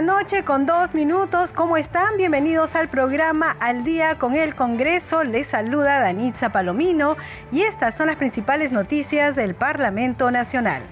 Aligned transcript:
Noche 0.00 0.44
con 0.44 0.64
dos 0.64 0.94
minutos. 0.94 1.52
¿Cómo 1.52 1.76
están? 1.76 2.16
Bienvenidos 2.16 2.76
al 2.76 2.88
programa 2.88 3.56
Al 3.58 3.82
Día 3.82 4.16
con 4.16 4.36
el 4.36 4.54
Congreso. 4.54 5.24
Les 5.24 5.48
saluda 5.48 5.98
Danitza 5.98 6.50
Palomino 6.50 7.16
y 7.50 7.62
estas 7.62 7.96
son 7.96 8.06
las 8.06 8.16
principales 8.16 8.70
noticias 8.70 9.34
del 9.34 9.54
Parlamento 9.54 10.30
Nacional. 10.30 10.82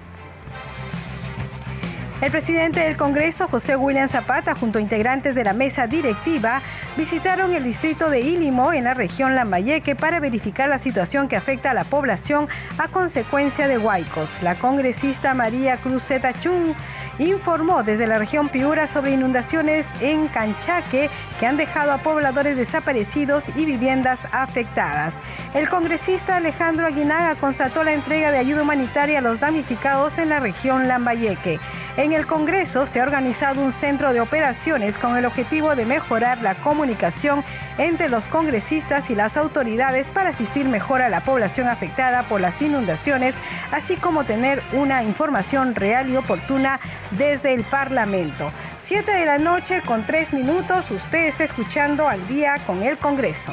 El 2.22 2.30
presidente 2.30 2.80
del 2.80 2.96
Congreso, 2.96 3.46
José 3.46 3.76
William 3.76 4.08
Zapata, 4.08 4.54
junto 4.54 4.78
a 4.78 4.80
integrantes 4.80 5.34
de 5.34 5.44
la 5.44 5.52
mesa 5.52 5.86
directiva, 5.86 6.62
visitaron 6.96 7.52
el 7.52 7.62
distrito 7.62 8.08
de 8.08 8.20
Ilimo 8.20 8.72
en 8.72 8.84
la 8.84 8.94
región 8.94 9.34
Lambayeque 9.34 9.94
para 9.94 10.18
verificar 10.18 10.66
la 10.70 10.78
situación 10.78 11.28
que 11.28 11.36
afecta 11.36 11.72
a 11.72 11.74
la 11.74 11.84
población 11.84 12.48
a 12.78 12.88
consecuencia 12.88 13.68
de 13.68 13.76
huaicos. 13.76 14.30
La 14.42 14.54
congresista 14.54 15.34
María 15.34 15.76
Cruz 15.76 16.04
Chung 16.40 16.74
informó 17.18 17.82
desde 17.82 18.06
la 18.06 18.18
región 18.18 18.48
Piura 18.48 18.86
sobre 18.86 19.12
inundaciones 19.12 19.86
en 20.00 20.28
Canchaque 20.28 21.10
que 21.38 21.46
han 21.46 21.56
dejado 21.56 21.92
a 21.92 21.98
pobladores 21.98 22.56
desaparecidos 22.56 23.44
y 23.54 23.64
viviendas 23.64 24.18
afectadas. 24.32 25.14
El 25.54 25.68
congresista 25.68 26.36
Alejandro 26.36 26.86
Aguinaga 26.86 27.34
constató 27.36 27.84
la 27.84 27.94
entrega 27.94 28.30
de 28.30 28.38
ayuda 28.38 28.62
humanitaria 28.62 29.18
a 29.18 29.22
los 29.22 29.40
damnificados 29.40 30.18
en 30.18 30.28
la 30.28 30.40
región 30.40 30.88
Lambayeque. 30.88 31.60
En 31.96 32.12
el 32.12 32.26
Congreso 32.26 32.86
se 32.86 33.00
ha 33.00 33.04
organizado 33.04 33.62
un 33.62 33.72
centro 33.72 34.12
de 34.12 34.20
operaciones 34.20 34.98
con 34.98 35.16
el 35.16 35.24
objetivo 35.24 35.74
de 35.74 35.86
mejorar 35.86 36.42
la 36.42 36.54
comunicación 36.56 37.42
entre 37.78 38.10
los 38.10 38.24
congresistas 38.24 39.08
y 39.08 39.14
las 39.14 39.38
autoridades 39.38 40.06
para 40.08 40.30
asistir 40.30 40.66
mejor 40.66 41.00
a 41.00 41.08
la 41.08 41.20
población 41.20 41.68
afectada 41.68 42.22
por 42.24 42.40
las 42.40 42.60
inundaciones, 42.60 43.34
así 43.72 43.96
como 43.96 44.24
tener 44.24 44.62
una 44.72 45.02
información 45.04 45.74
real 45.74 46.10
y 46.10 46.16
oportuna 46.16 46.80
desde 47.12 47.54
el 47.54 47.64
Parlamento. 47.64 48.52
Siete 48.82 49.12
de 49.12 49.26
la 49.26 49.38
noche 49.38 49.82
con 49.84 50.06
tres 50.06 50.32
minutos, 50.32 50.90
usted 50.90 51.26
está 51.26 51.44
escuchando 51.44 52.08
al 52.08 52.26
día 52.28 52.58
con 52.66 52.82
el 52.82 52.98
Congreso. 52.98 53.52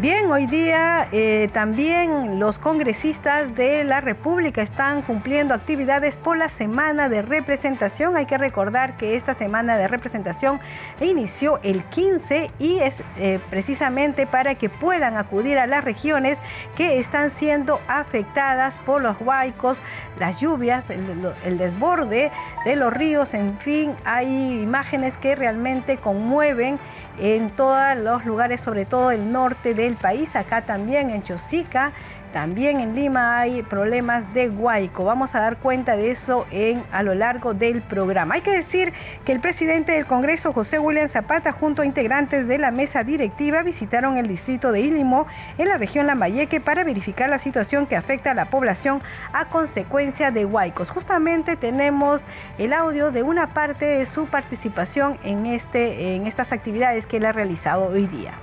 Bien, 0.00 0.30
hoy 0.30 0.46
día 0.46 1.08
eh, 1.12 1.50
también 1.52 2.40
los 2.40 2.58
congresistas 2.58 3.54
de 3.54 3.84
la 3.84 4.00
República 4.00 4.62
están 4.62 5.02
cumpliendo 5.02 5.52
actividades 5.52 6.16
por 6.16 6.38
la 6.38 6.48
semana 6.48 7.10
de 7.10 7.20
representación. 7.20 8.16
Hay 8.16 8.24
que 8.24 8.38
recordar 8.38 8.96
que 8.96 9.14
esta 9.14 9.34
semana 9.34 9.76
de 9.76 9.88
representación 9.88 10.58
inició 11.02 11.60
el 11.62 11.84
15 11.84 12.50
y 12.58 12.78
es 12.78 13.02
eh, 13.18 13.40
precisamente 13.50 14.26
para 14.26 14.54
que 14.54 14.70
puedan 14.70 15.18
acudir 15.18 15.58
a 15.58 15.66
las 15.66 15.84
regiones 15.84 16.38
que 16.76 16.98
están 16.98 17.28
siendo 17.28 17.78
afectadas 17.86 18.78
por 18.78 19.02
los 19.02 19.20
huaicos, 19.20 19.82
las 20.18 20.40
lluvias, 20.40 20.88
el 20.88 21.58
desborde 21.58 22.32
de 22.64 22.76
los 22.76 22.90
ríos, 22.90 23.34
en 23.34 23.58
fin, 23.58 23.94
hay 24.06 24.62
imágenes 24.62 25.18
que 25.18 25.36
realmente 25.36 25.98
conmueven 25.98 26.78
en 27.18 27.50
todos 27.50 27.96
los 27.98 28.24
lugares, 28.24 28.60
sobre 28.60 28.86
todo 28.86 29.10
el 29.10 29.30
norte 29.30 29.74
del 29.90 29.96
país, 29.96 30.36
acá 30.36 30.62
también 30.62 31.10
en 31.10 31.24
Chosica, 31.24 31.92
también 32.32 32.78
en 32.78 32.94
Lima 32.94 33.40
hay 33.40 33.64
problemas 33.64 34.32
de 34.32 34.48
huaico. 34.48 35.04
Vamos 35.04 35.34
a 35.34 35.40
dar 35.40 35.56
cuenta 35.56 35.96
de 35.96 36.12
eso 36.12 36.46
en, 36.52 36.84
a 36.92 37.02
lo 37.02 37.14
largo 37.16 37.54
del 37.54 37.82
programa. 37.82 38.36
Hay 38.36 38.42
que 38.42 38.52
decir 38.52 38.92
que 39.24 39.32
el 39.32 39.40
presidente 39.40 39.92
del 39.92 40.06
Congreso, 40.06 40.52
José 40.52 40.78
William 40.78 41.08
Zapata, 41.08 41.50
junto 41.50 41.82
a 41.82 41.86
integrantes 41.86 42.46
de 42.46 42.58
la 42.58 42.70
mesa 42.70 43.02
directiva, 43.02 43.64
visitaron 43.64 44.16
el 44.16 44.28
distrito 44.28 44.70
de 44.70 44.80
Ilimo 44.80 45.26
en 45.58 45.66
la 45.66 45.76
región 45.76 46.06
Lambayeque 46.06 46.60
para 46.60 46.84
verificar 46.84 47.28
la 47.28 47.38
situación 47.38 47.86
que 47.86 47.96
afecta 47.96 48.30
a 48.30 48.34
la 48.34 48.44
población 48.44 49.02
a 49.32 49.46
consecuencia 49.46 50.30
de 50.30 50.44
huaicos. 50.44 50.90
Justamente 50.90 51.56
tenemos 51.56 52.24
el 52.58 52.72
audio 52.74 53.10
de 53.10 53.24
una 53.24 53.48
parte 53.48 53.86
de 53.86 54.06
su 54.06 54.26
participación 54.26 55.18
en, 55.24 55.46
este, 55.46 56.14
en 56.14 56.28
estas 56.28 56.52
actividades 56.52 57.06
que 57.06 57.16
él 57.16 57.26
ha 57.26 57.32
realizado 57.32 57.86
hoy 57.86 58.06
día. 58.06 58.34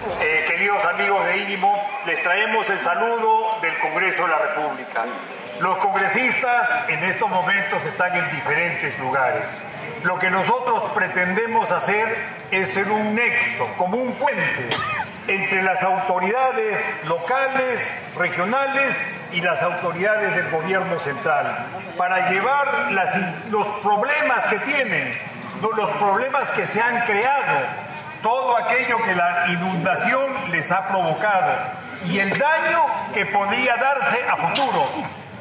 Eh, 0.00 0.44
queridos 0.46 0.84
amigos 0.84 1.26
de 1.26 1.38
INIMO, 1.38 1.74
les 2.06 2.22
traemos 2.22 2.70
el 2.70 2.78
saludo 2.80 3.58
del 3.60 3.76
Congreso 3.80 4.22
de 4.22 4.28
la 4.28 4.38
República. 4.38 5.06
Los 5.58 5.76
congresistas 5.78 6.88
en 6.88 7.02
estos 7.02 7.28
momentos 7.28 7.84
están 7.84 8.14
en 8.14 8.30
diferentes 8.30 8.96
lugares. 9.00 9.42
Lo 10.04 10.16
que 10.20 10.30
nosotros 10.30 10.92
pretendemos 10.94 11.72
hacer 11.72 12.16
es 12.52 12.70
ser 12.70 12.88
un 12.92 13.16
nexo, 13.16 13.66
como 13.76 13.96
un 13.96 14.12
puente 14.14 14.68
entre 15.26 15.64
las 15.64 15.82
autoridades 15.82 16.80
locales, 17.04 17.94
regionales 18.16 18.96
y 19.32 19.40
las 19.40 19.60
autoridades 19.60 20.32
del 20.32 20.48
gobierno 20.50 21.00
central, 21.00 21.66
para 21.96 22.30
llevar 22.30 22.92
los 23.50 23.66
problemas 23.82 24.46
que 24.46 24.60
tienen, 24.60 25.10
los 25.60 25.90
problemas 25.96 26.48
que 26.52 26.68
se 26.68 26.80
han 26.80 27.00
creado 27.04 27.87
todo 28.22 28.56
aquello 28.56 29.02
que 29.04 29.14
la 29.14 29.46
inundación 29.48 30.50
les 30.50 30.70
ha 30.70 30.88
provocado 30.88 31.52
y 32.04 32.18
el 32.18 32.38
daño 32.38 32.84
que 33.12 33.26
podría 33.26 33.76
darse 33.76 34.20
a 34.28 34.36
futuro. 34.36 34.86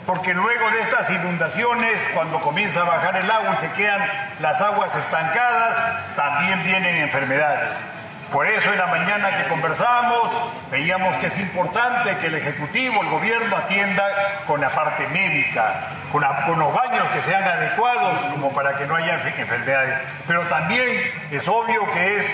Porque 0.06 0.34
luego 0.34 0.72
de 0.72 0.82
estas 0.82 1.10
inundaciones, 1.10 2.08
cuando 2.14 2.40
comienza 2.40 2.80
a 2.80 2.84
bajar 2.86 3.18
el 3.18 3.30
agua 3.30 3.56
y 3.58 3.58
se 3.58 3.72
quedan 3.74 4.00
las 4.40 4.62
aguas 4.62 4.96
estancadas, 4.96 6.16
también 6.16 6.64
vienen 6.64 6.96
enfermedades. 6.96 7.78
Por 8.32 8.46
eso 8.46 8.72
en 8.72 8.78
la 8.78 8.88
mañana 8.88 9.38
que 9.38 9.50
conversamos 9.50 10.32
veíamos 10.70 11.16
que 11.18 11.28
es 11.28 11.38
importante 11.38 12.18
que 12.18 12.28
el 12.28 12.36
Ejecutivo, 12.36 13.02
el 13.02 13.10
Gobierno 13.10 13.56
atienda 13.56 14.44
con 14.46 14.60
la 14.60 14.70
parte 14.70 15.08
médica, 15.08 15.88
con, 16.12 16.24
con, 16.46 16.60
los 16.60 16.74
baños 16.74 17.10
que 17.12 17.22
sean 17.22 17.44
adecuados 17.44 18.22
como 18.26 18.52
para 18.52 18.78
que 18.78 18.86
no 18.86 18.96
haya 18.96 19.22
enfermedades. 19.38 20.02
Pero 20.26 20.46
también 20.48 21.10
es 21.32 21.48
obvio 21.48 21.90
que 21.94 22.18
es 22.18 22.26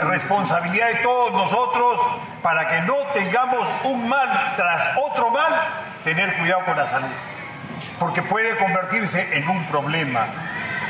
responsabilidad 0.00 0.88
de 0.88 0.94
todos 0.96 1.32
nosotros 1.32 2.00
para 2.42 2.68
que 2.68 2.80
no 2.82 2.96
tengamos 3.14 3.68
un 3.84 4.08
mal 4.08 4.54
tras 4.56 4.88
otro 4.96 5.30
mal, 5.30 5.52
tener 6.04 6.36
cuidado 6.38 6.64
con 6.64 6.76
la 6.76 6.86
salud, 6.86 7.10
porque 7.98 8.22
puede 8.22 8.56
convertirse 8.56 9.36
en 9.36 9.48
un 9.48 9.66
problema. 9.66 10.26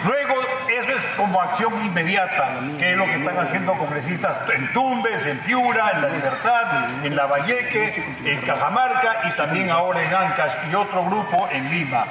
Luego, 0.05 0.35
eso 0.69 0.93
es 0.97 1.05
como 1.17 1.43
acción 1.43 1.85
inmediata, 1.85 2.55
que 2.79 2.93
es 2.93 2.97
lo 2.97 3.05
que 3.05 3.17
están 3.17 3.39
haciendo 3.39 3.75
congresistas 3.75 4.39
en 4.55 4.73
Tumbes, 4.73 5.27
en 5.27 5.39
Piura, 5.41 5.91
en 5.95 6.03
La 6.03 6.09
Libertad, 6.09 7.05
en 7.05 7.17
La 7.17 7.27
Valleque, 7.27 8.17
en 8.25 8.41
Cajamarca 8.41 9.29
y 9.29 9.37
también 9.37 9.69
ahora 9.69 10.03
en 10.03 10.15
Ancash 10.15 10.55
y 10.71 10.75
otro 10.75 11.05
grupo 11.05 11.49
en 11.51 11.71
Lima. 11.71 12.07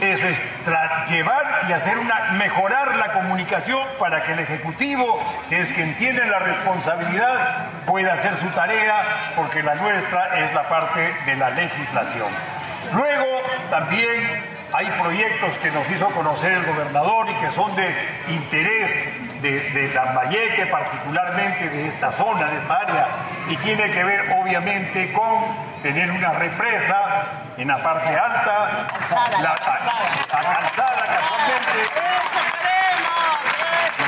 Eso 0.00 0.28
es 0.28 0.40
llevar 1.08 1.62
y 1.68 1.72
hacer 1.72 1.98
una, 1.98 2.32
mejorar 2.32 2.96
la 2.96 3.12
comunicación 3.12 3.82
para 3.98 4.22
que 4.22 4.32
el 4.32 4.38
Ejecutivo, 4.38 5.20
que 5.48 5.60
es 5.60 5.72
quien 5.72 5.96
tiene 5.96 6.24
la 6.26 6.38
responsabilidad, 6.38 7.66
pueda 7.84 8.14
hacer 8.14 8.36
su 8.38 8.46
tarea, 8.50 9.32
porque 9.34 9.62
la 9.62 9.74
nuestra 9.74 10.38
es 10.38 10.54
la 10.54 10.68
parte 10.68 11.14
de 11.26 11.36
la 11.36 11.50
legislación. 11.50 12.28
Luego 12.94 13.42
también 13.70 14.58
hay 14.72 14.86
proyectos 15.02 15.56
que 15.58 15.70
nos 15.70 15.90
hizo 15.90 16.06
conocer 16.10 16.52
el 16.52 16.64
gobernador 16.64 17.28
y 17.30 17.34
que 17.34 17.50
son 17.52 17.74
de 17.74 17.92
interés 18.28 19.27
de, 19.42 19.70
de 19.70 19.94
Lambayeque, 19.94 20.66
particularmente 20.66 21.70
de 21.70 21.88
esta 21.88 22.12
zona, 22.12 22.46
de 22.46 22.58
esta 22.58 22.74
área, 22.74 23.08
y 23.48 23.56
tiene 23.58 23.90
que 23.90 24.04
ver 24.04 24.32
obviamente 24.40 25.12
con 25.12 25.68
tener 25.82 26.10
una 26.10 26.32
represa 26.32 27.24
en 27.56 27.68
la 27.68 27.82
parte 27.82 28.08
alta, 28.08 28.86
la, 29.40 29.54
calzada 29.54 31.04
casualmente. 31.06 31.68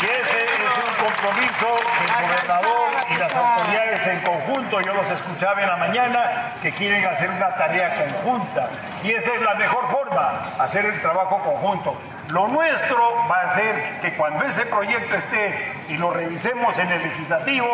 Y 0.00 0.04
ese 0.04 0.44
es 0.44 0.60
un 0.60 0.94
compromiso 1.04 1.68
del 2.00 2.26
gobernador 2.26 2.90
autoridades 3.34 4.06
en 4.06 4.20
conjunto, 4.20 4.80
yo 4.80 4.94
los 4.94 5.10
escuchaba 5.10 5.62
en 5.62 5.68
la 5.68 5.76
mañana, 5.76 6.52
que 6.62 6.72
quieren 6.72 7.04
hacer 7.04 7.30
una 7.30 7.54
tarea 7.54 7.94
conjunta. 7.94 8.68
Y 9.02 9.10
esa 9.10 9.34
es 9.34 9.42
la 9.42 9.54
mejor 9.54 9.90
forma, 9.90 10.42
hacer 10.58 10.84
el 10.84 11.00
trabajo 11.00 11.40
conjunto. 11.42 11.96
Lo 12.30 12.46
nuestro 12.46 13.26
va 13.28 13.40
a 13.40 13.54
ser 13.56 14.00
que 14.02 14.12
cuando 14.14 14.44
ese 14.44 14.64
proyecto 14.66 15.16
esté 15.16 15.72
y 15.88 15.96
lo 15.96 16.12
revisemos 16.12 16.78
en 16.78 16.88
el 16.88 17.02
legislativo, 17.02 17.66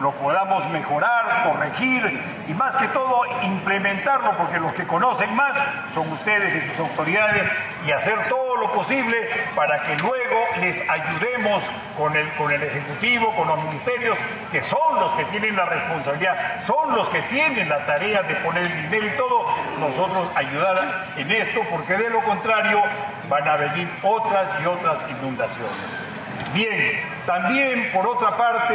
lo 0.00 0.12
podamos 0.12 0.68
mejorar, 0.70 1.42
corregir 1.44 2.22
y 2.46 2.54
más 2.54 2.76
que 2.76 2.86
todo 2.88 3.22
implementarlo, 3.42 4.36
porque 4.36 4.60
los 4.60 4.72
que 4.74 4.86
conocen 4.86 5.34
más 5.34 5.52
son 5.94 6.12
ustedes 6.12 6.54
y 6.54 6.70
sus 6.70 6.88
autoridades 6.88 7.50
y 7.86 7.90
hacer 7.90 8.16
todo 8.28 8.56
lo 8.56 8.70
posible 8.72 9.16
para 9.56 9.82
que 9.82 9.96
luego 9.96 10.46
les 10.60 10.80
ayudemos 10.88 11.64
con 11.96 12.14
el, 12.16 12.32
con 12.34 12.52
el 12.52 12.62
Ejecutivo, 12.62 13.34
con 13.34 13.48
los 13.48 13.64
ministerios, 13.64 14.16
que 14.52 14.62
son 14.62 15.00
los 15.00 15.03
que 15.12 15.24
tienen 15.26 15.54
la 15.56 15.66
responsabilidad, 15.66 16.62
son 16.66 16.94
los 16.94 17.08
que 17.10 17.22
tienen 17.22 17.68
la 17.68 17.84
tarea 17.86 18.22
de 18.22 18.34
poner 18.36 18.64
el 18.64 18.82
dinero 18.82 19.06
y 19.06 19.16
todo, 19.16 19.46
nosotros 19.78 20.28
ayudar 20.34 21.06
en 21.16 21.30
esto, 21.30 21.60
porque 21.70 21.94
de 21.94 22.10
lo 22.10 22.20
contrario 22.22 22.82
van 23.28 23.46
a 23.46 23.56
venir 23.56 23.88
otras 24.02 24.48
y 24.62 24.66
otras 24.66 24.98
inundaciones. 25.10 26.14
Bien, 26.52 27.00
también 27.26 27.90
por 27.92 28.06
otra 28.06 28.36
parte 28.36 28.74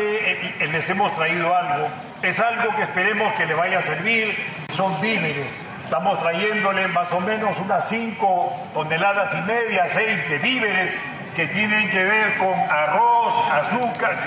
eh, 0.60 0.68
les 0.68 0.90
hemos 0.90 1.14
traído 1.16 1.56
algo, 1.56 1.88
es 2.22 2.40
algo 2.40 2.76
que 2.76 2.84
esperemos 2.84 3.34
que 3.34 3.46
le 3.46 3.54
vaya 3.54 3.80
a 3.80 3.82
servir, 3.82 4.38
son 4.76 5.00
víveres. 5.02 5.58
Estamos 5.86 6.20
trayéndole 6.20 6.88
más 6.90 7.12
o 7.12 7.20
menos 7.20 7.58
unas 7.58 7.90
5 7.90 8.70
toneladas 8.76 9.34
y 9.34 9.42
media, 9.42 9.88
6 9.90 10.30
de 10.30 10.38
víveres 10.38 10.98
que 11.40 11.48
tienen 11.48 11.90
que 11.90 12.04
ver 12.04 12.38
con 12.38 12.54
arroz, 12.70 13.50
azúcar, 13.50 14.18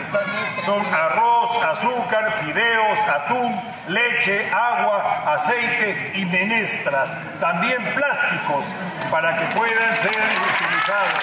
son 0.64 0.82
arroz, 0.86 1.62
azúcar, 1.62 2.32
fideos, 2.42 2.98
atún, 3.06 3.60
leche, 3.88 4.50
agua, 4.50 5.22
aceite 5.34 6.12
y 6.14 6.24
menestras. 6.24 7.14
También 7.38 7.84
plásticos 7.94 8.64
para 9.10 9.36
que 9.36 9.44
puedan 9.54 9.96
ser 9.96 10.22
utilizados. 10.54 11.20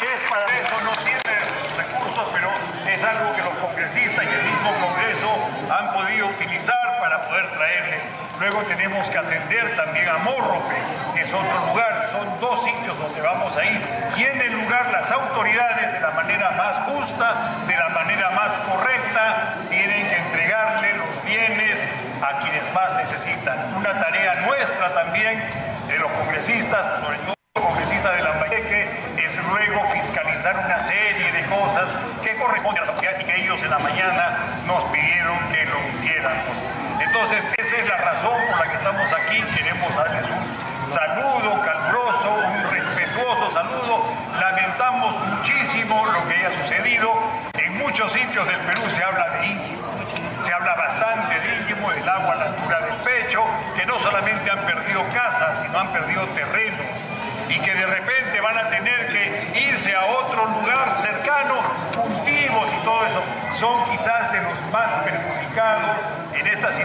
es 0.00 0.30
para 0.30 0.46
eso, 0.46 0.80
no 0.84 0.92
tiene 1.02 1.38
recursos, 1.76 2.30
pero 2.32 2.52
es 2.86 3.02
algo 3.02 3.34
que 3.34 3.42
los 3.42 3.54
congresistas 3.54 4.24
y 4.24 4.28
el 4.28 4.44
mismo 4.44 4.70
Congreso 4.80 5.74
han 5.76 5.92
podido 5.92 6.28
utilizar 6.28 6.98
para 7.00 7.20
poder 7.22 7.50
traerles. 7.50 8.31
Luego 8.42 8.60
tenemos 8.62 9.08
que 9.08 9.16
atender 9.16 9.76
también 9.76 10.08
a 10.08 10.18
Morrope, 10.18 10.74
que 11.14 11.20
es 11.20 11.32
otro 11.32 11.66
lugar, 11.68 12.08
son 12.10 12.40
dos 12.40 12.64
sitios 12.64 12.98
donde 12.98 13.20
vamos 13.20 13.56
a 13.56 13.64
ir. 13.64 13.80
Y 14.16 14.24
en 14.24 14.40
el 14.40 14.60
lugar 14.60 14.90
las 14.90 15.08
autoridades, 15.12 15.92
de 15.92 16.00
la 16.00 16.10
manera 16.10 16.50
más 16.50 16.76
justa, 16.90 17.52
de 17.68 17.76
la 17.76 17.88
manera 17.90 18.30
más 18.30 18.50
correcta, 18.66 19.54
tienen 19.70 20.08
que 20.08 20.16
entregarle 20.16 20.92
los 20.94 21.24
bienes 21.24 21.88
a 22.20 22.40
quienes 22.40 22.74
más 22.74 22.92
necesitan. 22.96 23.76
Una 23.76 23.92
tarea 24.00 24.34
nuestra 24.44 24.92
también 24.92 25.40
de 25.86 25.98
los 26.00 26.10
congresistas, 26.10 26.84
sobre 27.00 27.18
todo 27.18 27.34
congresistas 27.54 28.16
de 28.16 28.22
la 28.24 28.32
es 29.18 29.36
luego 29.46 29.88
fiscalizar 29.92 30.56
una 30.66 30.84
serie 30.84 31.30
de 31.30 31.44
cosas 31.46 31.94
que 32.20 32.34
corresponden 32.34 32.82
a 32.82 32.86
las 32.86 32.88
autoridades 32.88 33.22
y 33.22 33.24
que 33.24 33.40
ellos 33.40 33.62
en 33.62 33.70
la 33.70 33.78
mañana 33.78 34.62
nos 34.66 34.82
pidieron 34.90 35.38
que 35.52 35.64
lo 35.64 35.78
hiciéramos. 35.94 36.81
Entonces, 37.02 37.44
esa 37.58 37.76
es 37.76 37.88
la 37.88 37.96
razón 37.96 38.40
por 38.48 38.58
la 38.58 38.70
que 38.70 38.76
estamos 38.76 39.12
aquí. 39.12 39.42
Queremos 39.56 39.94
darles 39.96 40.24
un 40.30 40.88
saludo 40.88 41.60
caluroso, 41.64 42.34
un 42.46 42.70
respetuoso 42.70 43.50
saludo. 43.50 44.04
Lamentamos 44.40 45.16
muchísimo 45.26 46.06
lo 46.06 46.28
que 46.28 46.34
haya 46.34 46.62
sucedido. 46.62 47.12
En 47.54 47.78
muchos 47.78 48.12
sitios 48.12 48.46
del 48.46 48.60
Perú 48.60 48.82
se 48.90 49.02
habla 49.02 49.30
de 49.30 49.46
íntimo. 49.46 49.82
Se 50.44 50.52
habla 50.52 50.74
bastante 50.74 51.40
de 51.40 51.56
íntimo, 51.56 51.90
del 51.90 52.08
agua 52.08 52.34
a 52.34 52.36
la 52.36 52.44
altura 52.44 52.80
del 52.80 52.94
pecho, 53.02 53.44
que 53.76 53.84
no 53.84 53.98
solamente 54.00 54.50
han 54.50 54.60
perdido 54.64 55.02
casas, 55.12 55.60
sino 55.60 55.78
han 55.78 55.92
perdido 55.92 56.26
terrenos 56.28 56.86
y 57.48 57.58
que 57.58 57.74
de 57.74 57.86
repente 57.86 58.40
van 58.40 58.58
a 58.58 58.68
tener 58.70 59.08
que 59.08 59.60
irse 59.60 59.94
a 59.94 60.06
otro 60.06 60.46
lugar 60.46 60.96
cercano, 61.02 61.54
cultivos 61.94 62.70
y 62.72 62.84
todo 62.84 63.06
eso, 63.06 63.22
son 63.60 63.90
quizás 63.90 64.32
de 64.32 64.40
los 64.40 64.72
más 64.72 64.92
perjudicados 65.04 65.96
en 66.34 66.46
estas 66.46 66.78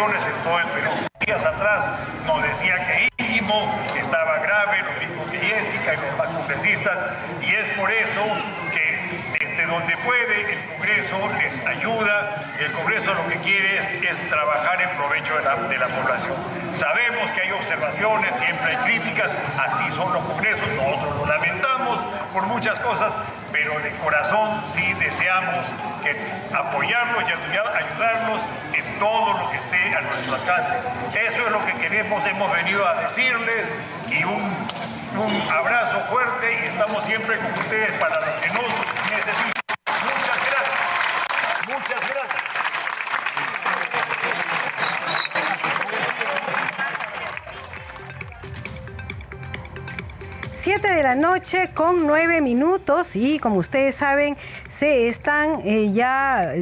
en 0.00 0.42
todo 0.44 0.58
el 0.58 0.66
Perú. 0.68 0.90
Días 1.26 1.44
atrás 1.44 1.84
nos 2.24 2.42
decía 2.42 2.86
que 2.86 3.08
Íntimo 3.18 3.70
estaba 3.94 4.38
grave, 4.38 4.78
lo 4.82 4.92
mismo 4.98 5.30
que 5.30 5.38
Jessica 5.38 5.92
y 5.92 5.96
los 5.98 6.16
más 6.16 6.28
congresistas, 6.28 7.04
y 7.42 7.54
es 7.54 7.68
por 7.70 7.90
eso 7.90 8.22
que 8.72 9.20
desde 9.38 9.66
donde 9.66 9.94
puede 9.98 10.52
el 10.54 10.68
Congreso 10.70 11.30
les 11.36 11.66
ayuda, 11.66 12.40
el 12.58 12.72
Congreso 12.72 13.12
lo 13.12 13.28
que 13.28 13.40
quiere 13.40 13.78
es, 13.78 14.30
trabajar 14.30 14.80
en 14.80 14.88
provecho 14.96 15.36
de 15.36 15.78
la, 15.78 15.88
población. 15.88 16.34
Sabemos 16.78 17.30
que 17.32 17.42
hay 17.42 17.50
observaciones, 17.50 18.34
siempre 18.38 18.74
hay 18.74 18.76
críticas, 18.76 19.30
así 19.58 19.84
son 19.92 20.14
los 20.14 20.24
congresos, 20.24 20.66
nosotros 20.76 21.14
lo 21.14 21.26
lamentamos 21.26 22.00
por 22.32 22.46
muchas 22.46 22.78
cosas, 22.78 23.14
pero 23.52 23.78
de 23.80 23.90
corazón 23.96 24.62
sí 24.72 24.94
deseamos 24.94 25.70
que 26.02 26.16
apoyarlos 26.56 27.24
y 27.28 27.32
ayudarnos 27.32 28.40
en 28.72 28.79
todo 29.00 29.32
lo 29.32 29.50
que 29.50 29.56
esté 29.56 29.96
a 29.96 30.02
nuestro 30.02 30.34
alcance. 30.34 30.76
Eso 31.26 31.46
es 31.46 31.50
lo 31.50 31.64
que 31.64 31.72
queremos, 31.72 32.24
hemos 32.26 32.52
venido 32.52 32.86
a 32.86 32.94
decirles 33.02 33.74
y 34.10 34.22
un, 34.24 34.42
un 35.18 35.50
abrazo 35.50 36.04
fuerte 36.10 36.46
y 36.62 36.66
estamos 36.66 37.04
siempre 37.06 37.36
con 37.38 37.52
ustedes 37.58 37.92
para 37.98 38.20
lo 38.20 38.40
que 38.40 38.48
nos 38.48 38.64
necesiten. 39.10 39.62
Muchas 40.04 40.38
gracias. 40.46 41.66
Muchas 41.66 42.00
gracias. 42.10 42.50
7 50.52 50.88
de 50.88 51.02
la 51.02 51.14
noche 51.14 51.70
con 51.72 52.06
9 52.06 52.42
minutos 52.42 53.16
y 53.16 53.38
como 53.38 53.56
ustedes 53.56 53.94
saben 53.94 54.36
se 54.68 55.08
están 55.08 55.62
eh, 55.64 55.90
ya 55.92 56.52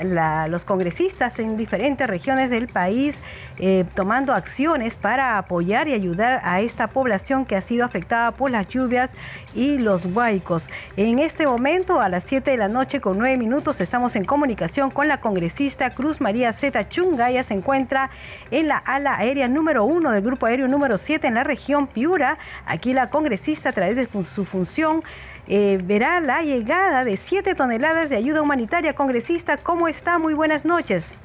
los 0.00 0.64
congresistas 0.64 1.38
en 1.38 1.56
diferentes 1.56 2.06
regiones 2.06 2.50
del 2.50 2.68
país 2.68 3.20
eh, 3.58 3.84
tomando 3.94 4.32
acciones 4.32 4.96
para 4.96 5.36
apoyar 5.36 5.88
y 5.88 5.92
ayudar 5.92 6.40
a 6.44 6.60
esta 6.60 6.86
población 6.88 7.44
que 7.44 7.56
ha 7.56 7.60
sido 7.60 7.84
afectada 7.84 8.30
por 8.32 8.50
las 8.50 8.68
lluvias 8.68 9.12
y 9.54 9.78
los 9.78 10.06
huaicos. 10.06 10.68
En 10.96 11.18
este 11.18 11.46
momento, 11.46 12.00
a 12.00 12.08
las 12.08 12.24
7 12.24 12.50
de 12.50 12.56
la 12.56 12.68
noche 12.68 13.00
con 13.00 13.18
9 13.18 13.36
minutos, 13.36 13.80
estamos 13.80 14.16
en 14.16 14.24
comunicación 14.24 14.90
con 14.90 15.08
la 15.08 15.20
congresista 15.20 15.90
Cruz 15.90 16.20
María 16.20 16.52
Zeta 16.52 16.88
Chunga. 16.88 17.30
Ella 17.30 17.42
se 17.42 17.54
encuentra 17.54 18.10
en 18.50 18.68
la 18.68 18.78
ala 18.78 19.16
aérea 19.16 19.48
número 19.48 19.84
1 19.84 20.10
del 20.10 20.22
grupo 20.22 20.46
aéreo 20.46 20.68
número 20.68 20.96
7 20.96 21.26
en 21.26 21.34
la 21.34 21.44
región 21.44 21.86
Piura. 21.86 22.38
Aquí 22.66 22.94
la 22.94 23.10
congresista, 23.10 23.70
a 23.70 23.72
través 23.72 23.96
de 23.96 24.08
su 24.24 24.44
función, 24.44 25.02
eh, 25.52 25.80
verá 25.82 26.20
la 26.20 26.42
llegada 26.42 27.02
de 27.02 27.16
7 27.16 27.56
toneladas 27.56 28.08
de 28.08 28.14
ayuda 28.14 28.40
humanitaria. 28.40 28.94
Congresista, 28.94 29.56
¿cómo 29.56 29.88
está? 29.88 30.16
Muy 30.16 30.32
buenas 30.32 30.64
noches. 30.64 31.20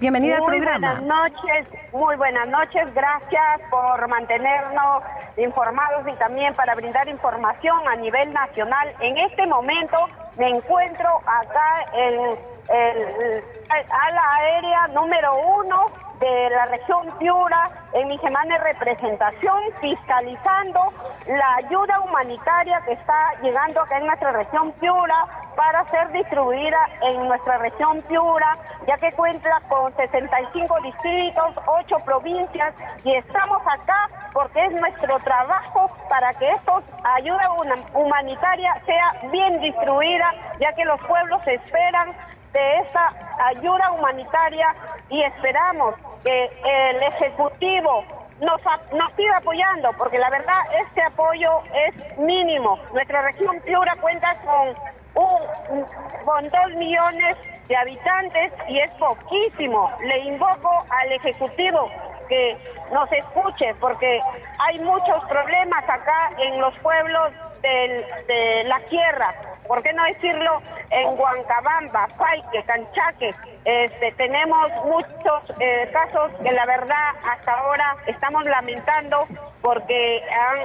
Bienvenida 0.00 0.36
al 0.36 0.44
programa. 0.44 1.00
Buenas 1.00 1.32
noches, 1.32 1.66
muy 1.90 2.14
buenas 2.16 2.46
noches. 2.48 2.94
Gracias 2.94 3.60
por 3.70 4.06
mantenernos 4.06 5.02
informados 5.38 6.06
y 6.06 6.12
también 6.18 6.52
para 6.56 6.74
brindar 6.74 7.08
información 7.08 7.78
a 7.88 7.96
nivel 7.96 8.30
nacional. 8.34 8.94
En 9.00 9.16
este 9.16 9.46
momento 9.46 9.96
me 10.36 10.50
encuentro 10.50 11.08
acá 11.24 11.86
en 11.94 12.36
el, 12.68 13.42
ala 13.68 14.34
aérea 14.34 14.88
número 14.88 15.34
uno 15.56 15.90
de 16.20 16.50
la 16.50 16.66
región 16.66 17.10
Piura 17.18 17.70
en 17.94 18.08
mi 18.08 18.18
semana 18.18 18.58
de 18.58 18.64
representación 18.64 19.58
fiscalizando 19.80 20.92
la 21.26 21.54
ayuda 21.56 22.00
humanitaria 22.00 22.80
que 22.82 22.92
está 22.92 23.32
llegando 23.42 23.80
acá 23.80 23.98
en 23.98 24.06
nuestra 24.06 24.32
región 24.32 24.72
Piura 24.72 25.26
para 25.56 25.84
ser 25.90 26.12
distribuida 26.12 26.78
en 27.02 27.26
nuestra 27.26 27.58
región 27.58 28.02
Piura, 28.02 28.56
ya 28.86 28.98
que 28.98 29.12
cuenta 29.12 29.60
con 29.68 29.94
65 29.96 30.76
distritos, 30.82 31.54
8 31.66 31.96
provincias 32.04 32.74
y 33.04 33.14
estamos 33.14 33.62
acá 33.66 34.08
porque 34.32 34.64
es 34.64 34.72
nuestro 34.72 35.18
trabajo 35.20 35.90
para 36.08 36.32
que 36.34 36.50
esta 36.50 36.82
ayuda 37.14 37.50
humanitaria 37.94 38.74
sea 38.84 39.28
bien 39.30 39.60
distribuida, 39.60 40.32
ya 40.60 40.72
que 40.74 40.84
los 40.84 41.00
pueblos 41.02 41.40
esperan 41.46 42.14
de 42.52 42.78
esta 42.78 43.12
ayuda 43.46 43.92
humanitaria 43.92 44.74
y 45.08 45.22
esperamos 45.22 45.94
que 46.24 46.44
el 46.44 47.02
Ejecutivo 47.02 48.04
nos, 48.40 48.60
nos 48.92 49.12
siga 49.14 49.36
apoyando, 49.36 49.92
porque 49.98 50.18
la 50.18 50.30
verdad 50.30 50.58
este 50.86 51.02
apoyo 51.02 51.62
es 51.74 52.18
mínimo. 52.18 52.78
Nuestra 52.92 53.22
región 53.22 53.60
Piura 53.60 53.94
cuenta 54.00 54.36
con, 54.44 54.68
un, 55.14 55.86
con 56.24 56.48
dos 56.48 56.74
millones 56.76 57.36
de 57.68 57.76
habitantes 57.76 58.52
y 58.68 58.78
es 58.78 58.90
poquísimo. 58.92 59.90
Le 60.04 60.18
invoco 60.20 60.84
al 60.90 61.12
Ejecutivo 61.12 61.90
que 62.28 62.56
nos 62.92 63.10
escuche, 63.12 63.74
porque 63.80 64.20
hay 64.58 64.78
muchos 64.80 65.24
problemas 65.24 65.84
acá 65.88 66.30
en 66.38 66.60
los 66.60 66.76
pueblos 66.78 67.32
de 67.62 68.64
la 68.66 68.80
sierra 68.88 69.34
¿por 69.70 69.84
qué 69.84 69.92
no 69.92 70.02
decirlo? 70.02 70.60
En 70.90 71.16
Huancabamba, 71.16 72.08
Paique, 72.18 72.60
Canchaque, 72.64 73.32
este, 73.64 74.10
tenemos 74.16 74.68
muchos 74.84 75.60
eh, 75.60 75.88
casos 75.92 76.32
que 76.42 76.50
la 76.50 76.66
verdad 76.66 77.10
hasta 77.24 77.52
ahora 77.52 77.96
estamos 78.06 78.44
lamentando 78.46 79.28
porque 79.62 80.24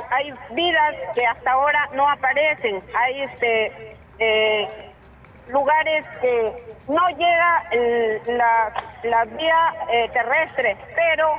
hay 0.10 0.34
vidas 0.54 0.96
que 1.14 1.24
hasta 1.24 1.52
ahora 1.52 1.88
no 1.94 2.10
aparecen, 2.10 2.82
hay 2.96 3.22
este 3.22 3.96
eh, 4.18 4.92
lugares 5.50 6.04
que 6.22 6.76
no 6.88 7.08
llega 7.10 7.64
la, 9.04 9.26
vía 9.26 9.74
eh, 9.92 10.10
terrestre, 10.14 10.78
pero 10.96 11.30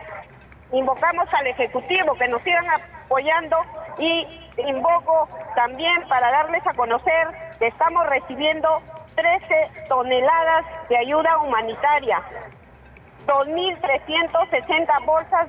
invocamos 0.71 1.27
al 1.35 1.49
Ejecutivo 1.49 2.15
que 2.15 2.29
nos 2.29 2.41
sigan 2.43 2.67
apoyando 3.07 3.57
y 3.99 4.41
invoco 4.59 5.29
también 5.57 6.07
para 6.09 6.31
darles 6.31 6.65
a 6.65 6.73
conocer 6.75 7.46
estamos 7.61 8.07
recibiendo 8.07 8.81
13 9.15 9.71
toneladas 9.89 10.65
de 10.89 10.97
ayuda 10.97 11.37
humanitaria, 11.39 12.23
2.360 13.27 15.05
bolsas 15.05 15.49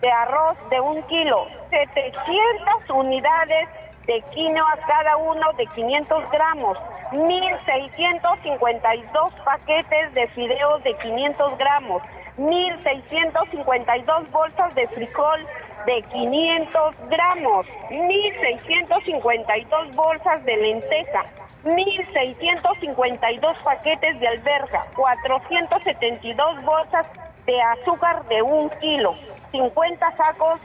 de 0.00 0.10
arroz 0.10 0.58
de 0.70 0.80
un 0.80 1.00
kilo, 1.04 1.46
700 1.70 2.90
unidades 2.90 3.68
de 4.06 4.20
quinoa 4.34 4.76
cada 4.86 5.16
uno 5.16 5.52
de 5.52 5.66
500 5.66 6.30
gramos, 6.32 6.76
1.652 7.12 9.44
paquetes 9.44 10.12
de 10.14 10.26
fideos 10.28 10.82
de 10.82 10.96
500 10.96 11.58
gramos, 11.58 12.02
1.652 12.38 14.30
bolsas 14.30 14.74
de 14.74 14.88
frijol 14.88 15.46
de 15.86 16.02
500 16.02 16.94
gramos, 17.08 17.66
1.652 17.90 19.94
bolsas 19.94 20.44
de 20.44 20.56
lenteja, 20.56 21.24
1.652 21.64 23.56
paquetes 23.62 24.18
de 24.20 24.28
alberga, 24.28 24.86
472 24.94 26.62
bolsas 26.64 27.06
de 27.46 27.60
azúcar 27.60 28.24
de 28.26 28.42
un 28.42 28.70
kilo, 28.80 29.14
50 29.50 30.16
sacos 30.16 30.60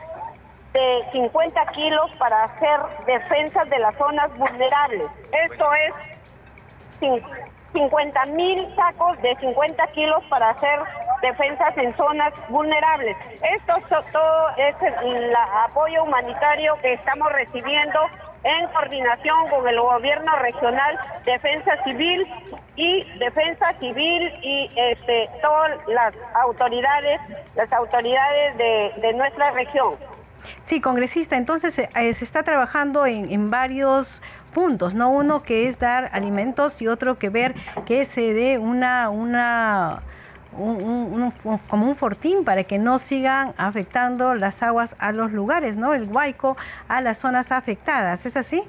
de 0.73 1.03
50 1.11 1.65
kilos 1.67 2.11
para 2.19 2.43
hacer 2.43 2.79
defensas 3.05 3.69
de 3.69 3.79
las 3.79 3.95
zonas 3.97 4.35
vulnerables. 4.37 5.09
Esto 5.45 5.65
es 5.73 5.93
50 7.77 8.25
mil 8.27 8.75
sacos 8.75 9.21
de 9.21 9.35
50 9.35 9.87
kilos 9.87 10.23
para 10.29 10.49
hacer 10.49 10.79
defensas 11.21 11.77
en 11.77 11.95
zonas 11.95 12.33
vulnerables. 12.49 13.15
Esto 13.55 13.75
todo 14.11 14.49
es 14.57 14.75
el 15.03 15.35
apoyo 15.65 16.03
humanitario 16.03 16.75
que 16.81 16.93
estamos 16.93 17.31
recibiendo 17.33 17.99
en 18.43 18.67
coordinación 18.69 19.49
con 19.49 19.67
el 19.67 19.79
gobierno 19.79 20.35
regional, 20.37 20.97
Defensa 21.25 21.71
Civil 21.83 22.25
y 22.75 23.03
Defensa 23.19 23.73
Civil 23.79 24.31
y 24.41 24.71
este, 24.75 25.29
todas 25.41 25.71
las 25.87 26.13
autoridades, 26.45 27.19
las 27.55 27.71
autoridades 27.73 28.57
de, 28.57 29.13
nuestra 29.13 29.51
región. 29.51 29.95
Sí, 30.63 30.79
congresista, 30.79 31.35
entonces 31.35 31.77
eh, 31.77 32.13
se 32.13 32.23
está 32.23 32.43
trabajando 32.43 33.05
en, 33.05 33.31
en 33.31 33.51
varios 33.51 34.21
puntos, 34.53 34.95
¿no? 34.95 35.09
Uno 35.09 35.43
que 35.43 35.67
es 35.67 35.79
dar 35.79 36.09
alimentos 36.13 36.81
y 36.81 36.87
otro 36.87 37.17
que 37.17 37.29
ver 37.29 37.55
que 37.85 38.05
se 38.05 38.33
dé 38.33 38.57
una, 38.57 39.09
una 39.09 40.01
como 41.69 41.87
un 41.87 41.95
fortín 41.95 42.43
para 42.43 42.63
que 42.63 42.79
no 42.79 42.97
sigan 42.97 43.53
afectando 43.57 44.33
las 44.33 44.63
aguas 44.63 44.95
a 44.99 45.11
los 45.11 45.31
lugares, 45.31 45.77
¿no? 45.77 45.93
El 45.93 46.05
huaico 46.05 46.57
a 46.87 47.01
las 47.01 47.19
zonas 47.19 47.51
afectadas, 47.51 48.25
¿es 48.25 48.35
así? 48.35 48.63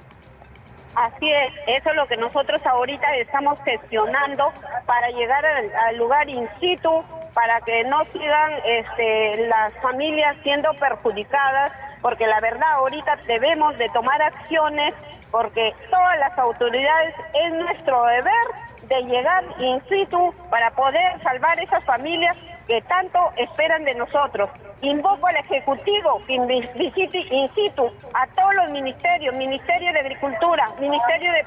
Así 0.95 1.31
es, 1.31 1.53
eso 1.67 1.91
es 1.91 1.97
lo 1.97 2.07
que 2.09 2.17
nosotros 2.17 2.61
ahorita 2.67 3.07
estamos 3.17 3.59
gestionando 3.65 4.53
para 4.85 5.09
llegar 5.11 5.45
al, 5.47 5.97
lugar 5.97 6.29
in 6.29 6.49
situ, 6.59 7.05
para 7.35 7.61
que 7.61 7.85
no 7.85 8.05
sigan 8.07 8.53
este, 8.65 9.47
las 9.47 9.73
familias 9.81 10.37
siendo 10.43 10.73
perjudicadas, 10.75 11.73
porque 12.03 12.27
la 12.27 12.41
verdad 12.41 12.69
ahorita 12.75 13.17
debemos 13.29 13.79
de 13.79 13.89
tomar 13.91 14.21
acciones, 14.21 14.93
porque 15.31 15.75
todas 15.91 16.19
las 16.19 16.39
autoridades 16.39 17.15
es 17.35 17.53
nuestro 17.53 18.05
deber 18.05 18.47
de 18.83 19.03
llegar 19.03 19.45
in 19.59 19.83
situ 19.89 20.35
para 20.51 20.71
poder 20.71 21.23
salvar 21.23 21.59
esas 21.61 21.85
familias 21.85 22.37
que 22.67 22.81
tanto 22.83 23.19
esperan 23.37 23.85
de 23.85 23.95
nosotros. 23.95 24.51
Invoco 24.81 25.27
al 25.27 25.37
Ejecutivo 25.37 26.23
que 26.27 26.39
visite 26.77 27.19
in 27.19 27.53
situ 27.55 27.91
a 28.15 28.27
todos 28.29 28.55
los 28.55 28.71
ministerios, 28.71 29.35
Ministerio 29.35 29.93
de 29.93 30.01
Agricultura, 30.01 30.71
Ministerio 30.79 31.33
de 31.33 31.45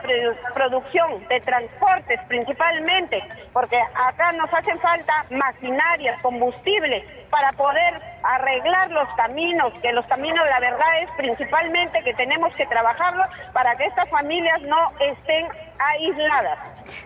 Producción, 0.54 1.26
de 1.30 1.40
Transportes 1.40 2.20
principalmente, 2.28 3.24
porque 3.54 3.80
acá 3.80 4.34
nos 4.34 4.54
hacen 4.54 4.78
falta 4.80 5.26
maquinaria, 5.30 6.18
combustible, 6.22 7.06
para 7.30 7.54
poder 7.54 8.02
arreglar 8.24 8.92
los 8.92 9.08
caminos, 9.16 9.74
que 9.82 9.94
los 9.94 10.06
caminos 10.08 10.46
la 10.50 10.60
verdad 10.60 11.02
es 11.02 11.10
principalmente 11.16 12.04
que 12.04 12.14
tenemos 12.16 12.54
que 12.56 12.66
trabajarlo 12.68 13.24
para 13.54 13.76
que 13.78 13.86
estas 13.86 14.10
familias 14.10 14.62
no 14.64 14.92
estén 15.00 15.48
aisladas. 15.80 16.60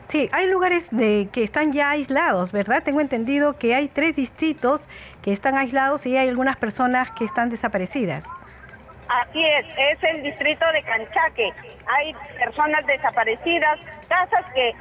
Sí, 0.08 0.30
hay 0.32 0.48
lugares 0.48 0.90
de, 0.92 1.30
que 1.32 1.44
están 1.44 1.72
ya 1.72 1.92
aislados, 1.92 2.52
¿verdad? 2.52 2.84
Tengo 2.84 3.02
entendido 3.02 3.58
que 3.58 3.76
hay 3.76 3.88
tres 3.88 4.16
distritos 4.16 4.88
que 5.26 5.32
están 5.32 5.58
aislados 5.58 6.06
y 6.06 6.16
hay 6.16 6.30
algunas 6.30 6.56
personas 6.56 7.10
que 7.18 7.26
están 7.26 7.50
desaparecidas. 7.50 8.24
Así 9.10 9.44
es, 9.44 9.66
es 9.76 10.04
el 10.04 10.22
distrito 10.22 10.64
de 10.72 10.84
Canchaque. 10.84 11.52
Hay 11.88 12.14
personas 12.38 12.86
desaparecidas, 12.86 13.80
casas 14.08 14.46
que, 14.54 14.72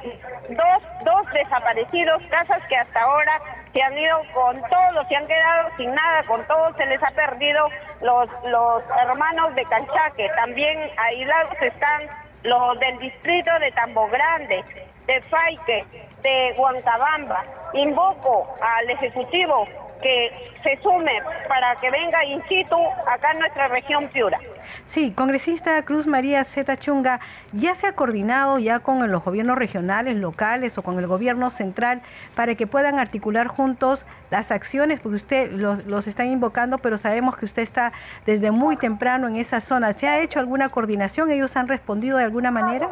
dos, 0.49 0.83
dos 1.03 1.33
desaparecidos, 1.33 2.21
casas 2.29 2.61
que 2.69 2.75
hasta 2.75 3.01
ahora 3.01 3.41
se 3.73 3.81
han 3.81 3.97
ido 3.97 4.21
con 4.35 4.61
todo, 4.69 5.07
se 5.09 5.15
han 5.15 5.25
quedado 5.25 5.69
sin 5.77 5.93
nada, 5.95 6.21
con 6.27 6.45
todo 6.45 6.75
se 6.77 6.85
les 6.85 7.01
ha 7.01 7.09
perdido 7.09 7.67
los, 8.01 8.29
los 8.45 8.83
hermanos 9.01 9.55
de 9.55 9.65
Canchaque. 9.65 10.29
También 10.35 10.77
aislados 10.97 11.59
están 11.59 12.03
los 12.43 12.79
del 12.79 12.99
distrito 12.99 13.49
de 13.59 13.71
Tambo 13.71 14.07
Grande, 14.09 14.63
de 15.07 15.21
Faique, 15.21 15.85
de 16.21 16.53
Huancabamba. 16.55 17.43
Invoco 17.73 18.55
al 18.61 18.91
Ejecutivo 18.91 19.67
que 20.05 20.31
se 20.61 20.79
sume 20.83 21.19
para 21.47 21.75
que 21.77 21.89
venga 21.89 22.23
in 22.25 22.39
situ 22.47 22.77
acá 23.07 23.31
en 23.31 23.39
nuestra 23.39 23.67
región 23.69 24.07
Piura. 24.09 24.39
Sí, 24.85 25.11
congresista 25.11 25.81
Cruz 25.81 26.05
María 26.05 26.43
Zeta 26.43 26.77
Chunga, 26.77 27.19
¿ya 27.53 27.73
se 27.73 27.87
ha 27.87 27.93
coordinado 27.93 28.59
ya 28.59 28.81
con 28.81 29.11
los 29.11 29.23
gobiernos 29.23 29.57
regionales, 29.57 30.15
locales 30.17 30.77
o 30.77 30.83
con 30.83 30.99
el 30.99 31.07
gobierno 31.07 31.49
central 31.49 32.03
para 32.35 32.53
que 32.53 32.67
puedan 32.67 32.99
articular 32.99 33.47
juntos 33.47 34.05
las 34.29 34.51
acciones? 34.51 34.99
Porque 34.99 35.15
usted 35.15 35.51
los, 35.51 35.85
los 35.87 36.05
está 36.05 36.23
invocando, 36.23 36.77
pero 36.77 36.99
sabemos 36.99 37.35
que 37.35 37.45
usted 37.45 37.63
está 37.63 37.91
desde 38.27 38.51
muy 38.51 38.77
temprano 38.77 39.27
en 39.27 39.37
esa 39.37 39.59
zona. 39.59 39.91
¿Se 39.93 40.07
ha 40.07 40.19
hecho 40.19 40.39
alguna 40.39 40.69
coordinación? 40.69 41.31
¿Ellos 41.31 41.57
han 41.57 41.67
respondido 41.67 42.19
de 42.19 42.25
alguna 42.25 42.51
manera? 42.51 42.89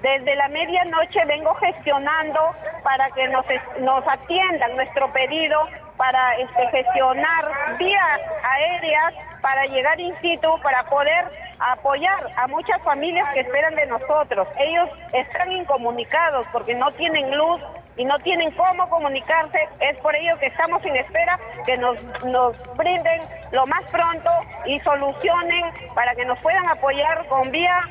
Desde 0.00 0.36
la 0.36 0.48
medianoche 0.48 1.24
vengo 1.26 1.54
gestionando 1.54 2.38
para 2.84 3.10
que 3.12 3.26
nos, 3.28 3.44
nos 3.80 4.06
atiendan 4.06 4.76
nuestro 4.76 5.10
pedido 5.12 5.58
para 5.96 6.36
este, 6.36 6.68
gestionar 6.68 7.76
vías 7.78 8.20
aéreas 8.42 9.14
para 9.40 9.66
llegar 9.66 10.00
in 10.00 10.14
situ, 10.20 10.48
para 10.62 10.84
poder 10.84 11.24
apoyar 11.58 12.26
a 12.36 12.46
muchas 12.48 12.80
familias 12.82 13.28
que 13.34 13.40
esperan 13.40 13.74
de 13.74 13.86
nosotros. 13.86 14.48
Ellos 14.58 14.88
están 15.12 15.52
incomunicados 15.52 16.46
porque 16.52 16.74
no 16.74 16.90
tienen 16.92 17.36
luz 17.36 17.60
y 17.96 18.04
no 18.04 18.18
tienen 18.20 18.50
cómo 18.52 18.88
comunicarse. 18.88 19.68
Es 19.80 19.96
por 19.98 20.16
ello 20.16 20.38
que 20.38 20.46
estamos 20.46 20.84
en 20.84 20.96
espera 20.96 21.38
que 21.66 21.76
nos, 21.76 22.02
nos 22.24 22.76
brinden 22.76 23.20
lo 23.52 23.66
más 23.66 23.82
pronto 23.90 24.30
y 24.64 24.80
solucionen 24.80 25.64
para 25.94 26.14
que 26.14 26.24
nos 26.24 26.38
puedan 26.40 26.66
apoyar 26.68 27.26
con 27.28 27.50
vía 27.50 27.82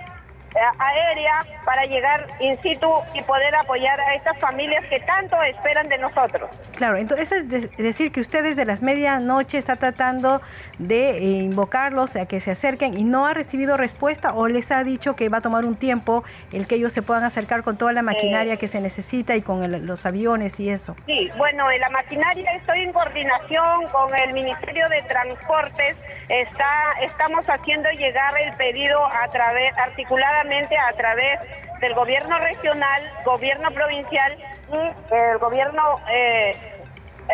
aérea 0.79 1.45
para 1.65 1.85
llegar 1.85 2.27
in 2.39 2.61
situ 2.61 2.89
y 3.13 3.21
poder 3.23 3.55
apoyar 3.55 3.99
a 3.99 4.15
estas 4.15 4.37
familias 4.39 4.83
que 4.89 4.99
tanto 5.01 5.41
esperan 5.43 5.87
de 5.89 5.97
nosotros. 5.97 6.49
Claro, 6.75 6.97
entonces 6.97 7.31
es 7.31 7.77
decir 7.77 8.11
que 8.11 8.19
ustedes 8.19 8.55
de 8.55 8.65
las 8.65 8.81
medianoche 8.81 9.57
está 9.57 9.75
tratando 9.75 10.41
de 10.79 11.17
eh, 11.17 11.21
invocarlos 11.43 12.15
a 12.15 12.25
que 12.25 12.39
se 12.39 12.51
acerquen 12.51 12.97
y 12.97 13.03
no 13.03 13.25
ha 13.25 13.33
recibido 13.33 13.77
respuesta 13.77 14.33
o 14.33 14.47
les 14.47 14.71
ha 14.71 14.83
dicho 14.83 15.15
que 15.15 15.29
va 15.29 15.37
a 15.37 15.41
tomar 15.41 15.65
un 15.65 15.75
tiempo 15.75 16.23
el 16.51 16.67
que 16.67 16.75
ellos 16.75 16.93
se 16.93 17.01
puedan 17.01 17.23
acercar 17.23 17.63
con 17.63 17.77
toda 17.77 17.93
la 17.93 18.01
maquinaria 18.01 18.53
eh, 18.53 18.57
que 18.57 18.67
se 18.67 18.79
necesita 18.79 19.35
y 19.35 19.41
con 19.41 19.85
los 19.85 20.05
aviones 20.05 20.59
y 20.59 20.69
eso. 20.69 20.95
Sí, 21.05 21.29
bueno, 21.37 21.69
en 21.71 21.79
la 21.79 21.89
maquinaria 21.89 22.51
estoy 22.53 22.81
en 22.81 22.93
coordinación 22.93 23.87
con 23.91 24.09
el 24.19 24.33
Ministerio 24.33 24.87
de 24.89 25.01
Transportes, 25.03 25.95
está 26.29 26.93
estamos 27.01 27.45
haciendo 27.47 27.89
llegar 27.91 28.37
el 28.39 28.53
pedido 28.53 29.05
a 29.05 29.27
través 29.29 29.77
articulada 29.77 30.43
a 30.43 30.93
través 30.93 31.39
del 31.81 31.93
gobierno 31.93 32.37
regional, 32.39 33.11
gobierno 33.25 33.69
provincial 33.71 34.37
y 34.71 35.13
el 35.13 35.37
gobierno, 35.37 35.99
eh, 36.09 36.55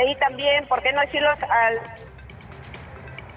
y 0.07 0.15
también, 0.15 0.67
¿por 0.67 0.81
qué 0.81 0.91
no 0.91 1.01
decirlo? 1.01 1.29
Al, 1.29 1.79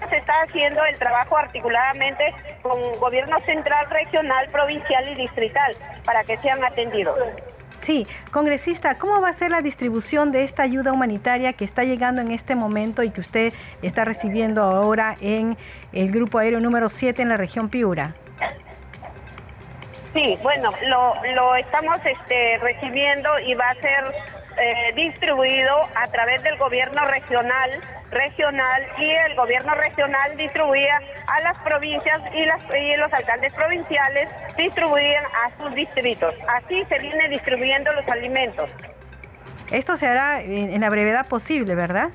se 0.09 0.17
está 0.17 0.33
haciendo 0.41 0.83
el 0.85 0.97
trabajo 0.97 1.37
articuladamente 1.37 2.33
con 2.61 2.81
gobierno 2.99 3.39
central, 3.41 3.89
regional, 3.89 4.49
provincial 4.49 5.07
y 5.09 5.15
distrital 5.15 5.75
para 6.03 6.23
que 6.23 6.37
sean 6.37 6.63
atendidos. 6.63 7.17
Sí, 7.83 8.07
congresista, 8.31 8.97
¿cómo 8.97 9.19
va 9.19 9.27
a 9.27 9.33
ser 9.33 9.51
la 9.51 9.61
distribución 9.61 10.31
de 10.31 10.45
esta 10.45 10.63
ayuda 10.63 10.93
humanitaria 10.93 11.51
que 11.51 11.65
está 11.65 11.83
llegando 11.83 12.21
en 12.21 12.31
este 12.31 12.55
momento 12.55 13.03
y 13.03 13.09
que 13.09 13.19
usted 13.19 13.53
está 13.81 14.05
recibiendo 14.05 14.63
ahora 14.63 15.17
en 15.19 15.57
el 15.91 16.09
grupo 16.09 16.37
aéreo 16.37 16.61
número 16.61 16.87
7 16.87 17.21
en 17.21 17.27
la 17.27 17.35
región 17.35 17.67
Piura? 17.67 18.15
Sí, 20.13 20.37
bueno, 20.41 20.69
lo, 20.87 21.13
lo 21.35 21.55
estamos 21.57 21.97
este, 22.05 22.57
recibiendo 22.59 23.37
y 23.39 23.53
va 23.53 23.71
a 23.71 23.75
ser 23.75 24.15
eh, 24.57 24.93
distribuido 24.95 25.75
a 25.95 26.07
través 26.07 26.43
del 26.43 26.57
gobierno 26.57 27.03
regional, 27.05 27.71
regional 28.11 28.83
y 28.99 29.09
el 29.09 29.35
gobierno 29.35 29.73
regional 29.75 30.37
distribuía 30.37 30.99
a 31.27 31.41
las 31.41 31.57
provincias 31.63 32.21
y, 32.33 32.45
las, 32.45 32.61
y 32.63 32.95
los 32.97 33.11
alcaldes 33.13 33.53
provinciales 33.53 34.29
distribuían 34.57 35.23
a 35.25 35.57
sus 35.57 35.73
distritos. 35.75 36.35
Así 36.47 36.83
se 36.85 36.99
viene 36.99 37.29
distribuyendo 37.29 37.91
los 37.93 38.07
alimentos. 38.07 38.69
Esto 39.71 39.97
se 39.97 40.05
hará 40.05 40.41
en 40.41 40.79
la 40.81 40.89
brevedad 40.89 41.27
posible, 41.27 41.73
¿verdad? 41.73 42.09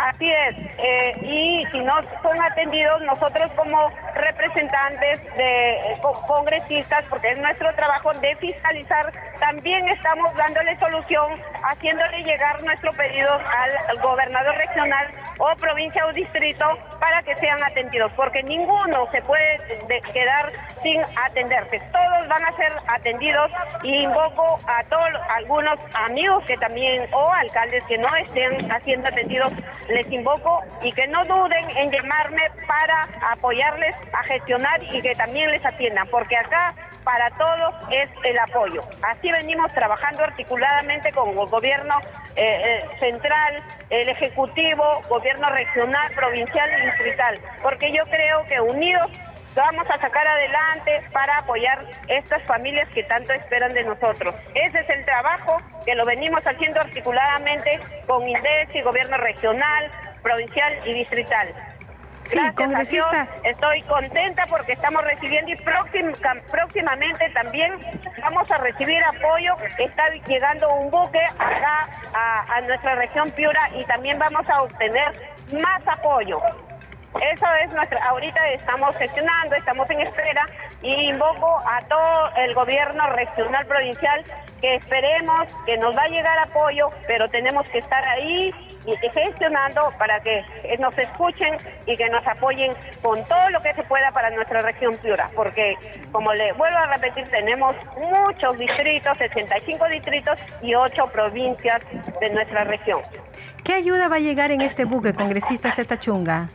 Así 0.00 0.32
es, 0.32 0.56
eh, 0.78 1.14
y 1.20 1.66
si 1.70 1.78
no 1.80 1.92
son 2.22 2.40
atendidos 2.40 3.02
nosotros 3.02 3.52
como 3.54 3.90
representantes 4.14 5.22
de 5.36 5.72
eh, 5.72 6.00
congresistas, 6.26 7.04
porque 7.10 7.32
es 7.32 7.38
nuestro 7.38 7.70
trabajo 7.74 8.10
de 8.14 8.34
fiscalizar, 8.36 9.12
también 9.40 9.86
estamos 9.90 10.34
dándole 10.36 10.78
solución, 10.78 11.38
haciéndole 11.64 12.22
llegar 12.22 12.62
nuestro 12.62 12.92
pedido 12.94 13.30
al, 13.30 13.98
gobernador 14.00 14.56
regional 14.56 15.06
o 15.38 15.54
provincia 15.56 16.06
o 16.06 16.12
distrito 16.14 16.64
para 16.98 17.22
que 17.22 17.34
sean 17.36 17.62
atendidos, 17.62 18.10
porque 18.16 18.42
ninguno 18.42 19.06
se 19.12 19.20
puede 19.22 19.58
quedar 20.14 20.50
sin 20.82 21.02
atenderse. 21.26 21.78
Todos 21.92 22.28
van 22.28 22.44
a 22.44 22.56
ser 22.56 22.72
atendidos 22.86 23.50
y 23.82 24.04
invoco 24.04 24.58
a 24.66 24.82
todos 24.84 25.10
algunos 25.36 25.78
amigos 25.94 26.42
que 26.46 26.56
también 26.56 27.06
o 27.12 27.32
alcaldes 27.32 27.84
que 27.84 27.98
no 27.98 28.14
estén 28.16 28.70
haciendo 28.72 29.08
atendidos 29.08 29.52
les 29.90 30.10
invoco 30.10 30.60
y 30.82 30.92
que 30.92 31.06
no 31.08 31.24
duden 31.24 31.70
en 31.76 31.90
llamarme 31.90 32.42
para 32.66 33.08
apoyarles 33.32 33.94
a 34.12 34.22
gestionar 34.24 34.82
y 34.82 35.00
que 35.02 35.14
también 35.14 35.50
les 35.50 35.64
atiendan, 35.64 36.06
porque 36.08 36.36
acá 36.36 36.74
para 37.04 37.30
todos 37.30 37.74
es 37.90 38.08
el 38.24 38.38
apoyo. 38.38 38.82
Así 39.02 39.30
venimos 39.32 39.72
trabajando 39.72 40.24
articuladamente 40.24 41.12
con 41.12 41.30
el 41.30 41.46
gobierno 41.46 41.94
eh, 42.36 42.44
eh, 42.44 42.84
central, 43.00 43.62
el 43.90 44.08
ejecutivo, 44.08 45.02
gobierno 45.08 45.48
regional, 45.50 46.12
provincial 46.14 46.70
y 46.78 46.86
distrital, 46.86 47.40
porque 47.62 47.92
yo 47.92 48.04
creo 48.04 48.44
que 48.44 48.60
unidos 48.60 49.10
vamos 49.60 49.86
a 49.90 49.98
sacar 50.00 50.26
adelante 50.26 51.02
para 51.12 51.38
apoyar 51.38 51.84
estas 52.08 52.42
familias 52.44 52.88
que 52.94 53.02
tanto 53.04 53.32
esperan 53.32 53.74
de 53.74 53.84
nosotros. 53.84 54.34
Ese 54.54 54.80
es 54.80 54.90
el 54.90 55.04
trabajo 55.04 55.60
que 55.84 55.94
lo 55.94 56.04
venimos 56.04 56.42
haciendo 56.46 56.80
articuladamente 56.80 57.78
con 58.06 58.26
INDES 58.26 58.74
y 58.74 58.82
gobierno 58.82 59.16
regional, 59.18 59.90
provincial 60.22 60.72
y 60.86 60.94
distrital. 60.94 61.48
Sí, 62.24 62.38
congresista. 62.54 63.26
estoy 63.42 63.82
contenta 63.82 64.46
porque 64.46 64.72
estamos 64.72 65.02
recibiendo 65.02 65.50
y 65.50 65.56
próximamente 65.56 67.28
también 67.30 67.72
vamos 68.22 68.48
a 68.50 68.58
recibir 68.58 69.02
apoyo. 69.02 69.56
Está 69.78 70.10
llegando 70.28 70.72
un 70.74 70.90
buque 70.90 71.18
acá 71.38 71.88
a, 72.14 72.56
a 72.56 72.60
nuestra 72.60 72.94
región 72.94 73.30
Piura 73.32 73.70
y 73.74 73.84
también 73.84 74.18
vamos 74.18 74.48
a 74.48 74.62
obtener 74.62 75.12
más 75.60 75.82
apoyo. 75.88 76.40
Eso 77.14 77.46
es 77.64 77.72
nuestra, 77.72 78.04
ahorita 78.08 78.48
estamos 78.50 78.94
gestionando, 78.96 79.56
estamos 79.56 79.90
en 79.90 80.00
espera 80.00 80.46
y 80.80 81.08
invoco 81.08 81.60
a 81.68 81.82
todo 81.88 82.30
el 82.36 82.54
gobierno 82.54 83.04
regional 83.10 83.66
provincial 83.66 84.24
que 84.60 84.76
esperemos 84.76 85.48
que 85.66 85.76
nos 85.78 85.96
va 85.96 86.02
a 86.02 86.08
llegar 86.08 86.38
apoyo, 86.38 86.90
pero 87.08 87.28
tenemos 87.28 87.66
que 87.68 87.78
estar 87.78 88.04
ahí 88.06 88.54
y 88.86 88.96
gestionando 89.08 89.92
para 89.98 90.20
que 90.20 90.42
nos 90.78 90.96
escuchen 90.96 91.58
y 91.86 91.96
que 91.96 92.08
nos 92.08 92.26
apoyen 92.26 92.72
con 93.02 93.22
todo 93.24 93.50
lo 93.50 93.60
que 93.60 93.74
se 93.74 93.82
pueda 93.84 94.10
para 94.12 94.30
nuestra 94.30 94.62
región 94.62 94.96
Piura, 94.98 95.30
porque 95.34 95.76
como 96.12 96.32
le 96.32 96.52
vuelvo 96.52 96.78
a 96.78 96.86
repetir, 96.86 97.28
tenemos 97.30 97.74
muchos 97.98 98.56
distritos, 98.56 99.18
65 99.18 99.88
distritos 99.88 100.38
y 100.62 100.74
8 100.74 101.06
provincias 101.12 101.80
de 102.20 102.30
nuestra 102.30 102.64
región. 102.64 103.00
¿Qué 103.64 103.74
ayuda 103.74 104.08
va 104.08 104.16
a 104.16 104.20
llegar 104.20 104.50
en 104.52 104.60
este 104.60 104.84
buque, 104.84 105.12
congresista 105.12 105.72
Zeta 105.72 105.98
Chunga? 105.98 106.48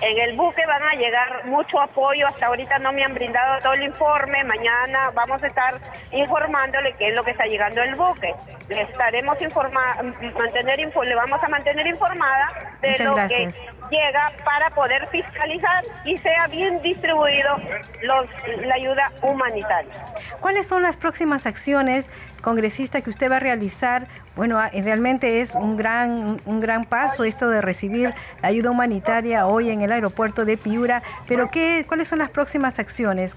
En 0.00 0.16
el 0.16 0.36
buque 0.36 0.64
van 0.66 0.82
a 0.82 0.94
llegar 0.94 1.44
mucho 1.46 1.80
apoyo, 1.80 2.28
hasta 2.28 2.46
ahorita 2.46 2.78
no 2.78 2.92
me 2.92 3.04
han 3.04 3.14
brindado 3.14 3.58
todo 3.60 3.72
el 3.72 3.82
informe, 3.82 4.44
mañana 4.44 5.10
vamos 5.12 5.42
a 5.42 5.48
estar 5.48 5.74
informándole 6.12 6.94
qué 6.94 7.08
es 7.08 7.14
lo 7.14 7.24
que 7.24 7.32
está 7.32 7.46
llegando 7.46 7.82
el 7.82 7.96
buque. 7.96 8.32
Le 8.68 8.82
estaremos 8.82 9.40
informando, 9.42 10.14
mantener 10.38 10.78
le 10.78 11.14
vamos 11.14 11.42
a 11.42 11.48
mantener 11.48 11.86
informada 11.86 12.76
de 12.80 13.04
lo 13.04 13.16
que 13.16 13.50
llega 13.90 14.32
para 14.44 14.70
poder 14.70 15.06
fiscalizar 15.08 15.84
y 16.04 16.18
sea 16.18 16.46
bien 16.48 16.80
distribuido 16.82 17.56
los, 18.02 18.26
la 18.64 18.74
ayuda 18.74 19.10
humanitaria. 19.22 19.92
¿Cuáles 20.40 20.66
son 20.66 20.82
las 20.82 20.96
próximas 20.96 21.46
acciones 21.46 22.08
congresista 22.40 23.00
que 23.00 23.10
usted 23.10 23.30
va 23.30 23.36
a 23.36 23.40
realizar, 23.40 24.06
bueno, 24.36 24.58
ah, 24.58 24.70
realmente 24.72 25.40
es 25.40 25.54
un 25.54 25.76
gran, 25.76 26.40
un 26.44 26.60
gran 26.60 26.84
paso 26.84 27.24
esto 27.24 27.48
de 27.48 27.60
recibir 27.60 28.14
la 28.42 28.48
ayuda 28.48 28.70
humanitaria 28.70 29.46
hoy 29.46 29.70
en 29.70 29.82
el 29.82 29.92
aeropuerto 29.92 30.44
de 30.44 30.56
Piura, 30.56 31.02
pero 31.26 31.50
¿qué, 31.50 31.84
¿cuáles 31.86 32.08
son 32.08 32.18
las 32.18 32.30
próximas 32.30 32.78
acciones? 32.78 33.36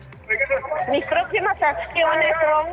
Mis 0.90 1.06
próximas 1.06 1.62
acciones 1.62 2.36
son, 2.42 2.68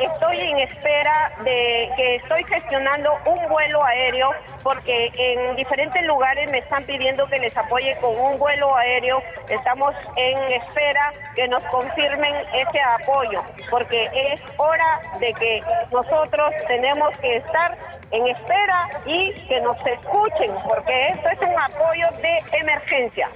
estoy 0.00 0.40
en 0.40 0.58
espera 0.58 1.32
de 1.44 1.90
que 1.96 2.16
estoy 2.16 2.44
gestionando 2.44 3.16
un 3.26 3.48
vuelo 3.48 3.82
aéreo 3.84 4.30
porque 4.62 5.10
en 5.14 5.56
diferentes 5.56 6.02
lugares 6.04 6.50
me 6.50 6.58
están 6.58 6.84
pidiendo 6.84 7.26
que 7.26 7.38
les 7.38 7.56
apoye 7.56 7.96
con 8.00 8.18
un 8.18 8.38
vuelo 8.38 8.74
aéreo. 8.76 9.22
Estamos 9.48 9.94
en 10.16 10.38
espera 10.52 11.12
que 11.34 11.48
nos 11.48 11.62
confirmen 11.64 12.34
ese 12.52 12.80
apoyo 12.80 13.42
porque 13.70 14.10
es 14.12 14.40
hora 14.56 15.00
de 15.20 15.32
que 15.34 15.62
nosotros 15.90 16.52
tenemos 16.66 17.16
que 17.20 17.36
estar 17.36 17.76
en 18.10 18.26
espera 18.26 18.88
y 19.06 19.32
que 19.46 19.60
nos 19.60 19.76
escuchen 19.86 20.52
porque 20.66 21.08
esto 21.08 21.28
es 21.28 21.40
un 21.40 21.58
apoyo 21.58 22.06
de 22.20 22.42
emergencia. 22.58 23.30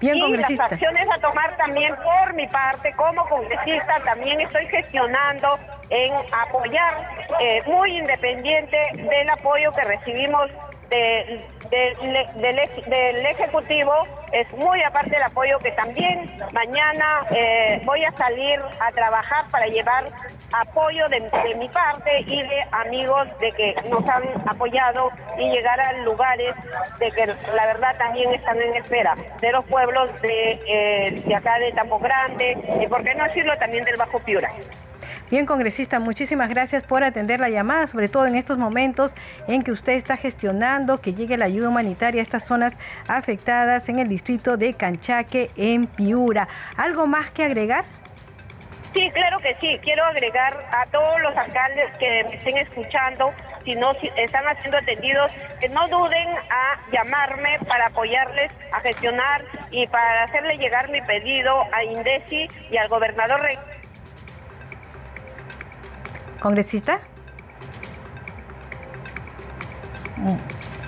Bien, 0.00 0.16
y 0.16 0.36
las 0.36 0.60
acciones 0.60 1.08
a 1.10 1.18
tomar 1.20 1.56
también 1.56 1.94
por 1.96 2.34
mi 2.34 2.46
parte 2.48 2.92
como 2.96 3.26
congresista, 3.28 3.98
también 4.04 4.40
estoy 4.40 4.66
gestionando 4.66 5.58
en 5.88 6.12
apoyar, 6.32 7.08
eh, 7.40 7.62
muy 7.66 7.96
independiente 7.98 8.76
del 8.92 9.30
apoyo 9.30 9.72
que 9.72 9.82
recibimos 9.84 10.50
de, 10.90 11.44
del, 11.70 13.26
Ejecutivo 13.26 13.92
es 14.32 14.50
muy 14.52 14.82
aparte 14.82 15.10
del 15.10 15.22
apoyo 15.22 15.58
que 15.58 15.72
también 15.72 16.30
mañana 16.52 17.26
eh, 17.30 17.80
voy 17.84 18.04
a 18.04 18.12
salir 18.12 18.60
a 18.80 18.92
trabajar 18.92 19.44
para 19.50 19.66
llevar 19.66 20.04
apoyo 20.52 21.08
de, 21.08 21.20
mi 21.56 21.68
parte 21.68 22.20
y 22.20 22.42
de 22.42 22.62
amigos 22.72 23.28
de 23.40 23.52
que 23.52 23.74
nos 23.90 24.06
han 24.08 24.22
apoyado 24.46 25.10
y 25.38 25.50
llegar 25.50 25.80
a 25.80 25.92
lugares 26.04 26.54
de 26.98 27.10
que 27.10 27.26
la 27.26 27.66
verdad 27.66 27.96
también 27.98 28.32
están 28.32 28.60
en 28.60 28.76
espera, 28.76 29.14
de 29.40 29.52
los 29.52 29.64
pueblos 29.66 30.10
de, 30.22 30.60
eh, 30.66 31.22
de 31.26 31.34
acá 31.34 31.58
de 31.58 31.72
Tambo 31.72 31.98
Grande 31.98 32.56
y 32.80 32.86
por 32.86 33.02
qué 33.02 33.14
no 33.14 33.24
decirlo 33.24 33.56
también 33.58 33.84
del 33.84 33.96
Bajo 33.96 34.18
Piura. 34.20 34.50
Bien, 35.28 35.44
congresista, 35.44 35.98
muchísimas 35.98 36.48
gracias 36.48 36.84
por 36.84 37.02
atender 37.02 37.40
la 37.40 37.48
llamada, 37.48 37.88
sobre 37.88 38.08
todo 38.08 38.26
en 38.26 38.36
estos 38.36 38.58
momentos 38.58 39.16
en 39.48 39.64
que 39.64 39.72
usted 39.72 39.94
está 39.94 40.16
gestionando 40.16 41.00
que 41.00 41.14
llegue 41.14 41.36
la 41.36 41.46
ayuda 41.46 41.68
humanitaria 41.68 42.20
a 42.20 42.22
estas 42.22 42.46
zonas 42.46 42.74
afectadas 43.08 43.88
en 43.88 43.98
el 43.98 44.08
distrito 44.08 44.56
de 44.56 44.74
Canchaque, 44.74 45.50
en 45.56 45.88
Piura. 45.88 46.46
¿Algo 46.76 47.08
más 47.08 47.32
que 47.32 47.42
agregar? 47.42 47.84
Sí, 48.94 49.10
claro 49.10 49.40
que 49.40 49.56
sí. 49.60 49.80
Quiero 49.82 50.04
agregar 50.04 50.64
a 50.70 50.86
todos 50.92 51.20
los 51.20 51.36
alcaldes 51.36 51.90
que 51.98 52.24
me 52.28 52.36
estén 52.36 52.58
escuchando, 52.58 53.32
si 53.64 53.74
no 53.74 53.92
están 54.16 54.44
siendo 54.60 54.78
atendidos, 54.78 55.32
que 55.60 55.68
no 55.70 55.88
duden 55.88 56.28
a 56.50 56.78
llamarme 56.92 57.58
para 57.66 57.86
apoyarles 57.88 58.52
a 58.70 58.78
gestionar 58.78 59.44
y 59.72 59.88
para 59.88 60.22
hacerle 60.22 60.56
llegar 60.56 60.88
mi 60.88 61.02
pedido 61.02 61.64
a 61.72 61.82
INDECI 61.82 62.48
y 62.70 62.76
al 62.76 62.88
gobernador 62.88 63.40
¿Congresista? 66.46 67.00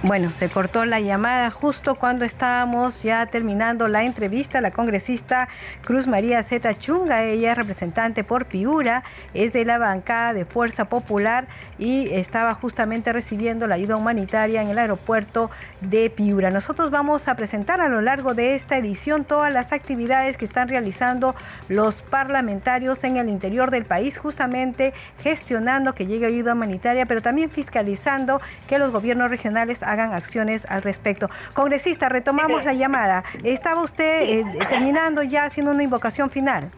Bueno, 0.04 0.30
se 0.30 0.48
cortó 0.48 0.84
la 0.84 1.00
llamada 1.00 1.50
justo 1.50 1.96
cuando 1.96 2.24
estábamos 2.24 3.02
ya 3.02 3.26
terminando 3.26 3.88
la 3.88 4.04
entrevista. 4.04 4.60
La 4.60 4.70
congresista 4.70 5.48
Cruz 5.82 6.06
María 6.06 6.44
Zeta 6.44 6.78
Chunga, 6.78 7.24
ella 7.24 7.50
es 7.50 7.58
representante 7.58 8.22
por 8.22 8.46
Piura, 8.46 9.02
es 9.34 9.52
de 9.52 9.64
la 9.64 9.76
bancada 9.76 10.34
de 10.34 10.44
Fuerza 10.44 10.84
Popular 10.84 11.48
y 11.80 12.10
estaba 12.10 12.54
justamente 12.54 13.12
recibiendo 13.12 13.66
la 13.66 13.74
ayuda 13.74 13.96
humanitaria 13.96 14.62
en 14.62 14.68
el 14.68 14.78
aeropuerto 14.78 15.50
de 15.80 16.10
Piura. 16.10 16.52
Nosotros 16.52 16.92
vamos 16.92 17.26
a 17.26 17.34
presentar 17.34 17.80
a 17.80 17.88
lo 17.88 18.00
largo 18.00 18.34
de 18.34 18.54
esta 18.54 18.76
edición 18.76 19.24
todas 19.24 19.52
las 19.52 19.72
actividades 19.72 20.36
que 20.36 20.44
están 20.44 20.68
realizando 20.68 21.34
los 21.68 22.02
parlamentarios 22.02 23.02
en 23.02 23.16
el 23.16 23.28
interior 23.28 23.72
del 23.72 23.84
país, 23.84 24.16
justamente 24.16 24.94
gestionando 25.24 25.92
que 25.96 26.06
llegue 26.06 26.26
ayuda 26.26 26.52
humanitaria, 26.52 27.04
pero 27.06 27.20
también 27.20 27.50
fiscalizando 27.50 28.40
que 28.68 28.78
los 28.78 28.92
gobiernos 28.92 29.28
regionales 29.28 29.82
hagan 29.90 30.12
acciones 30.12 30.66
al 30.70 30.82
respecto. 30.82 31.30
Congresista, 31.54 32.08
retomamos 32.08 32.64
la 32.64 32.74
llamada. 32.74 33.24
Estaba 33.44 33.82
usted 33.82 34.22
eh, 34.22 34.44
terminando 34.68 35.22
ya 35.22 35.44
haciendo 35.44 35.72
una 35.72 35.82
invocación 35.82 36.30
final. 36.30 36.70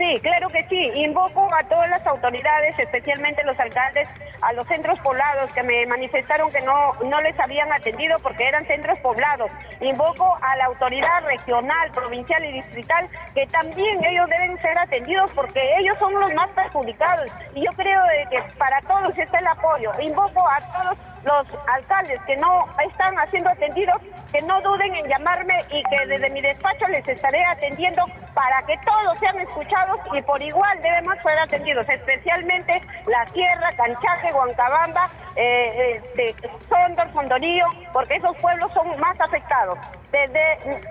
Sí, 0.00 0.18
claro 0.22 0.48
que 0.48 0.66
sí. 0.70 0.90
Invoco 0.94 1.46
a 1.54 1.62
todas 1.64 1.90
las 1.90 2.06
autoridades, 2.06 2.74
especialmente 2.78 3.44
los 3.44 3.60
alcaldes, 3.60 4.08
a 4.40 4.50
los 4.54 4.66
centros 4.66 4.98
poblados 5.00 5.52
que 5.52 5.62
me 5.62 5.84
manifestaron 5.84 6.50
que 6.50 6.60
no, 6.62 6.94
no 7.04 7.20
les 7.20 7.38
habían 7.38 7.70
atendido 7.70 8.18
porque 8.20 8.48
eran 8.48 8.64
centros 8.66 8.98
poblados. 9.00 9.50
Invoco 9.82 10.38
a 10.40 10.56
la 10.56 10.64
autoridad 10.64 11.22
regional, 11.26 11.90
provincial 11.92 12.42
y 12.46 12.52
distrital 12.52 13.10
que 13.34 13.46
también 13.48 14.02
ellos 14.02 14.26
deben 14.30 14.58
ser 14.62 14.78
atendidos 14.78 15.30
porque 15.32 15.60
ellos 15.80 15.98
son 15.98 16.14
los 16.14 16.32
más 16.32 16.48
perjudicados. 16.52 17.30
Y 17.54 17.66
yo 17.66 17.72
creo 17.72 18.02
que 18.30 18.40
para 18.56 18.80
todos 18.88 19.18
está 19.18 19.38
el 19.38 19.48
apoyo. 19.48 19.92
Invoco 20.00 20.48
a 20.48 20.60
todos 20.72 20.98
los 21.24 21.46
alcaldes 21.68 22.20
que 22.26 22.36
no 22.36 22.66
están 22.88 23.14
haciendo 23.18 23.50
atendidos, 23.50 24.00
que 24.32 24.40
no 24.42 24.60
duden 24.62 24.94
en 24.94 25.08
llamarme 25.08 25.54
y 25.70 25.82
que 25.84 26.06
desde 26.06 26.30
mi 26.30 26.40
despacho 26.40 26.86
les 26.88 27.06
estaré 27.06 27.44
atendiendo 27.44 28.04
para 28.34 28.62
que 28.66 28.76
todos 28.84 29.18
sean 29.18 29.38
escuchados 29.40 30.00
y 30.14 30.22
por 30.22 30.40
igual 30.42 30.80
debemos 30.82 31.14
ser 31.22 31.38
atendidos, 31.38 31.88
especialmente 31.88 32.80
la 33.06 33.26
Sierra, 33.32 33.72
Canchaje, 33.76 34.32
Huancabamba, 34.32 35.10
eh, 35.36 36.00
eh, 36.16 36.34
Sondor, 36.68 37.12
Sondorío, 37.12 37.66
porque 37.92 38.16
esos 38.16 38.36
pueblos 38.38 38.72
son 38.72 38.98
más 39.00 39.20
afectados. 39.20 39.78
Desde, 40.10 40.42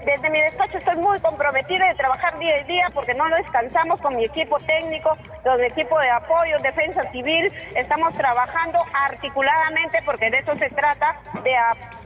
desde 0.06 0.30
mi 0.30 0.40
despacho 0.40 0.78
estoy 0.78 0.96
muy 0.96 1.20
comprometida 1.20 1.88
de 1.88 1.96
trabajar 1.96 2.40
día 2.40 2.56
a 2.56 2.64
día 2.64 2.88
porque 2.94 3.14
no 3.14 3.28
descansamos 3.36 4.00
con 4.00 4.16
mi 4.16 4.24
equipo 4.24 4.58
técnico, 4.60 5.18
con 5.44 5.60
mi 5.60 5.68
equipo 5.68 6.00
de 6.00 6.10
apoyo, 6.10 6.58
defensa 6.60 7.04
civil, 7.12 7.52
estamos 7.76 8.14
trabajando 8.14 8.80
articuladamente 8.94 10.02
porque 10.06 10.19
de 10.20 10.38
eso 10.38 10.56
se 10.58 10.70
trata, 10.70 11.16
de, 11.44 11.56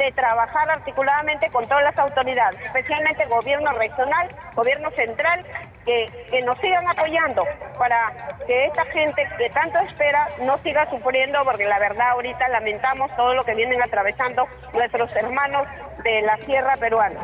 de 0.04 0.12
trabajar 0.12 0.70
articuladamente 0.70 1.50
con 1.50 1.68
todas 1.68 1.84
las 1.84 1.98
autoridades, 1.98 2.60
especialmente 2.62 3.26
gobierno 3.26 3.72
regional, 3.74 4.30
gobierno 4.56 4.92
central, 4.92 5.44
que, 5.86 6.10
que 6.30 6.42
nos 6.44 6.58
sigan 6.60 6.88
apoyando 6.88 7.44
para 7.78 8.12
que 8.48 8.66
esta 8.66 8.86
gente 8.86 9.28
que 9.38 9.50
tanto 9.50 9.80
espera 9.80 10.28
no 10.44 10.58
siga 10.60 10.90
sufriendo 10.90 11.40
porque 11.44 11.66
la 11.66 11.80
verdad 11.80 12.12
ahorita 12.12 12.48
lamentamos 12.50 13.14
todo 13.16 13.34
lo 13.34 13.44
que 13.44 13.56
vienen 13.56 13.82
atravesando 13.82 14.48
nuestros 14.74 15.14
hermanos 15.16 15.68
de 16.04 16.22
la 16.22 16.38
sierra 16.38 16.78
peruana. 16.78 17.20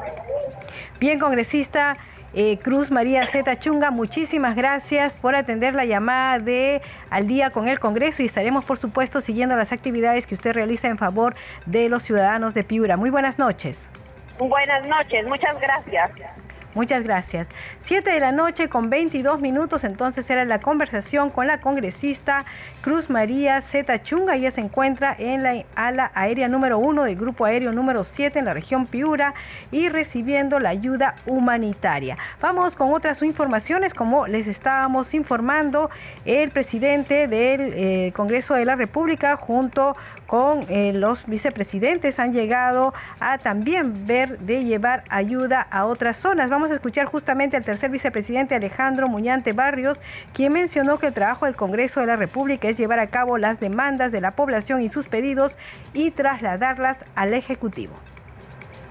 Bien, 0.99 1.19
congresista. 1.19 1.95
Eh, 2.33 2.59
Cruz 2.61 2.91
María 2.91 3.25
Zeta 3.25 3.57
Chunga, 3.57 3.89
muchísimas 3.89 4.55
gracias 4.55 5.15
por 5.15 5.35
atender 5.35 5.73
la 5.73 5.85
llamada 5.85 6.37
de 6.37 6.81
Al 7.09 7.27
día 7.27 7.49
con 7.49 7.67
el 7.67 7.79
Congreso 7.79 8.21
y 8.21 8.27
estaremos, 8.27 8.65
por 8.65 8.77
supuesto, 8.77 9.19
siguiendo 9.19 9.55
las 9.55 9.71
actividades 9.71 10.27
que 10.27 10.35
usted 10.35 10.53
realiza 10.53 10.87
en 10.87 10.97
favor 10.97 11.35
de 11.65 11.89
los 11.89 12.03
ciudadanos 12.03 12.53
de 12.53 12.63
Piura. 12.63 12.97
Muy 12.97 13.09
buenas 13.09 13.39
noches. 13.39 13.89
Buenas 14.37 14.85
noches, 14.85 15.25
muchas 15.25 15.59
gracias. 15.59 16.11
Muchas 16.75 17.03
gracias. 17.03 17.47
Siete 17.79 18.11
de 18.11 18.19
la 18.19 18.31
noche 18.31 18.69
con 18.69 18.91
22 18.91 19.41
minutos, 19.41 19.83
entonces 19.83 20.29
era 20.29 20.45
la 20.45 20.59
conversación 20.59 21.31
con 21.31 21.47
la 21.47 21.61
congresista 21.61 22.45
Cruz 22.81 23.09
María 23.09 23.59
Zeta 23.61 24.03
Chunga. 24.03 24.35
Ella 24.35 24.51
se 24.51 24.61
encuentra 24.61 25.15
en 25.17 25.41
la 25.41 25.63
ala 25.73 26.11
aérea 26.13 26.47
número 26.47 26.77
uno 26.77 27.05
del 27.05 27.15
grupo 27.15 27.45
aéreo 27.45 27.71
número 27.71 28.03
7 28.03 28.37
en 28.37 28.45
la 28.45 28.53
región 28.53 28.85
Piura 28.85 29.33
y 29.71 29.89
recibiendo 29.89 30.59
la 30.59 30.69
ayuda 30.69 31.15
humanitaria. 31.25 32.19
Vamos 32.39 32.75
con 32.75 32.93
otras 32.93 33.23
informaciones, 33.23 33.95
como 33.95 34.27
les 34.27 34.47
estábamos 34.47 35.15
informando, 35.15 35.89
el 36.25 36.51
presidente 36.51 37.27
del 37.27 37.73
eh, 37.73 38.13
Congreso 38.15 38.53
de 38.53 38.65
la 38.65 38.75
República 38.75 39.37
junto 39.37 39.95
con 40.29 40.65
eh, 40.69 40.93
los 40.93 41.25
vicepresidentes 41.25 42.19
han 42.19 42.33
llegado 42.33 42.93
a 43.19 43.39
también 43.39 44.05
ver 44.05 44.37
de 44.37 44.63
llevar 44.63 45.03
ayuda 45.09 45.65
a 45.71 45.85
otras 45.85 46.17
zonas. 46.17 46.51
Vamos 46.51 46.58
a 46.67 46.73
escuchar 46.73 47.05
justamente 47.05 47.55
al 47.55 47.63
tercer 47.63 47.89
vicepresidente 47.89 48.55
Alejandro 48.55 49.07
Muñante 49.07 49.53
Barrios, 49.53 49.99
quien 50.33 50.53
mencionó 50.53 50.99
que 50.99 51.07
el 51.07 51.13
trabajo 51.13 51.45
del 51.45 51.55
Congreso 51.55 52.01
de 52.01 52.07
la 52.07 52.17
República 52.17 52.67
es 52.67 52.77
llevar 52.77 52.99
a 52.99 53.07
cabo 53.07 53.37
las 53.37 53.59
demandas 53.59 54.11
de 54.11 54.21
la 54.21 54.31
población 54.31 54.81
y 54.81 54.89
sus 54.89 55.07
pedidos 55.07 55.57
y 55.93 56.11
trasladarlas 56.11 57.05
al 57.15 57.33
Ejecutivo. 57.33 57.93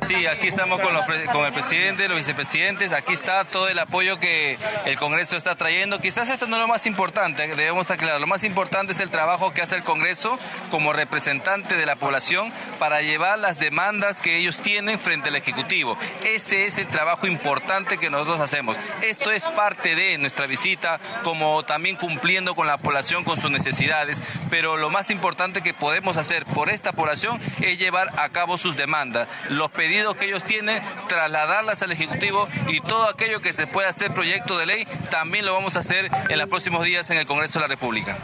Sí, 0.07 0.27
aquí 0.27 0.49
estamos 0.49 0.81
con, 0.81 0.95
con, 1.33 1.45
el 1.45 1.53
presidente, 1.53 2.09
los 2.09 2.17
vicepresidentes, 2.17 2.93
aquí 2.93 3.13
está 3.13 3.45
todo 3.45 3.69
el 3.69 3.79
apoyo 3.79 4.19
que 4.19 4.57
el 4.87 4.99
Congreso 4.99 5.37
está 5.37 5.55
trayendo. 5.55 6.01
Quizás 6.01 6.31
esto 6.31 6.47
no 6.47 6.57
es 6.57 6.63
lo 6.63 6.69
más 6.69 6.87
importante, 6.87 7.47
debemos 7.47 7.91
aclarar, 7.91 8.19
lo 8.19 8.27
más 8.27 8.43
importante 8.43 8.95
es 8.95 9.01
el 9.01 9.11
trabajo 9.11 9.53
que 9.53 9.61
hace 9.61 9.77
el 9.77 9.83
Congreso 9.83 10.39
como 10.71 10.95
representante 10.95 11.77
de 11.77 11.85
la 11.85 11.97
población 11.97 12.53
para 12.79 13.03
llevar 13.03 13.39
las 13.39 13.59
demandas 13.59 14.21
que 14.21 14.39
ellos 14.39 14.59
tienen 14.59 14.99
frente 14.99 15.29
al 15.29 15.37
Ejecutivo. 15.37 15.99
Ese 16.25 16.65
es 16.65 16.79
el 16.79 16.87
trabajo 16.87 17.27
importante 17.27 17.99
que 17.99 18.09
nosotros 18.09 18.41
hacemos. 18.41 18.79
Esto 19.03 19.31
es 19.31 19.45
parte 19.45 19.95
de 19.95 20.17
nuestra 20.17 20.47
visita, 20.47 21.01
como 21.23 21.65
también 21.65 21.97
cumpliendo 21.97 22.55
con 22.55 22.67
la 22.67 22.79
población, 22.79 23.25
con 23.25 23.41
sus 23.41 23.51
necesidades, 23.51 24.23
pero 24.49 24.79
lo 24.79 24.89
más 24.89 25.11
importante 25.11 25.61
que 25.61 25.75
podemos 25.75 26.17
hacer 26.17 26.47
por 26.47 26.71
esta 26.71 26.93
población 26.93 27.41
es 27.61 27.79
llevar 27.79 28.11
a 28.17 28.31
cabo 28.31 28.57
sus 28.57 28.77
demandas. 28.77 29.29
Los 29.51 29.71
que 30.17 30.27
ellos 30.27 30.45
tienen, 30.45 30.83
trasladarlas 31.09 31.83
al 31.83 31.93
Ejecutivo 31.93 32.49
y 32.69 32.81
todo 32.81 33.09
aquello 33.09 33.41
que 33.41 33.53
se 33.53 33.67
pueda 33.67 33.89
hacer 33.89 34.13
proyecto 34.13 34.59
de 34.59 34.67
ley, 34.67 34.87
también 35.11 35.45
lo 35.45 35.53
vamos 35.53 35.77
a 35.77 35.81
hacer 35.81 36.11
en 36.29 36.39
los 36.39 36.49
próximos 36.49 36.85
días 36.85 37.09
en 37.11 37.19
el 37.19 37.27
Congreso 37.27 37.59
de 37.59 37.63
la 37.63 37.69
República. 37.69 38.19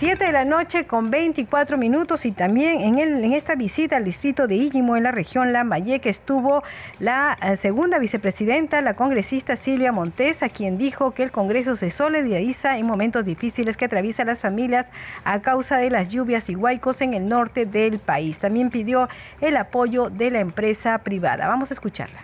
7 0.00 0.24
de 0.24 0.32
la 0.32 0.46
noche 0.46 0.86
con 0.86 1.10
24 1.10 1.76
minutos 1.76 2.24
y 2.24 2.32
también 2.32 2.98
en, 2.98 3.32
esta 3.34 3.54
visita 3.54 3.98
al 3.98 4.04
distrito 4.04 4.46
de 4.46 4.54
Íllimo 4.54 4.96
en 4.96 5.02
la 5.02 5.12
región 5.12 5.52
Lambayeque 5.52 6.08
estuvo 6.08 6.62
la 7.00 7.36
eh, 7.42 7.54
segunda 7.58 7.98
vicepresidenta, 7.98 8.80
la 8.80 8.94
congresista 8.94 9.56
Silvia 9.56 9.92
Montes, 9.92 10.42
a 10.42 10.48
quien 10.48 10.78
dijo 10.78 11.10
que 11.10 11.22
el 11.22 11.30
Congreso 11.30 11.76
se 11.76 11.90
solidariza 11.90 12.78
en 12.78 12.86
momentos 12.86 13.26
difíciles 13.26 13.76
que 13.76 13.84
atraviesan 13.84 14.28
las 14.28 14.40
familias 14.40 14.88
a 15.24 15.40
causa 15.40 15.76
de 15.76 15.90
las 15.90 16.08
lluvias 16.08 16.48
y 16.48 16.56
huaicos 16.56 17.02
en 17.02 17.12
el 17.12 17.28
norte 17.28 17.66
del 17.66 17.98
país. 17.98 18.38
También 18.38 18.70
pidió 18.70 19.10
el 19.42 19.54
apoyo 19.58 20.08
de 20.08 20.30
la 20.30 20.40
empresa 20.40 20.96
privada. 20.96 21.46
Vamos 21.46 21.72
a 21.72 21.74
escucharla. 21.74 22.20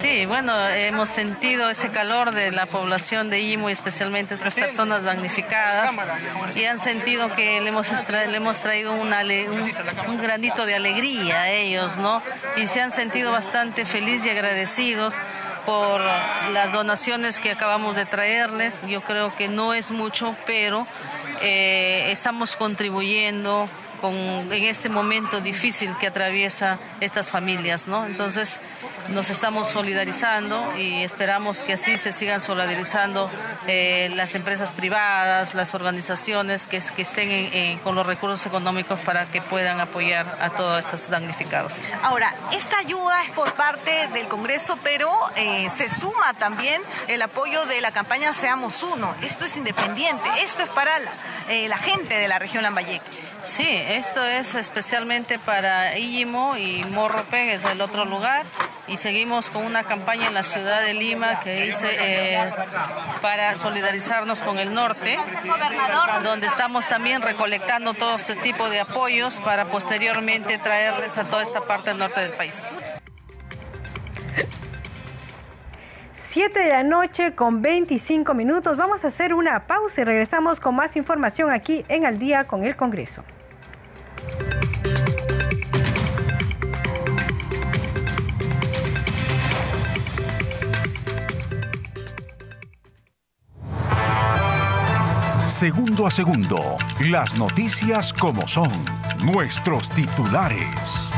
Sí, 0.00 0.24
bueno, 0.24 0.66
hemos 0.68 1.10
sentido 1.10 1.68
ese 1.68 1.90
calor 1.90 2.32
de 2.32 2.52
la 2.52 2.64
población 2.64 3.28
de 3.28 3.40
Imo 3.40 3.68
y 3.68 3.72
especialmente 3.72 4.34
estas 4.34 4.54
personas 4.54 5.04
damnificadas 5.04 5.94
y 6.54 6.64
han 6.64 6.78
sentido 6.78 7.30
que 7.34 7.60
le 7.60 7.68
hemos, 7.68 7.88
le 8.10 8.36
hemos 8.36 8.60
traído 8.60 8.92
un, 8.92 9.12
un, 10.08 10.18
granito 10.18 10.64
de 10.64 10.74
alegría 10.74 11.42
a 11.42 11.50
ellos, 11.50 11.98
¿no? 11.98 12.22
Y 12.56 12.66
se 12.66 12.80
han 12.80 12.90
sentido 12.90 13.30
bastante 13.30 13.84
felices 13.84 14.24
y 14.26 14.30
agradecidos 14.30 15.14
por 15.66 16.00
las 16.00 16.72
donaciones 16.72 17.38
que 17.38 17.50
acabamos 17.50 17.94
de 17.94 18.06
traerles. 18.06 18.74
Yo 18.88 19.02
creo 19.02 19.34
que 19.34 19.48
no 19.48 19.74
es 19.74 19.90
mucho, 19.90 20.34
pero 20.46 20.86
eh, 21.42 22.06
estamos 22.10 22.56
contribuyendo 22.56 23.68
con, 24.00 24.14
en 24.14 24.64
este 24.64 24.88
momento 24.88 25.40
difícil 25.40 25.94
que 25.98 26.06
atraviesa 26.06 26.78
estas 27.00 27.30
familias, 27.30 27.86
¿no? 27.86 28.06
Entonces 28.06 28.58
nos 29.08 29.30
estamos 29.30 29.68
solidarizando 29.68 30.76
y 30.76 31.02
esperamos 31.02 31.62
que 31.62 31.74
así 31.74 31.96
se 31.96 32.12
sigan 32.12 32.40
solidarizando 32.40 33.30
eh, 33.66 34.10
las 34.14 34.34
empresas 34.34 34.72
privadas, 34.72 35.54
las 35.54 35.74
organizaciones 35.74 36.66
que, 36.66 36.80
que 36.94 37.02
estén 37.02 37.78
con 37.80 37.94
los 37.94 38.06
recursos 38.06 38.44
económicos 38.46 38.98
para 39.00 39.26
que 39.26 39.42
puedan 39.42 39.80
apoyar 39.80 40.38
a 40.40 40.50
todos 40.50 40.84
estos 40.84 41.08
damnificados. 41.10 41.74
Ahora, 42.02 42.34
esta 42.52 42.78
ayuda 42.78 43.24
es 43.24 43.30
por 43.30 43.54
parte 43.54 44.08
del 44.08 44.28
Congreso, 44.28 44.78
pero 44.82 45.10
eh, 45.36 45.70
se 45.76 45.88
suma 45.90 46.34
también 46.34 46.82
el 47.08 47.22
apoyo 47.22 47.66
de 47.66 47.80
la 47.80 47.92
campaña 47.92 48.32
Seamos 48.32 48.82
Uno. 48.82 49.14
Esto 49.22 49.44
es 49.44 49.56
independiente, 49.56 50.28
esto 50.42 50.62
es 50.62 50.68
para 50.70 50.98
la, 50.98 51.12
eh, 51.48 51.68
la 51.68 51.78
gente 51.78 52.14
de 52.14 52.28
la 52.28 52.38
región 52.38 52.62
Lambayeque. 52.62 53.30
Sí, 53.42 53.66
esto 53.66 54.22
es 54.22 54.54
especialmente 54.54 55.38
para 55.38 55.96
Íllimo 55.96 56.56
y 56.56 56.84
Morrope, 56.84 57.54
es 57.54 57.62
del 57.62 57.80
otro 57.80 58.04
lugar, 58.04 58.44
y 58.86 58.96
seguimos 58.96 59.50
con 59.50 59.64
una 59.64 59.84
campaña 59.84 60.28
en 60.28 60.34
la 60.34 60.42
ciudad 60.42 60.82
de 60.82 60.94
Lima 60.94 61.40
que 61.40 61.66
hice 61.66 61.88
eh, 62.00 62.52
para 63.20 63.56
solidarizarnos 63.56 64.42
con 64.42 64.58
el 64.58 64.74
norte, 64.74 65.18
donde 66.22 66.46
estamos 66.46 66.88
también 66.88 67.22
recolectando 67.22 67.94
todo 67.94 68.16
este 68.16 68.36
tipo 68.36 68.68
de 68.68 68.80
apoyos 68.80 69.40
para 69.40 69.66
posteriormente 69.66 70.58
traerles 70.58 71.16
a 71.18 71.24
toda 71.24 71.42
esta 71.42 71.62
parte 71.62 71.90
del 71.90 71.98
norte 71.98 72.20
del 72.20 72.32
país. 72.32 72.68
7 76.14 76.60
de 76.60 76.68
la 76.68 76.84
noche 76.84 77.34
con 77.34 77.60
25 77.60 78.34
minutos. 78.34 78.76
Vamos 78.76 79.04
a 79.04 79.08
hacer 79.08 79.34
una 79.34 79.66
pausa 79.66 80.02
y 80.02 80.04
regresamos 80.04 80.60
con 80.60 80.76
más 80.76 80.94
información 80.94 81.50
aquí 81.50 81.84
en 81.88 82.06
Al 82.06 82.20
día 82.20 82.44
con 82.44 82.64
el 82.64 82.76
Congreso. 82.76 83.24
Segundo 95.60 96.06
a 96.06 96.10
segundo, 96.10 96.78
las 97.00 97.34
noticias 97.34 98.14
como 98.14 98.48
son, 98.48 98.70
nuestros 99.18 99.90
titulares. 99.90 101.12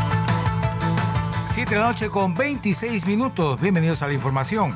7 1.54 1.72
de 1.72 1.80
la 1.80 1.86
noche 1.86 2.10
con 2.10 2.34
26 2.34 3.06
minutos. 3.06 3.60
Bienvenidos 3.60 4.02
a 4.02 4.08
la 4.08 4.14
información. 4.14 4.74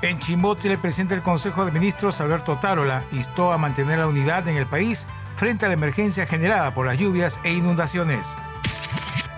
En 0.00 0.18
Chimbote, 0.18 0.72
el 0.72 0.78
presidente 0.78 1.14
del 1.14 1.22
Consejo 1.22 1.66
de 1.66 1.72
Ministros, 1.72 2.22
Alberto 2.22 2.56
Tarola, 2.56 3.04
instó 3.12 3.52
a 3.52 3.58
mantener 3.58 3.98
la 3.98 4.06
unidad 4.06 4.48
en 4.48 4.56
el 4.56 4.64
país 4.64 5.04
frente 5.36 5.66
a 5.66 5.68
la 5.68 5.74
emergencia 5.74 6.24
generada 6.24 6.72
por 6.72 6.86
las 6.86 6.98
lluvias 6.98 7.38
e 7.44 7.52
inundaciones. 7.52 8.26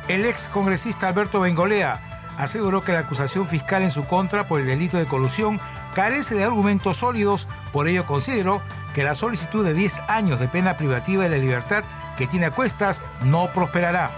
El 0.06 0.24
ex 0.24 0.46
congresista 0.46 1.08
Alberto 1.08 1.40
Bengolea 1.40 1.98
aseguró 2.38 2.80
que 2.80 2.92
la 2.92 3.00
acusación 3.00 3.48
fiscal 3.48 3.82
en 3.82 3.90
su 3.90 4.04
contra 4.04 4.46
por 4.46 4.60
el 4.60 4.68
delito 4.68 4.98
de 4.98 5.06
colusión 5.06 5.58
carece 5.96 6.36
de 6.36 6.44
argumentos 6.44 6.98
sólidos, 6.98 7.48
por 7.72 7.88
ello 7.88 8.06
consideró 8.06 8.62
que 8.96 9.04
la 9.04 9.14
solicitud 9.14 9.62
de 9.62 9.74
10 9.74 10.00
años 10.09 10.40
de 10.40 10.48
pena 10.48 10.78
privativa 10.78 11.24
de 11.24 11.28
la 11.28 11.37
libertad 11.37 11.85
que 12.16 12.26
tiene 12.26 12.46
a 12.46 12.50
cuestas 12.50 12.98
no 13.26 13.50
prosperará. 13.52 14.11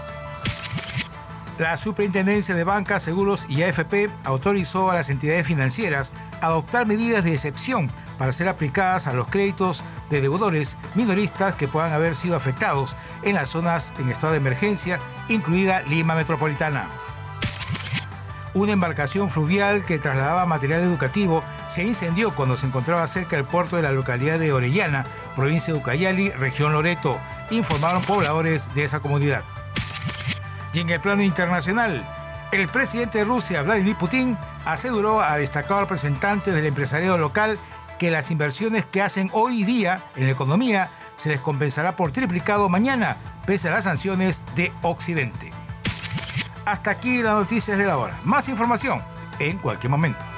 La 1.57 1.75
Superintendencia 1.75 2.55
de 2.55 2.63
Bancas, 2.63 3.03
Seguros 3.03 3.45
y 3.49 3.61
AFP 3.61 4.09
autorizó 4.23 4.89
a 4.89 4.93
las 4.93 5.09
entidades 5.09 5.45
financieras 5.45 6.13
adoptar 6.39 6.87
medidas 6.87 7.25
de 7.25 7.33
excepción 7.33 7.91
para 8.17 8.31
ser 8.31 8.47
aplicadas 8.47 9.05
a 9.05 9.11
los 9.11 9.27
créditos 9.27 9.81
de 10.09 10.21
deudores 10.21 10.77
minoristas 10.95 11.55
que 11.55 11.67
puedan 11.67 11.91
haber 11.91 12.15
sido 12.15 12.37
afectados 12.37 12.95
en 13.23 13.35
las 13.35 13.49
zonas 13.49 13.91
en 13.99 14.07
estado 14.07 14.31
de 14.31 14.37
emergencia, 14.37 14.97
incluida 15.27 15.81
Lima 15.81 16.15
Metropolitana. 16.15 16.87
Una 18.53 18.71
embarcación 18.71 19.29
fluvial 19.29 19.83
que 19.83 19.99
trasladaba 19.99 20.45
material 20.45 20.83
educativo 20.83 21.43
se 21.79 21.85
incendió 21.85 22.35
cuando 22.35 22.57
se 22.57 22.65
encontraba 22.65 23.07
cerca 23.07 23.37
del 23.37 23.45
puerto 23.45 23.77
de 23.77 23.83
la 23.83 23.93
localidad 23.93 24.37
de 24.37 24.51
Orellana, 24.51 25.05
provincia 25.33 25.73
de 25.73 25.79
Ucayali, 25.79 26.29
región 26.31 26.73
Loreto, 26.73 27.17
informaron 27.51 28.01
pobladores 28.01 28.67
de 28.75 28.83
esa 28.83 28.99
comunidad. 28.99 29.43
Y 30.73 30.81
en 30.81 30.89
el 30.89 30.99
plano 30.99 31.23
internacional, 31.23 32.03
el 32.51 32.67
presidente 32.67 33.19
de 33.19 33.23
Rusia, 33.23 33.61
Vladimir 33.61 33.95
Putin, 33.95 34.37
aseguró 34.65 35.21
a 35.21 35.37
destacados 35.37 35.83
representantes 35.83 36.53
del 36.53 36.65
empresariado 36.65 37.17
local 37.17 37.57
que 37.97 38.11
las 38.11 38.29
inversiones 38.29 38.83
que 38.83 39.01
hacen 39.01 39.29
hoy 39.31 39.63
día 39.63 40.01
en 40.17 40.25
la 40.25 40.33
economía 40.33 40.89
se 41.15 41.29
les 41.29 41.39
compensará 41.39 41.93
por 41.93 42.11
triplicado 42.11 42.67
mañana, 42.67 43.15
pese 43.45 43.69
a 43.69 43.71
las 43.71 43.85
sanciones 43.85 44.41
de 44.53 44.73
Occidente. 44.81 45.51
Hasta 46.65 46.91
aquí 46.91 47.23
las 47.23 47.35
noticias 47.35 47.77
de 47.77 47.85
la 47.85 47.97
hora. 47.97 48.19
Más 48.25 48.49
información 48.49 49.01
en 49.39 49.57
cualquier 49.59 49.91
momento. 49.91 50.28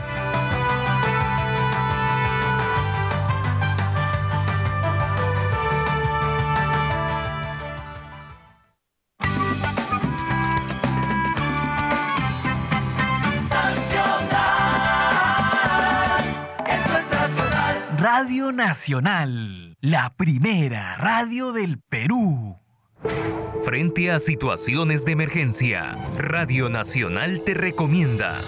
Radio 18.52 18.66
Nacional, 18.66 19.78
la 19.80 20.14
primera 20.18 20.98
radio 20.98 21.54
del 21.54 21.80
Perú. 21.80 22.58
Frente 23.64 24.12
a 24.12 24.20
situaciones 24.20 25.06
de 25.06 25.14
emergencia, 25.14 25.96
Radio 26.18 26.68
Nacional 26.68 27.44
te 27.46 27.54
recomienda. 27.54 28.40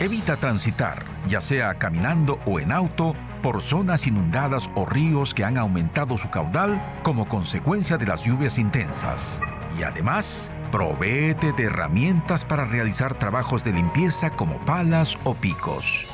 Evita 0.00 0.36
transitar, 0.36 1.06
ya 1.28 1.40
sea 1.40 1.76
caminando 1.76 2.38
o 2.44 2.60
en 2.60 2.72
auto, 2.72 3.14
por 3.42 3.62
zonas 3.62 4.06
inundadas 4.06 4.68
o 4.74 4.84
ríos 4.84 5.32
que 5.32 5.44
han 5.44 5.56
aumentado 5.56 6.18
su 6.18 6.28
caudal 6.28 7.00
como 7.02 7.26
consecuencia 7.26 7.96
de 7.96 8.06
las 8.06 8.24
lluvias 8.24 8.58
intensas. 8.58 9.40
Y 9.78 9.82
además, 9.82 10.50
provéete 10.70 11.54
de 11.54 11.64
herramientas 11.64 12.44
para 12.44 12.66
realizar 12.66 13.18
trabajos 13.18 13.64
de 13.64 13.72
limpieza 13.72 14.28
como 14.28 14.58
palas 14.66 15.18
o 15.24 15.34
picos. 15.34 16.04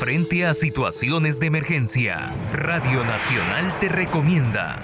Frente 0.00 0.46
a 0.46 0.54
situaciones 0.54 1.38
de 1.40 1.48
emergencia, 1.48 2.34
Radio 2.54 3.04
Nacional 3.04 3.78
te 3.80 3.90
recomienda. 3.90 4.82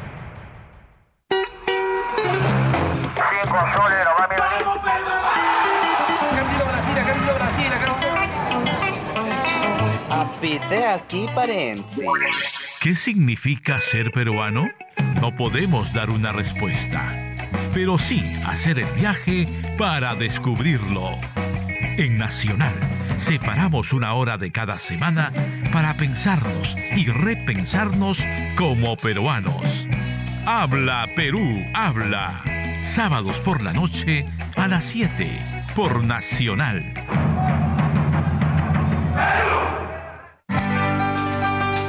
Apite 10.11 10.85
aquí, 10.87 11.27
parense. 11.35 12.05
¿Qué 12.83 12.95
significa 12.95 13.81
ser 13.81 14.11
peruano? 14.11 14.69
No 15.23 15.35
podemos 15.35 15.95
dar 15.95 16.11
una 16.11 16.33
respuesta, 16.33 17.35
pero 17.73 17.99
sí 17.99 18.23
hacer 18.45 18.81
el 18.81 18.93
viaje 18.93 19.49
para 19.79 20.15
descubrirlo. 20.15 21.13
En 21.97 22.19
Nacional 22.19 22.96
separamos 23.19 23.93
una 23.93 24.15
hora 24.15 24.39
de 24.39 24.51
cada 24.53 24.79
semana 24.79 25.33
para 25.73 25.95
pensarnos 25.95 26.77
y 26.97 27.07
repensarnos 27.07 28.23
como 28.57 28.97
peruanos. 28.97 29.87
Habla 30.47 31.09
Perú, 31.17 31.65
habla. 31.75 32.43
Sábados 32.85 33.37
por 33.39 33.63
la 33.63 33.73
noche 33.73 34.27
a 34.57 34.69
las 34.69 34.85
7 34.85 35.29
por 35.75 36.05
Nacional. 36.05 36.95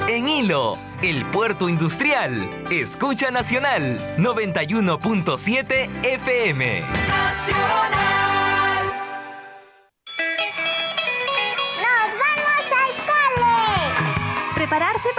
En 0.07 0.27
Hilo, 0.27 0.77
el 1.01 1.25
puerto 1.27 1.69
industrial. 1.69 2.49
Escucha 2.71 3.29
Nacional 3.31 3.99
91.7 4.17 5.89
FM. 6.03 6.81
Nacional. 6.81 8.06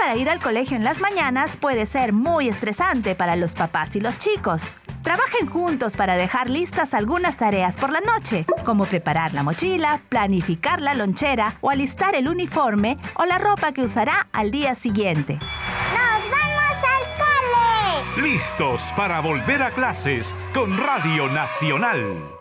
Para 0.09 0.21
ir 0.21 0.29
al 0.31 0.39
colegio 0.39 0.75
en 0.75 0.83
las 0.83 1.01
mañanas 1.01 1.55
puede 1.55 1.85
ser 1.85 2.13
muy 2.13 2.49
estresante 2.49 3.13
para 3.13 3.35
los 3.35 3.53
papás 3.53 3.95
y 3.95 4.01
los 4.01 4.17
chicos. 4.17 4.63
Trabajen 5.03 5.45
juntos 5.45 5.95
para 5.95 6.17
dejar 6.17 6.49
listas 6.49 6.95
algunas 6.95 7.37
tareas 7.37 7.75
por 7.75 7.91
la 7.91 8.01
noche, 8.01 8.43
como 8.65 8.85
preparar 8.85 9.35
la 9.35 9.43
mochila, 9.43 10.01
planificar 10.09 10.81
la 10.81 10.95
lonchera 10.95 11.57
o 11.61 11.69
alistar 11.69 12.15
el 12.15 12.27
uniforme 12.27 12.97
o 13.17 13.25
la 13.25 13.37
ropa 13.37 13.71
que 13.71 13.83
usará 13.83 14.27
al 14.33 14.49
día 14.49 14.73
siguiente. 14.73 15.33
¡Nos 15.35 16.31
vamos 16.31 16.73
al 16.95 18.15
cole! 18.15 18.29
Listos 18.31 18.81
para 18.95 19.19
volver 19.19 19.61
a 19.61 19.69
clases 19.69 20.33
con 20.55 20.75
Radio 20.75 21.27
Nacional. 21.27 22.39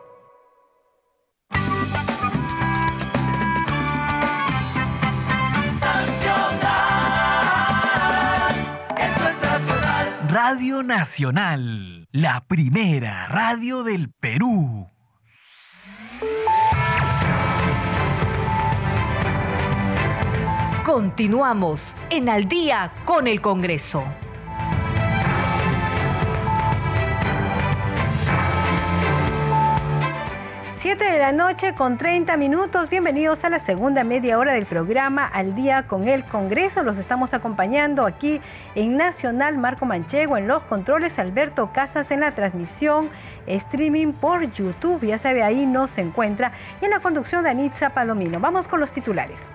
Radio 10.30 10.82
Nacional, 10.82 12.06
la 12.12 12.44
primera 12.46 13.28
radio 13.28 13.82
del 13.82 14.12
Perú. 14.12 14.86
Continuamos 20.84 21.94
en 22.10 22.28
Al 22.28 22.46
día 22.46 22.92
con 23.06 23.26
el 23.26 23.40
Congreso. 23.40 24.04
7 30.78 31.02
de 31.02 31.18
la 31.18 31.32
noche 31.32 31.74
con 31.74 31.98
30 31.98 32.36
minutos. 32.36 32.88
Bienvenidos 32.88 33.42
a 33.42 33.48
la 33.48 33.58
segunda 33.58 34.04
media 34.04 34.38
hora 34.38 34.52
del 34.52 34.64
programa 34.64 35.24
Al 35.24 35.56
día 35.56 35.88
con 35.88 36.06
el 36.06 36.24
Congreso. 36.24 36.84
Los 36.84 36.98
estamos 36.98 37.34
acompañando 37.34 38.06
aquí 38.06 38.40
en 38.76 38.96
Nacional 38.96 39.58
Marco 39.58 39.86
Manchego, 39.86 40.36
en 40.36 40.46
los 40.46 40.62
controles 40.62 41.18
Alberto 41.18 41.72
Casas 41.72 42.12
en 42.12 42.20
la 42.20 42.36
transmisión 42.36 43.10
streaming 43.48 44.12
por 44.12 44.52
YouTube. 44.52 45.04
Ya 45.04 45.18
sabe, 45.18 45.42
ahí 45.42 45.66
nos 45.66 45.98
encuentra. 45.98 46.52
Y 46.80 46.84
en 46.84 46.92
la 46.92 47.00
conducción 47.00 47.42
de 47.42 47.50
Anitza 47.50 47.90
Palomino. 47.90 48.38
Vamos 48.38 48.68
con 48.68 48.78
los 48.78 48.92
titulares. 48.92 49.50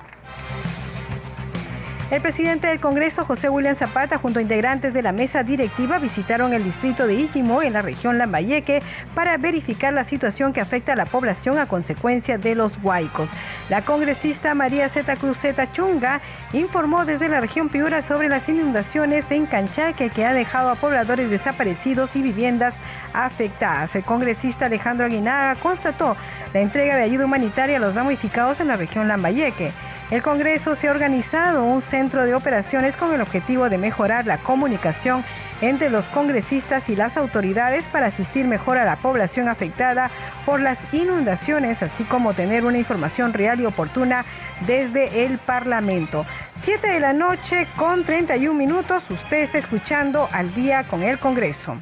El 2.13 2.21
presidente 2.21 2.67
del 2.67 2.79
Congreso, 2.79 3.25
José 3.25 3.49
William 3.49 3.73
Zapata, 3.73 4.19
junto 4.19 4.37
a 4.37 4.43
integrantes 4.43 4.93
de 4.93 5.01
la 5.01 5.11
mesa 5.11 5.41
directiva, 5.41 5.97
visitaron 5.97 6.53
el 6.53 6.63
distrito 6.63 7.07
de 7.07 7.15
Iquimó, 7.15 7.63
en 7.63 7.73
la 7.73 7.81
región 7.81 8.19
Lambayeque, 8.19 8.83
para 9.15 9.35
verificar 9.37 9.93
la 9.93 10.03
situación 10.03 10.53
que 10.53 10.61
afecta 10.61 10.93
a 10.93 10.95
la 10.95 11.07
población 11.07 11.57
a 11.57 11.65
consecuencia 11.65 12.37
de 12.37 12.53
los 12.53 12.77
huaicos. 12.83 13.27
La 13.67 13.81
congresista 13.81 14.53
María 14.53 14.89
Zeta 14.89 15.15
Cruzeta 15.15 15.71
Chunga 15.71 16.21
informó 16.51 17.03
desde 17.03 17.29
la 17.29 17.41
región 17.41 17.69
Piura 17.69 18.03
sobre 18.03 18.29
las 18.29 18.47
inundaciones 18.47 19.25
en 19.31 19.47
Canchaque 19.47 20.11
que 20.11 20.23
ha 20.23 20.33
dejado 20.33 20.69
a 20.69 20.75
pobladores 20.75 21.31
desaparecidos 21.31 22.15
y 22.15 22.21
viviendas 22.21 22.75
afectadas. 23.11 23.95
El 23.95 24.03
congresista 24.03 24.67
Alejandro 24.67 25.07
Aguinaga 25.07 25.55
constató 25.55 26.15
la 26.53 26.59
entrega 26.59 26.95
de 26.95 27.01
ayuda 27.01 27.25
humanitaria 27.25 27.77
a 27.77 27.79
los 27.79 27.95
damnificados 27.95 28.59
en 28.59 28.67
la 28.67 28.75
región 28.75 29.07
Lambayeque. 29.07 29.71
El 30.13 30.21
Congreso 30.21 30.75
se 30.75 30.87
ha 30.87 30.91
organizado 30.91 31.63
un 31.63 31.81
centro 31.81 32.23
de 32.23 32.35
operaciones 32.35 32.95
con 32.95 33.15
el 33.15 33.21
objetivo 33.21 33.67
de 33.67 33.79
mejorar 33.79 34.27
la 34.27 34.37
comunicación 34.37 35.25
entre 35.59 35.89
los 35.89 36.05
congresistas 36.05 36.87
y 36.87 36.95
las 36.95 37.17
autoridades 37.17 37.83
para 37.85 38.05
asistir 38.05 38.45
mejor 38.45 38.77
a 38.77 38.85
la 38.85 38.97
población 38.97 39.49
afectada 39.49 40.11
por 40.45 40.61
las 40.61 40.77
inundaciones, 40.93 41.81
así 41.81 42.03
como 42.03 42.35
tener 42.35 42.63
una 42.63 42.77
información 42.77 43.33
real 43.33 43.59
y 43.59 43.65
oportuna 43.65 44.23
desde 44.67 45.25
el 45.25 45.39
Parlamento. 45.39 46.27
7 46.59 46.89
de 46.89 46.99
la 46.99 47.13
noche 47.13 47.67
con 47.75 48.03
31 48.03 48.53
minutos, 48.53 49.09
usted 49.09 49.37
está 49.37 49.57
escuchando 49.57 50.29
al 50.31 50.53
día 50.53 50.83
con 50.83 51.01
el 51.01 51.17
Congreso. 51.17 51.79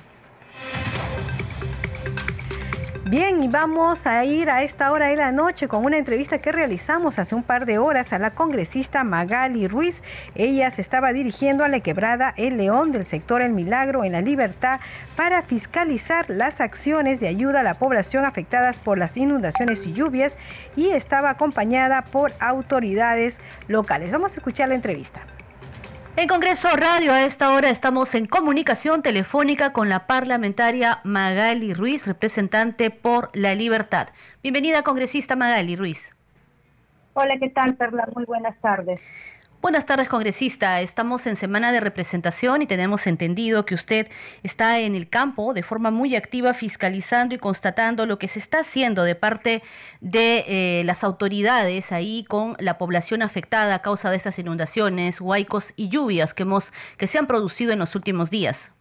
Bien, 3.11 3.43
y 3.43 3.49
vamos 3.49 4.07
a 4.07 4.23
ir 4.23 4.49
a 4.49 4.63
esta 4.63 4.89
hora 4.89 5.09
de 5.09 5.17
la 5.17 5.33
noche 5.33 5.67
con 5.67 5.83
una 5.83 5.97
entrevista 5.97 6.37
que 6.37 6.53
realizamos 6.53 7.19
hace 7.19 7.35
un 7.35 7.43
par 7.43 7.65
de 7.65 7.77
horas 7.77 8.13
a 8.13 8.19
la 8.19 8.31
congresista 8.31 9.03
Magali 9.03 9.67
Ruiz. 9.67 10.01
Ella 10.33 10.71
se 10.71 10.79
estaba 10.79 11.11
dirigiendo 11.11 11.65
a 11.65 11.67
la 11.67 11.81
quebrada 11.81 12.33
El 12.37 12.55
León 12.55 12.93
del 12.93 13.05
sector 13.05 13.41
El 13.41 13.51
Milagro 13.51 14.05
en 14.05 14.13
la 14.13 14.21
Libertad 14.21 14.79
para 15.17 15.41
fiscalizar 15.41 16.29
las 16.29 16.61
acciones 16.61 17.19
de 17.19 17.27
ayuda 17.27 17.59
a 17.59 17.63
la 17.63 17.73
población 17.73 18.23
afectadas 18.23 18.79
por 18.79 18.97
las 18.97 19.17
inundaciones 19.17 19.85
y 19.85 19.91
lluvias 19.91 20.37
y 20.77 20.91
estaba 20.91 21.31
acompañada 21.31 22.03
por 22.03 22.31
autoridades 22.39 23.37
locales. 23.67 24.13
Vamos 24.13 24.31
a 24.31 24.35
escuchar 24.35 24.69
la 24.69 24.75
entrevista. 24.75 25.19
En 26.17 26.27
Congreso 26.27 26.67
Radio 26.75 27.13
a 27.13 27.23
esta 27.23 27.53
hora 27.53 27.69
estamos 27.69 28.15
en 28.15 28.25
comunicación 28.25 29.01
telefónica 29.01 29.71
con 29.71 29.87
la 29.87 30.07
parlamentaria 30.07 30.99
Magali 31.05 31.73
Ruiz, 31.73 32.05
representante 32.05 32.91
por 32.91 33.29
La 33.33 33.55
Libertad. 33.55 34.09
Bienvenida, 34.43 34.83
congresista 34.83 35.37
Magali 35.37 35.77
Ruiz. 35.77 36.13
Hola, 37.13 37.37
¿qué 37.39 37.49
tal, 37.49 37.75
Perla? 37.75 38.09
Muy 38.13 38.25
buenas 38.25 38.59
tardes. 38.59 38.99
Buenas 39.61 39.85
tardes, 39.85 40.09
congresista. 40.09 40.81
Estamos 40.81 41.27
en 41.27 41.35
semana 41.35 41.71
de 41.71 41.79
representación 41.79 42.63
y 42.63 42.65
tenemos 42.65 43.05
entendido 43.05 43.63
que 43.63 43.75
usted 43.75 44.07
está 44.41 44.79
en 44.79 44.95
el 44.95 45.07
campo 45.07 45.53
de 45.53 45.61
forma 45.61 45.91
muy 45.91 46.15
activa 46.15 46.55
fiscalizando 46.55 47.35
y 47.35 47.37
constatando 47.37 48.07
lo 48.07 48.17
que 48.17 48.27
se 48.27 48.39
está 48.39 48.61
haciendo 48.61 49.03
de 49.03 49.13
parte 49.13 49.61
de 49.99 50.45
eh, 50.47 50.83
las 50.83 51.03
autoridades 51.03 51.91
ahí 51.91 52.25
con 52.27 52.55
la 52.57 52.79
población 52.79 53.21
afectada 53.21 53.75
a 53.75 53.83
causa 53.83 54.09
de 54.09 54.17
estas 54.17 54.39
inundaciones, 54.39 55.21
huaicos 55.21 55.73
y 55.75 55.89
lluvias 55.89 56.33
que, 56.33 56.41
hemos, 56.41 56.73
que 56.97 57.05
se 57.05 57.19
han 57.19 57.27
producido 57.27 57.71
en 57.71 57.77
los 57.77 57.93
últimos 57.93 58.31
días. 58.31 58.71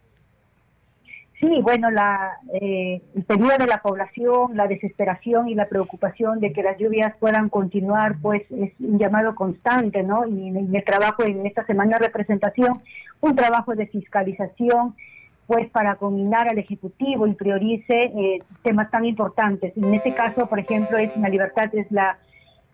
Sí, 1.41 1.59
bueno, 1.63 1.89
la, 1.89 2.37
eh, 2.53 3.01
el 3.15 3.23
periodo 3.23 3.57
de 3.57 3.65
la 3.65 3.81
población, 3.81 4.55
la 4.55 4.67
desesperación 4.67 5.49
y 5.49 5.55
la 5.55 5.67
preocupación 5.67 6.39
de 6.39 6.53
que 6.53 6.61
las 6.61 6.77
lluvias 6.77 7.15
puedan 7.19 7.49
continuar, 7.49 8.17
pues 8.21 8.43
es 8.51 8.73
un 8.79 8.99
llamado 8.99 9.33
constante, 9.33 10.03
¿no? 10.03 10.27
Y 10.27 10.49
en 10.49 10.75
el 10.75 10.83
trabajo 10.83 11.23
en 11.23 11.43
esta 11.47 11.65
semana 11.65 11.97
de 11.97 12.05
representación, 12.05 12.83
un 13.21 13.35
trabajo 13.35 13.73
de 13.73 13.87
fiscalización, 13.87 14.95
pues 15.47 15.67
para 15.71 15.95
combinar 15.95 16.47
al 16.47 16.59
Ejecutivo 16.59 17.25
y 17.25 17.33
priorice 17.33 18.03
eh, 18.03 18.43
temas 18.61 18.91
tan 18.91 19.05
importantes. 19.05 19.75
En 19.75 19.91
este 19.95 20.13
caso, 20.13 20.45
por 20.45 20.59
ejemplo, 20.59 20.99
es 20.99 21.09
la 21.17 21.27
libertad, 21.27 21.73
es 21.73 21.91
la, 21.91 22.19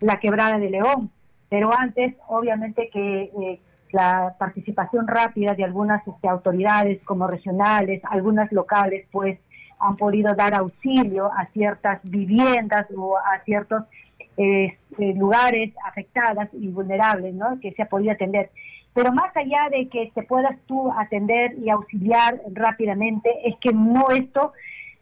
la 0.00 0.20
quebrada 0.20 0.58
de 0.58 0.68
León. 0.68 1.10
Pero 1.48 1.70
antes, 1.74 2.14
obviamente 2.26 2.90
que 2.92 3.22
eh, 3.22 3.60
la 3.92 4.34
participación 4.38 5.06
rápida 5.06 5.54
de 5.54 5.64
algunas 5.64 6.06
este, 6.06 6.28
autoridades 6.28 7.02
como 7.04 7.26
regionales, 7.26 8.02
algunas 8.10 8.50
locales, 8.52 9.06
pues 9.10 9.38
han 9.80 9.96
podido 9.96 10.34
dar 10.34 10.54
auxilio 10.54 11.30
a 11.32 11.46
ciertas 11.52 12.00
viviendas 12.02 12.86
o 12.96 13.16
a 13.16 13.40
ciertos 13.44 13.84
este, 14.36 15.14
lugares 15.14 15.72
afectadas 15.84 16.48
y 16.52 16.68
vulnerables, 16.68 17.34
¿no? 17.34 17.58
Que 17.60 17.72
se 17.72 17.82
ha 17.82 17.88
podido 17.88 18.12
atender. 18.12 18.50
Pero 18.94 19.12
más 19.12 19.36
allá 19.36 19.68
de 19.70 19.88
que 19.88 20.10
te 20.14 20.22
puedas 20.22 20.58
tú 20.66 20.92
atender 20.92 21.56
y 21.58 21.70
auxiliar 21.70 22.40
rápidamente, 22.52 23.30
es 23.44 23.54
que 23.60 23.72
no 23.72 24.10
esto 24.10 24.52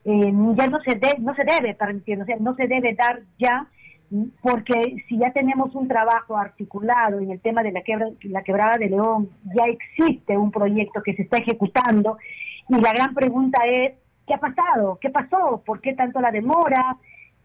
eh, 0.05 0.33
ya 0.55 0.67
no 0.67 0.81
se, 0.83 1.01
no 1.19 1.35
se 1.35 1.45
debe 1.45 1.75
permitir, 1.75 2.21
o 2.21 2.25
sea, 2.25 2.37
no 2.39 2.55
se 2.55 2.69
debe 2.69 2.95
dar 2.95 3.21
ya 3.39 3.67
porque 4.41 5.05
si 5.09 5.19
ya 5.19 5.33
tenemos 5.33 5.75
un 5.75 5.89
trabajo 5.89 6.37
articulado 6.37 7.19
en 7.19 7.31
el 7.31 7.41
tema 7.41 7.63
de 7.63 7.73
la, 7.73 7.83
la 8.23 8.43
quebrada 8.43 8.79
de 8.79 8.89
León, 8.89 9.31
ya 9.55 9.65
existe 9.65 10.37
un 10.37 10.51
proyecto 10.51 11.03
que 11.03 11.15
se 11.15 11.23
está 11.23 11.39
ejecutando 11.39 12.19
y 12.69 12.81
la 12.81 12.93
gran 12.93 13.15
pregunta 13.15 13.63
es, 13.65 13.95
¿qué 14.27 14.35
ha 14.35 14.39
pasado? 14.39 14.99
¿Qué 15.01 15.11
pasó? 15.11 15.63
¿Por 15.65 15.81
qué 15.81 15.95
tanto 15.95 16.21
la 16.21 16.31
demora? 16.31 16.97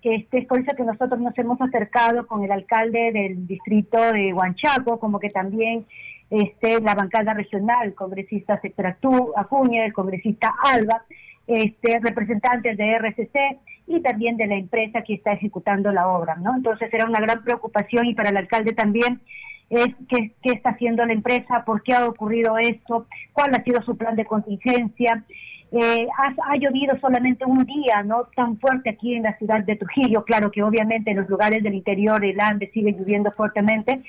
Este, 0.02 0.39
es 0.39 0.47
por 0.47 0.60
eso 0.60 0.71
que 0.76 0.84
nosotros 0.84 1.19
nos 1.19 1.38
hemos 1.38 1.62
acercado 1.62 2.26
con 2.26 2.43
el 2.43 2.52
alcalde 2.52 3.12
del 3.12 3.45
distrito 3.45 4.00
de 4.12 4.34
Huanchaco, 4.34 5.00
como 5.00 5.19
que 5.19 5.30
también 5.30 5.86
este, 6.32 6.80
la 6.82 6.95
bancada 6.95 7.34
regional, 7.34 7.88
el 7.88 7.95
congresista 7.95 8.60
Sector 8.62 8.95
Acuña, 9.36 9.86
el 9.86 9.93
congresista 9.93 10.54
Alba, 10.63 11.04
este, 11.45 12.00
representantes 12.00 12.78
de 12.78 12.93
RCC 12.93 13.60
y 13.88 14.02
también 14.02 14.38
de 14.38 14.48
la 14.48 14.56
empresa 14.56 15.02
que 15.02 15.15
está 15.15 15.34
ejecutando 15.34 15.91
la 15.91 16.08
obra, 16.08 16.36
¿no? 16.36 16.56
Entonces 16.56 16.94
era 16.94 17.06
una 17.06 17.20
gran 17.20 17.44
preocupación 17.44 18.06
y 18.06 18.13
para 18.13 18.30
el 18.30 18.38
alcalde 18.38 18.74
también 18.74 19.22
es 19.70 19.88
qué, 20.10 20.32
está 20.44 20.72
haciendo 20.72 21.06
la 21.06 21.13
empresa, 21.13 21.63
por 21.65 21.82
qué 21.82 21.94
ha 21.94 22.06
ocurrido 22.06 22.58
esto, 22.58 23.08
cuál 23.34 23.56
ha 23.56 23.63
sido 23.63 23.82
su 23.84 23.96
plan 23.98 24.15
de 24.15 24.26
contingencia. 24.26 25.24
Eh, 25.72 26.08
ha, 26.17 26.58
llovido 26.58 27.00
solamente 27.00 27.46
un 27.46 27.65
día, 27.65 28.04
no 28.04 28.26
tan 28.36 28.60
fuerte 28.60 28.89
aquí 28.89 29.15
en 29.15 29.24
la 29.24 29.38
ciudad 29.38 29.63
de 29.63 29.78
Trujillo, 29.78 30.26
claro 30.26 30.52
que 30.52 30.62
obviamente 30.62 31.12
en 31.12 31.17
los 31.17 31.30
lugares 31.30 31.63
del 31.63 31.76
interior 31.76 32.24
el 32.26 32.41
Ande 32.41 32.70
sigue 32.74 32.91
lloviendo 32.91 33.32
fuertemente, 33.32 34.02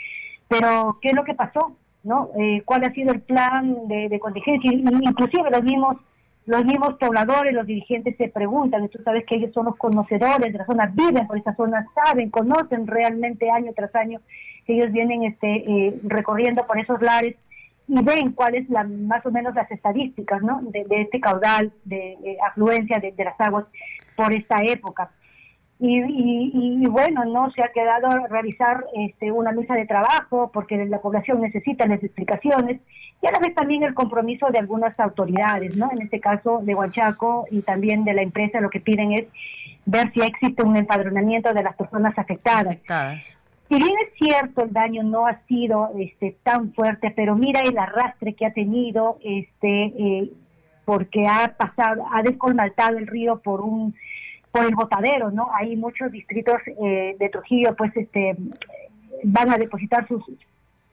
pero 0.48 0.98
¿qué 1.00 1.10
es 1.10 1.14
lo 1.14 1.22
que 1.22 1.34
pasó? 1.34 1.76
¿no? 2.02 2.30
Eh, 2.36 2.62
¿Cuál 2.64 2.82
ha 2.82 2.92
sido 2.92 3.12
el 3.12 3.20
plan 3.20 3.86
de, 3.86 4.08
de 4.08 4.18
contingencia? 4.18 4.72
Inclusive 4.72 5.50
los 5.50 5.62
mismos 5.62 5.98
los 6.46 6.64
mismos 6.64 6.94
pobladores, 6.94 7.54
los 7.54 7.66
dirigentes 7.66 8.16
se 8.16 8.28
preguntan, 8.28 8.88
tú 8.88 9.00
sabes 9.04 9.24
que 9.26 9.36
ellos 9.36 9.52
son 9.54 9.66
los 9.66 9.76
conocedores 9.76 10.52
de 10.52 10.58
la 10.58 10.66
zona, 10.66 10.92
viven 10.92 11.26
por 11.26 11.38
esa 11.38 11.54
zona, 11.54 11.86
saben, 11.94 12.30
conocen 12.30 12.86
realmente 12.86 13.50
año 13.50 13.72
tras 13.74 13.94
año, 13.94 14.20
ellos 14.66 14.90
vienen 14.92 15.24
este, 15.24 15.48
eh, 15.48 16.00
recorriendo 16.04 16.66
por 16.66 16.78
esos 16.78 17.00
lares 17.00 17.36
y 17.88 18.02
ven 18.02 18.32
cuáles 18.32 18.68
la, 18.70 18.84
más 18.84 19.24
o 19.26 19.30
menos 19.30 19.54
las 19.54 19.70
estadísticas 19.70 20.42
¿no? 20.42 20.60
de, 20.62 20.86
este 20.90 21.20
caudal 21.20 21.72
de, 21.84 22.38
afluencia 22.48 22.98
de, 22.98 23.14
las 23.24 23.40
aguas 23.40 23.66
por 24.16 24.32
esta 24.32 24.62
época. 24.62 25.10
Y, 25.84 26.80
y, 26.80 26.86
bueno, 26.86 27.24
no 27.24 27.50
se 27.50 27.60
ha 27.60 27.72
quedado 27.72 28.06
a 28.06 28.28
realizar 28.28 28.84
este, 28.94 29.32
una 29.32 29.50
mesa 29.50 29.74
de 29.74 29.84
trabajo 29.84 30.48
porque 30.54 30.76
la 30.86 31.00
población 31.00 31.40
necesita 31.40 31.88
las 31.88 32.00
explicaciones 32.04 32.80
y 33.20 33.26
a 33.26 33.32
la 33.32 33.40
vez 33.40 33.52
también 33.52 33.82
el 33.82 33.92
compromiso 33.92 34.46
de 34.52 34.60
algunas 34.60 34.98
autoridades, 35.00 35.76
¿no? 35.76 35.90
En 35.90 36.02
este 36.02 36.20
caso 36.20 36.60
de 36.62 36.76
Huachaco 36.76 37.46
y 37.50 37.62
también 37.62 38.04
de 38.04 38.14
la 38.14 38.22
empresa, 38.22 38.60
lo 38.60 38.70
que 38.70 38.78
piden 38.78 39.12
es 39.12 39.26
ver 39.84 40.12
si 40.12 40.20
existe 40.20 40.62
un 40.62 40.76
empadronamiento 40.76 41.52
de 41.52 41.64
las 41.64 41.74
personas 41.74 42.16
afectadas. 42.16 42.78
Si 43.68 43.74
bien 43.74 43.94
es 44.06 44.14
cierto, 44.18 44.62
el 44.62 44.72
daño 44.72 45.02
no 45.02 45.26
ha 45.26 45.40
sido 45.48 45.90
este, 45.98 46.36
tan 46.44 46.72
fuerte, 46.74 47.10
pero 47.10 47.34
mira 47.34 47.58
el 47.60 47.76
arrastre 47.76 48.34
que 48.34 48.46
ha 48.46 48.52
tenido, 48.52 49.18
este, 49.24 49.84
eh, 49.84 50.30
porque 50.84 51.26
ha 51.26 51.56
pasado, 51.56 52.04
ha 52.12 52.22
descolmaltado 52.22 52.98
el 52.98 53.08
río 53.08 53.40
por 53.40 53.62
un 53.62 53.96
por 54.52 54.64
el 54.64 54.74
botadero, 54.74 55.30
¿no? 55.30 55.48
Hay 55.54 55.76
muchos 55.76 56.12
distritos 56.12 56.60
eh, 56.66 57.16
de 57.18 57.28
Trujillo, 57.30 57.74
pues, 57.74 57.96
este, 57.96 58.36
van 59.24 59.50
a 59.50 59.58
depositar 59.58 60.06
sus 60.06 60.22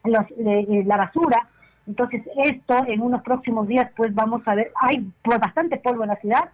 los, 0.03 0.25
eh, 0.31 0.83
la 0.85 0.97
basura 0.97 1.47
entonces, 1.89 2.21
esto 2.45 2.85
en 2.85 3.01
unos 3.01 3.23
próximos 3.23 3.67
días, 3.67 3.89
pues 3.97 4.13
vamos 4.13 4.43
a 4.45 4.53
ver, 4.53 4.71
hay 4.79 5.11
pues, 5.23 5.39
bastante 5.39 5.77
polvo 5.77 6.03
en 6.03 6.09
la 6.09 6.17
ciudad, 6.17 6.49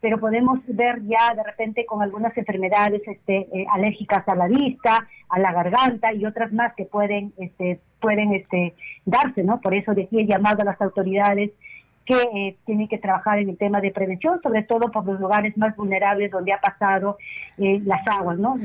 pero 0.00 0.18
podemos 0.18 0.60
ver 0.66 1.02
ya 1.04 1.34
de 1.34 1.42
repente 1.42 1.84
con 1.84 2.00
algunas 2.00 2.34
enfermedades 2.38 3.02
este, 3.06 3.36
eh, 3.52 3.66
alérgicas 3.70 4.26
a 4.26 4.34
la 4.34 4.48
vista, 4.48 5.06
a 5.28 5.38
la 5.38 5.52
garganta 5.52 6.14
y 6.14 6.24
otras 6.24 6.54
más 6.54 6.72
que 6.74 6.86
pueden, 6.86 7.34
este, 7.36 7.80
pueden 8.00 8.32
este, 8.32 8.74
darse, 9.04 9.44
¿no? 9.44 9.60
Por 9.60 9.74
eso 9.74 9.92
decía 9.92 10.24
llamado 10.24 10.62
a 10.62 10.64
las 10.64 10.80
autoridades 10.80 11.50
que 12.08 12.14
eh, 12.14 12.56
tienen 12.64 12.88
que 12.88 12.96
trabajar 12.96 13.38
en 13.38 13.50
el 13.50 13.58
tema 13.58 13.82
de 13.82 13.90
prevención, 13.90 14.40
sobre 14.42 14.62
todo 14.62 14.90
por 14.90 15.04
los 15.04 15.20
lugares 15.20 15.54
más 15.58 15.76
vulnerables 15.76 16.30
donde 16.30 16.54
ha 16.54 16.60
pasado 16.60 17.18
eh, 17.58 17.82
las 17.84 18.00
aguas, 18.08 18.38
¿no? 18.38 18.58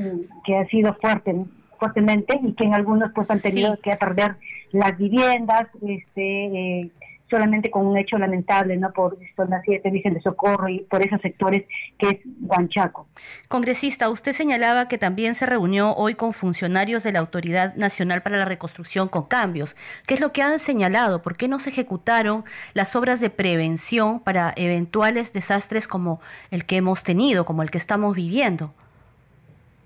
Que 0.46 0.56
ha 0.56 0.66
sido 0.68 0.94
fuerte, 0.94 1.44
fuertemente 1.78 2.40
y 2.42 2.54
que 2.54 2.64
en 2.64 2.72
algunos 2.72 3.12
pues 3.14 3.30
han 3.30 3.42
tenido 3.42 3.78
que 3.82 3.94
perder 3.96 4.36
las 4.72 4.96
viviendas, 4.96 5.68
este, 5.86 6.46
eh, 6.46 6.90
solamente 7.34 7.68
con 7.68 7.84
un 7.84 7.98
hecho 7.98 8.16
lamentable, 8.16 8.76
¿no? 8.76 8.92
Por 8.92 9.18
zona 9.34 9.60
7, 9.64 9.90
dicen 9.90 10.14
de 10.14 10.20
socorro 10.20 10.68
y 10.68 10.82
por 10.82 11.02
esos 11.02 11.20
sectores 11.20 11.64
que 11.98 12.08
es 12.10 12.18
Huanchaco. 12.42 13.08
Congresista, 13.48 14.08
usted 14.08 14.32
señalaba 14.34 14.86
que 14.86 14.98
también 14.98 15.34
se 15.34 15.44
reunió 15.44 15.96
hoy 15.96 16.14
con 16.14 16.32
funcionarios 16.32 17.02
de 17.02 17.10
la 17.10 17.18
Autoridad 17.18 17.74
Nacional 17.74 18.22
para 18.22 18.36
la 18.36 18.44
Reconstrucción 18.44 19.08
con 19.08 19.24
cambios. 19.24 19.74
¿Qué 20.06 20.14
es 20.14 20.20
lo 20.20 20.30
que 20.30 20.42
han 20.42 20.60
señalado? 20.60 21.22
¿Por 21.22 21.36
qué 21.36 21.48
no 21.48 21.58
se 21.58 21.70
ejecutaron 21.70 22.44
las 22.72 22.94
obras 22.94 23.18
de 23.18 23.30
prevención 23.30 24.20
para 24.20 24.52
eventuales 24.54 25.32
desastres 25.32 25.88
como 25.88 26.20
el 26.52 26.64
que 26.66 26.76
hemos 26.76 27.02
tenido, 27.02 27.44
como 27.44 27.64
el 27.64 27.72
que 27.72 27.78
estamos 27.78 28.14
viviendo? 28.14 28.72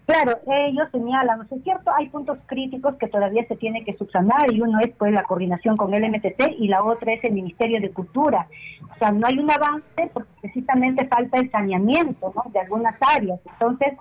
Claro, 0.08 0.40
ellos 0.46 0.88
señalan, 0.90 1.40
¿no 1.40 1.44
es 1.54 1.62
cierto? 1.62 1.90
Hay 1.94 2.08
puntos 2.08 2.38
críticos 2.46 2.94
que 2.94 3.08
todavía 3.08 3.46
se 3.46 3.56
tiene 3.56 3.84
que 3.84 3.94
subsanar 3.94 4.50
y 4.50 4.62
uno 4.62 4.80
es 4.80 4.90
pues 4.96 5.12
la 5.12 5.22
coordinación 5.22 5.76
con 5.76 5.92
el 5.92 6.08
MTT 6.10 6.56
y 6.58 6.66
la 6.68 6.82
otra 6.82 7.12
es 7.12 7.22
el 7.24 7.34
Ministerio 7.34 7.78
de 7.78 7.90
Cultura. 7.90 8.48
O 8.90 8.98
sea, 8.98 9.12
no 9.12 9.26
hay 9.26 9.38
un 9.38 9.50
avance 9.50 10.10
porque 10.14 10.30
precisamente 10.40 11.06
falta 11.08 11.36
el 11.36 11.50
saneamiento 11.50 12.32
de 12.50 12.58
algunas 12.58 12.94
áreas. 13.02 13.38
Entonces, 13.52 13.98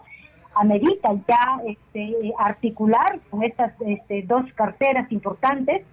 amerita 0.55 1.09
ya 1.27 1.59
este, 1.65 2.33
articular 2.39 3.19
con 3.29 3.43
estas 3.43 3.73
este, 3.81 4.21
dos 4.21 4.45
carteras 4.53 5.11
importantes 5.11 5.85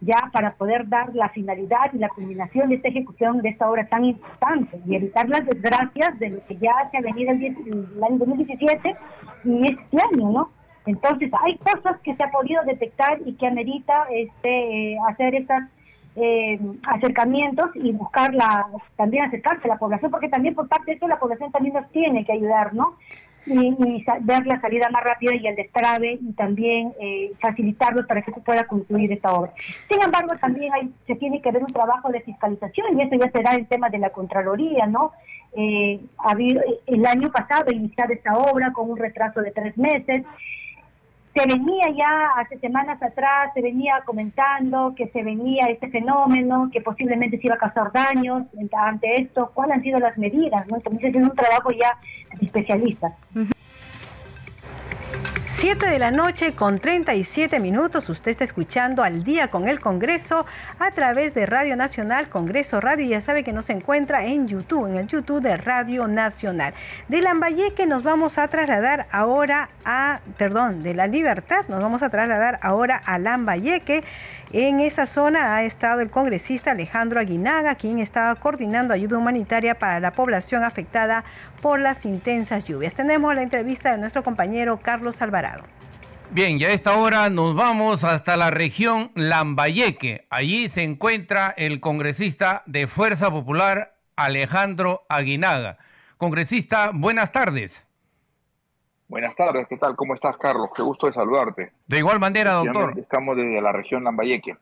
ya 0.00 0.30
para 0.32 0.54
poder 0.54 0.88
dar 0.88 1.14
la 1.14 1.28
finalidad 1.30 1.92
y 1.92 1.98
la 1.98 2.08
culminación 2.10 2.68
de 2.68 2.76
esta 2.76 2.88
ejecución 2.88 3.40
de 3.40 3.48
esta 3.50 3.70
obra 3.70 3.86
tan 3.86 4.04
importante 4.04 4.78
y 4.86 4.94
evitar 4.94 5.28
las 5.28 5.46
desgracias 5.46 6.18
de 6.18 6.30
lo 6.30 6.46
que 6.46 6.56
ya 6.56 6.74
se 6.90 6.98
ha 6.98 7.00
venido 7.00 7.32
el, 7.32 7.44
el 7.44 8.04
año 8.04 8.18
2017 8.18 8.96
y 9.44 9.66
este 9.66 9.98
año, 10.12 10.30
¿no? 10.30 10.50
Entonces 10.86 11.30
hay 11.44 11.58
cosas 11.58 12.00
que 12.02 12.14
se 12.14 12.22
ha 12.22 12.30
podido 12.30 12.62
detectar 12.64 13.18
y 13.24 13.34
que 13.34 13.46
amerita 13.46 14.06
este, 14.10 14.92
eh, 14.92 14.98
hacer 15.08 15.34
estos 15.34 15.58
eh, 16.14 16.58
acercamientos 16.84 17.70
y 17.74 17.92
buscar 17.92 18.32
la, 18.34 18.66
también 18.96 19.24
acercarse 19.24 19.64
a 19.64 19.74
la 19.74 19.78
población, 19.78 20.10
porque 20.10 20.28
también 20.28 20.54
por 20.54 20.68
parte 20.68 20.92
de 20.92 20.96
eso 20.96 21.08
la 21.08 21.18
población 21.18 21.50
también 21.52 21.74
nos 21.74 21.90
tiene 21.90 22.24
que 22.24 22.32
ayudar, 22.32 22.72
¿no? 22.72 22.94
Y, 23.46 24.04
ver 24.20 24.46
la 24.46 24.60
salida 24.60 24.88
más 24.90 25.04
rápida 25.04 25.34
y 25.34 25.46
el 25.46 25.56
destrave 25.56 26.18
y 26.20 26.32
también 26.32 26.92
eh, 27.00 27.32
facilitarlo 27.40 28.06
para 28.06 28.22
que 28.22 28.32
se 28.32 28.40
pueda 28.40 28.66
concluir 28.66 29.12
esta 29.12 29.32
obra. 29.32 29.52
Sin 29.88 30.02
embargo, 30.02 30.32
también 30.40 30.72
hay, 30.72 30.90
se 31.06 31.14
tiene 31.14 31.40
que 31.40 31.52
ver 31.52 31.62
un 31.62 31.72
trabajo 31.72 32.10
de 32.10 32.20
fiscalización 32.20 32.98
y 32.98 33.02
eso 33.02 33.16
ya 33.16 33.30
será 33.30 33.54
el 33.54 33.66
tema 33.66 33.88
de 33.88 33.98
la 33.98 34.10
Contraloría, 34.10 34.86
¿no? 34.86 35.12
Eh, 35.54 36.00
el 36.86 37.06
año 37.06 37.30
pasado 37.30 37.72
iniciar 37.72 38.12
esta 38.12 38.36
obra 38.36 38.72
con 38.72 38.90
un 38.90 38.98
retraso 38.98 39.40
de 39.40 39.52
tres 39.52 39.76
meses 39.78 40.22
se 41.36 41.46
venía 41.46 41.90
ya 41.90 42.30
hace 42.36 42.58
semanas 42.60 43.02
atrás, 43.02 43.50
se 43.52 43.60
venía 43.60 44.02
comentando 44.06 44.94
que 44.96 45.08
se 45.08 45.22
venía 45.22 45.66
este 45.66 45.88
fenómeno, 45.90 46.70
que 46.72 46.80
posiblemente 46.80 47.38
se 47.38 47.46
iba 47.46 47.56
a 47.56 47.58
causar 47.58 47.92
daños 47.92 48.44
ante 48.72 49.20
esto, 49.20 49.50
cuáles 49.52 49.76
han 49.76 49.82
sido 49.82 49.98
las 49.98 50.16
medidas, 50.16 50.66
¿no? 50.68 50.76
Entonces 50.76 51.14
es 51.14 51.22
un 51.22 51.34
trabajo 51.34 51.70
ya 51.72 51.98
de. 52.40 53.12
7 55.58 55.86
de 55.86 55.98
la 55.98 56.10
noche 56.10 56.52
con 56.52 56.78
37 56.78 57.60
minutos. 57.60 58.10
Usted 58.10 58.30
está 58.30 58.44
escuchando 58.44 59.02
al 59.02 59.24
día 59.24 59.48
con 59.48 59.68
el 59.68 59.80
Congreso 59.80 60.44
a 60.78 60.90
través 60.90 61.32
de 61.32 61.46
Radio 61.46 61.76
Nacional, 61.76 62.28
Congreso 62.28 62.78
Radio. 62.78 63.06
Ya 63.06 63.22
sabe 63.22 63.42
que 63.42 63.54
nos 63.54 63.70
encuentra 63.70 64.26
en 64.26 64.48
YouTube, 64.48 64.86
en 64.86 64.96
el 64.98 65.06
YouTube 65.06 65.40
de 65.40 65.56
Radio 65.56 66.08
Nacional. 66.08 66.74
De 67.08 67.22
Lambayeque 67.22 67.86
nos 67.86 68.02
vamos 68.02 68.36
a 68.36 68.48
trasladar 68.48 69.06
ahora 69.10 69.70
a, 69.86 70.20
perdón, 70.36 70.82
de 70.82 70.92
La 70.92 71.06
Libertad, 71.06 71.64
nos 71.68 71.80
vamos 71.80 72.02
a 72.02 72.10
trasladar 72.10 72.58
ahora 72.60 73.00
a 73.02 73.18
Lambayeque. 73.18 74.04
En 74.52 74.78
esa 74.78 75.06
zona 75.06 75.56
ha 75.56 75.64
estado 75.64 76.00
el 76.00 76.10
congresista 76.10 76.70
Alejandro 76.70 77.18
Aguinaga, 77.18 77.74
quien 77.74 77.98
estaba 77.98 78.34
coordinando 78.36 78.94
ayuda 78.94 79.18
humanitaria 79.18 79.74
para 79.76 79.98
la 79.98 80.12
población 80.12 80.62
afectada 80.62 81.24
por 81.60 81.80
las 81.80 82.04
intensas 82.04 82.64
lluvias. 82.64 82.94
Tenemos 82.94 83.34
la 83.34 83.42
entrevista 83.42 83.90
de 83.90 83.98
nuestro 83.98 84.22
compañero 84.22 84.78
Carlos 84.80 85.20
Alvarado. 85.20 85.64
Bien, 86.30 86.58
ya 86.58 86.68
a 86.68 86.72
esta 86.72 86.96
hora 86.96 87.28
nos 87.28 87.54
vamos 87.54 88.04
hasta 88.04 88.36
la 88.36 88.50
región 88.50 89.10
Lambayeque. 89.14 90.26
Allí 90.30 90.68
se 90.68 90.82
encuentra 90.82 91.52
el 91.56 91.80
congresista 91.80 92.62
de 92.66 92.86
Fuerza 92.86 93.30
Popular 93.30 93.96
Alejandro 94.16 95.06
Aguinaga. 95.08 95.78
Congresista, 96.18 96.90
buenas 96.92 97.32
tardes. 97.32 97.85
Buenas 99.08 99.36
tardes, 99.36 99.66
¿qué 99.68 99.76
tal? 99.76 99.94
¿Cómo 99.94 100.14
estás, 100.14 100.36
Carlos? 100.36 100.68
Qué 100.74 100.82
gusto 100.82 101.06
de 101.06 101.12
saludarte. 101.12 101.72
De 101.86 101.98
igual 101.98 102.18
manera, 102.18 102.54
doctor. 102.54 102.98
Estamos 102.98 103.36
desde 103.36 103.60
la 103.60 103.70
región 103.70 104.02
Lambayeque. 104.02 104.56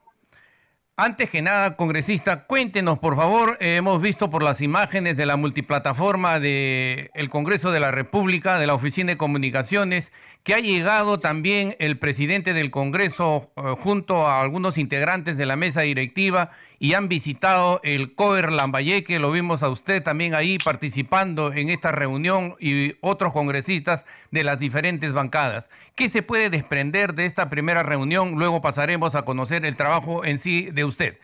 Antes 0.97 1.29
que 1.29 1.43
nada, 1.43 1.75
congresista, 1.77 2.45
cuéntenos, 2.45 3.01
por 3.01 3.17
favor, 3.17 3.57
eh, 3.59 3.77
hemos 3.77 4.01
visto 4.01 4.31
por 4.31 4.45
las 4.45 4.61
imágenes 4.61 5.17
de 5.17 5.27
la 5.27 5.37
multiplataforma 5.37 6.39
del 6.39 7.29
Congreso 7.31 7.73
de 7.73 7.81
la 7.81 7.91
República, 7.91 8.61
de 8.61 8.69
la 8.69 8.75
Oficina 8.75 9.13
de 9.13 9.19
Comunicaciones, 9.19 10.13
que 10.45 10.53
ha 10.53 10.61
llegado 10.61 11.19
también 11.19 11.75
el 11.79 11.99
presidente 11.99 12.53
del 12.53 12.71
Congreso 12.71 13.51
eh, 13.57 13.75
junto 13.79 14.27
a 14.29 14.43
algunos 14.43 14.77
integrantes 14.77 15.39
de 15.39 15.47
la 15.47 15.57
mesa 15.57 15.81
directiva 15.81 16.51
y 16.79 16.93
han 16.93 17.09
visitado 17.09 17.81
el 17.83 18.15
COER 18.15 18.53
Lambayeque, 18.53 19.19
lo 19.19 19.33
vimos 19.33 19.63
a 19.63 19.71
usted 19.71 20.03
también 20.03 20.35
ahí 20.35 20.59
participando 20.59 21.51
en 21.55 21.71
esta 21.71 21.93
reunión 21.93 22.57
y 22.61 22.95
otros 23.01 23.33
congresistas 23.33 24.05
de 24.33 24.45
las 24.45 24.59
diferentes 24.59 25.15
bancadas. 25.15 25.71
¿Qué 25.97 26.11
se 26.11 26.23
puede 26.23 26.51
desprender 26.51 27.15
de 27.15 27.25
esta 27.25 27.49
primera 27.49 27.83
reunión? 27.83 28.33
Luego 28.33 28.61
pasaremos 28.61 29.15
a 29.15 29.25
conocer 29.25 29.65
el 29.65 29.77
trabajo 29.77 30.27
en 30.27 30.39
sí 30.39 30.69
de 30.71 30.85
usted. 30.85 31.19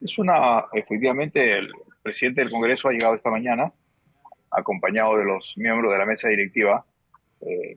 Es 0.00 0.16
una, 0.16 0.64
efectivamente, 0.72 1.58
el 1.58 1.70
presidente 2.02 2.40
del 2.40 2.50
Congreso 2.50 2.88
ha 2.88 2.92
llegado 2.92 3.14
esta 3.14 3.30
mañana, 3.30 3.72
acompañado 4.50 5.18
de 5.18 5.26
los 5.26 5.52
miembros 5.56 5.92
de 5.92 5.98
la 5.98 6.06
mesa 6.06 6.28
directiva, 6.28 6.86
eh, 7.46 7.76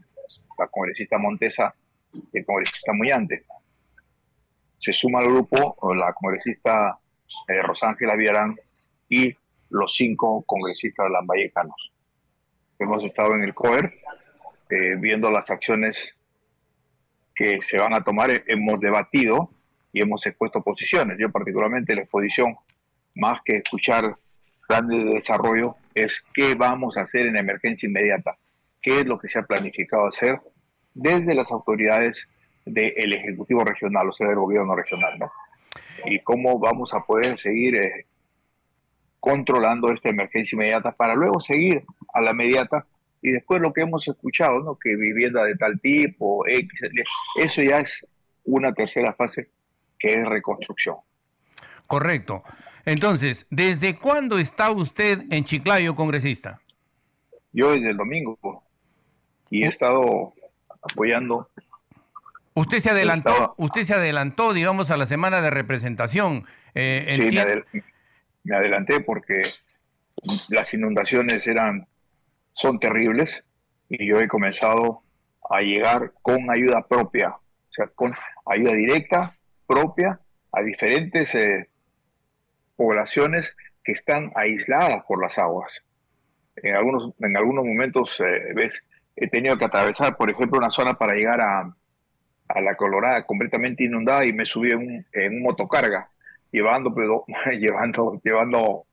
la 0.58 0.68
congresista 0.68 1.18
Montesa 1.18 1.74
y 2.14 2.38
el 2.38 2.46
congresista 2.46 2.94
Muyante 2.94 3.46
se 4.78 4.94
suma 4.94 5.20
al 5.20 5.28
grupo 5.28 5.78
la 5.96 6.14
congresista 6.14 7.00
eh, 7.48 7.62
Rosángela 7.62 8.16
Villarán 8.16 8.56
y 9.10 9.36
los 9.70 9.96
cinco 9.96 10.44
congresistas 10.44 11.10
lambayecanos. 11.10 11.92
Hemos 12.80 13.04
estado 13.04 13.36
en 13.36 13.44
el 13.44 13.54
COER 13.54 13.94
eh, 14.70 14.96
viendo 14.98 15.32
las 15.32 15.50
acciones 15.50 16.16
que 17.36 17.62
se 17.62 17.78
van 17.78 17.94
a 17.94 18.04
tomar, 18.04 18.44
hemos 18.48 18.80
debatido 18.80 19.50
y 19.92 20.02
hemos 20.02 20.26
expuesto 20.26 20.62
posiciones. 20.62 21.18
Yo 21.20 21.32
particularmente 21.32 21.96
la 21.96 22.02
exposición, 22.02 22.56
más 23.16 23.42
que 23.44 23.58
escuchar 23.58 24.16
planes 24.68 25.06
de 25.06 25.14
desarrollo, 25.16 25.76
es 25.94 26.24
qué 26.34 26.56
vamos 26.56 26.98
a 26.98 27.02
hacer 27.02 27.28
en 27.28 27.38
emergencia 27.38 27.88
inmediata, 27.88 28.38
qué 28.88 29.02
es 29.02 29.06
lo 29.06 29.20
que 29.20 29.28
se 29.28 29.38
ha 29.38 29.44
planificado 29.44 30.08
hacer 30.08 30.40
desde 30.94 31.36
las 31.36 31.52
autoridades 31.52 32.26
del 32.66 33.14
Ejecutivo 33.14 33.66
Regional, 33.66 34.08
o 34.08 34.14
sea, 34.14 34.28
del 34.28 34.38
Gobierno 34.38 34.78
Regional, 34.78 35.20
¿no? 35.20 35.30
Y 36.06 36.20
cómo 36.22 36.58
vamos 36.58 36.94
a 36.94 37.02
poder 37.02 37.38
seguir 37.38 37.76
eh, 37.76 38.06
controlando 39.20 39.92
esta 39.92 40.08
emergencia 40.08 40.56
inmediata 40.56 40.94
para 40.94 41.16
luego 41.16 41.42
seguir 41.42 41.84
a 42.14 42.22
la 42.22 42.32
inmediata 42.32 42.86
y 43.22 43.32
después 43.32 43.60
lo 43.60 43.74
que 43.74 43.82
hemos 43.82 44.08
escuchado, 44.08 44.62
¿no? 44.62 44.80
Que 44.80 44.96
vivienda 44.96 45.44
de 45.44 45.56
tal 45.56 45.82
tipo, 45.82 46.48
X, 46.48 46.72
eso 47.42 47.62
ya 47.64 47.82
es 47.82 48.08
una 48.46 48.72
tercera 48.74 49.14
fase 49.16 49.50
que 50.00 50.14
es 50.14 50.26
reconstrucción. 50.26 50.96
Correcto. 51.88 52.42
Entonces, 52.86 53.48
¿desde 53.50 53.98
cuándo 53.98 54.40
está 54.40 54.72
usted 54.72 55.26
en 55.30 55.44
Chiclayo, 55.44 55.94
congresista? 55.94 56.62
Yo 57.52 57.72
desde 57.72 57.90
el 57.90 57.98
domingo 57.98 58.38
y 59.50 59.64
he 59.64 59.68
estado 59.68 60.34
apoyando 60.82 61.50
Usted 62.58 62.80
se 62.80 62.90
adelantó, 62.90 63.54
usted 63.58 63.84
se 63.84 63.94
adelantó, 63.94 64.52
digamos, 64.52 64.90
a 64.90 64.98
la 64.98 65.06
semana 65.06 65.44
de 65.44 65.52
representación. 65.52 66.48
Eh, 66.74 67.14
sí, 67.16 67.82
me, 68.44 68.56
adelanté 68.56 69.00
porque 69.00 69.44
las 70.50 70.74
inundaciones 70.74 71.46
eran, 71.46 71.86
son 72.54 72.80
terribles 72.80 73.44
y 73.90 74.08
yo 74.08 74.20
he 74.20 74.28
comenzado 74.28 75.04
a 75.52 75.62
llegar 75.62 76.14
con 76.24 76.50
ayuda 76.50 76.88
propia, 76.88 77.30
o 77.30 77.72
sea, 77.74 77.90
con 77.94 78.16
ayuda 78.48 78.74
directa, 78.74 79.38
propia, 79.68 80.20
a 80.52 80.62
diferentes 80.64 81.36
eh, 81.36 81.70
poblaciones 82.76 83.56
que 83.84 83.92
están 83.92 84.32
aisladas 84.34 85.06
por 85.06 85.22
las 85.22 85.38
aguas. 85.38 85.72
En 86.56 86.76
algunos, 86.76 87.14
en 87.20 87.38
algunos 87.38 87.64
momentos, 87.64 88.10
eh, 88.20 88.54
ves, 88.56 88.74
he 89.18 89.28
tenido 89.28 89.58
que 89.58 89.66
atravesar, 89.66 90.16
por 90.16 90.30
ejemplo, 90.30 90.60
una 90.60 90.72
zona 90.72 90.94
para 90.94 91.16
llegar 91.16 91.42
a, 91.42 91.74
a 92.48 92.62
la 92.62 92.76
Colorada 92.76 93.26
completamente 93.26 93.84
inundada 93.84 94.26
y 94.26 94.32
me 94.32 94.46
subí 94.46 94.72
en 94.72 94.78
un, 94.80 95.06
en 95.12 95.42
motocarga 95.42 96.10
llevando, 96.52 96.94
llevando, 97.60 98.22
llevando 98.24 98.86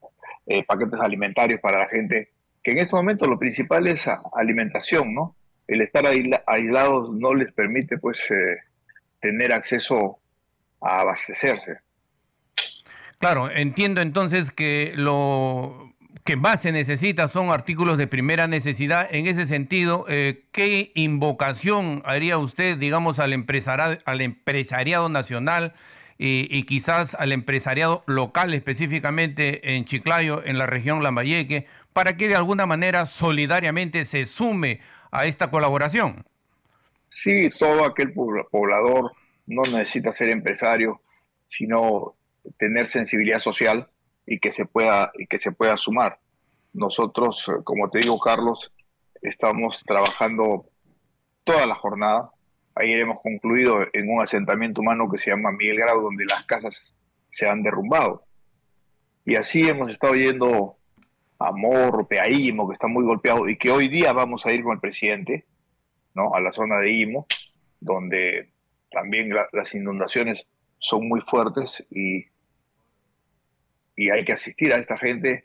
eh, 0.46 0.64
paquetes 0.64 1.00
alimentarios 1.00 1.60
para 1.60 1.80
la 1.80 1.88
gente, 1.88 2.30
que 2.62 2.72
en 2.72 2.78
este 2.78 2.96
momento 2.96 3.26
lo 3.26 3.38
principal 3.38 3.86
es 3.86 4.06
alimentación, 4.34 5.14
¿no? 5.14 5.36
El 5.66 5.80
estar 5.80 6.04
aislados 6.46 7.10
no 7.14 7.34
les 7.34 7.52
permite 7.52 7.98
pues 7.98 8.20
eh, 8.30 8.56
tener 9.20 9.52
acceso 9.52 10.18
a 10.80 11.00
abastecerse. 11.00 11.78
Claro, 13.18 13.50
entiendo 13.50 14.02
entonces 14.02 14.50
que 14.50 14.92
lo 14.94 15.93
que 16.24 16.36
más 16.36 16.62
se 16.62 16.72
necesita 16.72 17.28
son 17.28 17.50
artículos 17.50 17.98
de 17.98 18.06
primera 18.06 18.46
necesidad. 18.46 19.06
En 19.10 19.26
ese 19.26 19.44
sentido, 19.44 20.06
eh, 20.08 20.44
¿qué 20.52 20.90
invocación 20.94 22.02
haría 22.06 22.38
usted, 22.38 22.78
digamos, 22.78 23.18
al 23.18 23.34
empresariado, 23.34 23.98
al 24.06 24.22
empresariado 24.22 25.10
nacional 25.10 25.74
y, 26.16 26.62
quizás 26.62 27.14
al 27.14 27.32
empresariado 27.32 28.04
local, 28.06 28.54
específicamente 28.54 29.74
en 29.74 29.84
Chiclayo, 29.84 30.42
en 30.44 30.56
la 30.56 30.66
región 30.66 31.02
Lambayeque, 31.02 31.66
para 31.92 32.16
que 32.16 32.28
de 32.28 32.36
alguna 32.36 32.64
manera 32.64 33.04
solidariamente 33.04 34.04
se 34.06 34.24
sume 34.24 34.80
a 35.10 35.26
esta 35.26 35.50
colaboración. 35.50 36.24
Sí, 37.10 37.50
todo 37.58 37.84
aquel 37.84 38.14
poblador 38.14 39.12
no 39.46 39.62
necesita 39.62 40.12
ser 40.12 40.30
empresario, 40.30 41.02
sino 41.48 42.14
tener 42.58 42.88
sensibilidad 42.88 43.40
social 43.40 43.88
y 44.26 44.38
que 44.38 44.52
se 44.52 44.64
pueda 44.64 45.12
y 45.18 45.26
que 45.26 45.38
se 45.38 45.52
pueda 45.52 45.76
sumar. 45.76 46.18
Nosotros, 46.72 47.44
eh, 47.48 47.62
como 47.62 47.90
te 47.90 48.00
digo, 48.00 48.18
Carlos, 48.18 48.72
estamos 49.22 49.82
trabajando 49.86 50.66
toda 51.44 51.66
la 51.66 51.74
jornada. 51.74 52.30
Ayer 52.74 53.00
hemos 53.00 53.20
concluido 53.20 53.80
en 53.92 54.10
un 54.10 54.22
asentamiento 54.22 54.80
humano 54.80 55.10
que 55.10 55.18
se 55.18 55.30
llama 55.30 55.52
Miguel 55.52 55.78
Grau, 55.78 56.00
donde 56.00 56.24
las 56.24 56.44
casas 56.46 56.94
se 57.30 57.48
han 57.48 57.62
derrumbado. 57.62 58.24
Y 59.24 59.36
así 59.36 59.68
hemos 59.68 59.90
estado 59.90 60.14
yendo 60.14 60.76
a 61.38 61.52
Morro, 61.52 62.06
Peaímo, 62.06 62.68
que 62.68 62.74
está 62.74 62.86
muy 62.86 63.04
golpeado, 63.04 63.48
y 63.48 63.56
que 63.56 63.70
hoy 63.70 63.88
día 63.88 64.12
vamos 64.12 64.44
a 64.46 64.52
ir 64.52 64.62
con 64.62 64.74
el 64.74 64.80
presidente, 64.80 65.44
¿no? 66.14 66.34
A 66.34 66.40
la 66.40 66.52
zona 66.52 66.78
de 66.78 66.92
Imo, 66.92 67.26
donde 67.80 68.50
también 68.90 69.30
las 69.52 69.74
inundaciones 69.74 70.46
son 70.78 71.08
muy 71.08 71.20
fuertes 71.22 71.84
y, 71.90 72.26
y 73.96 74.10
hay 74.10 74.24
que 74.24 74.32
asistir 74.32 74.72
a 74.72 74.78
esta 74.78 74.96
gente 74.96 75.44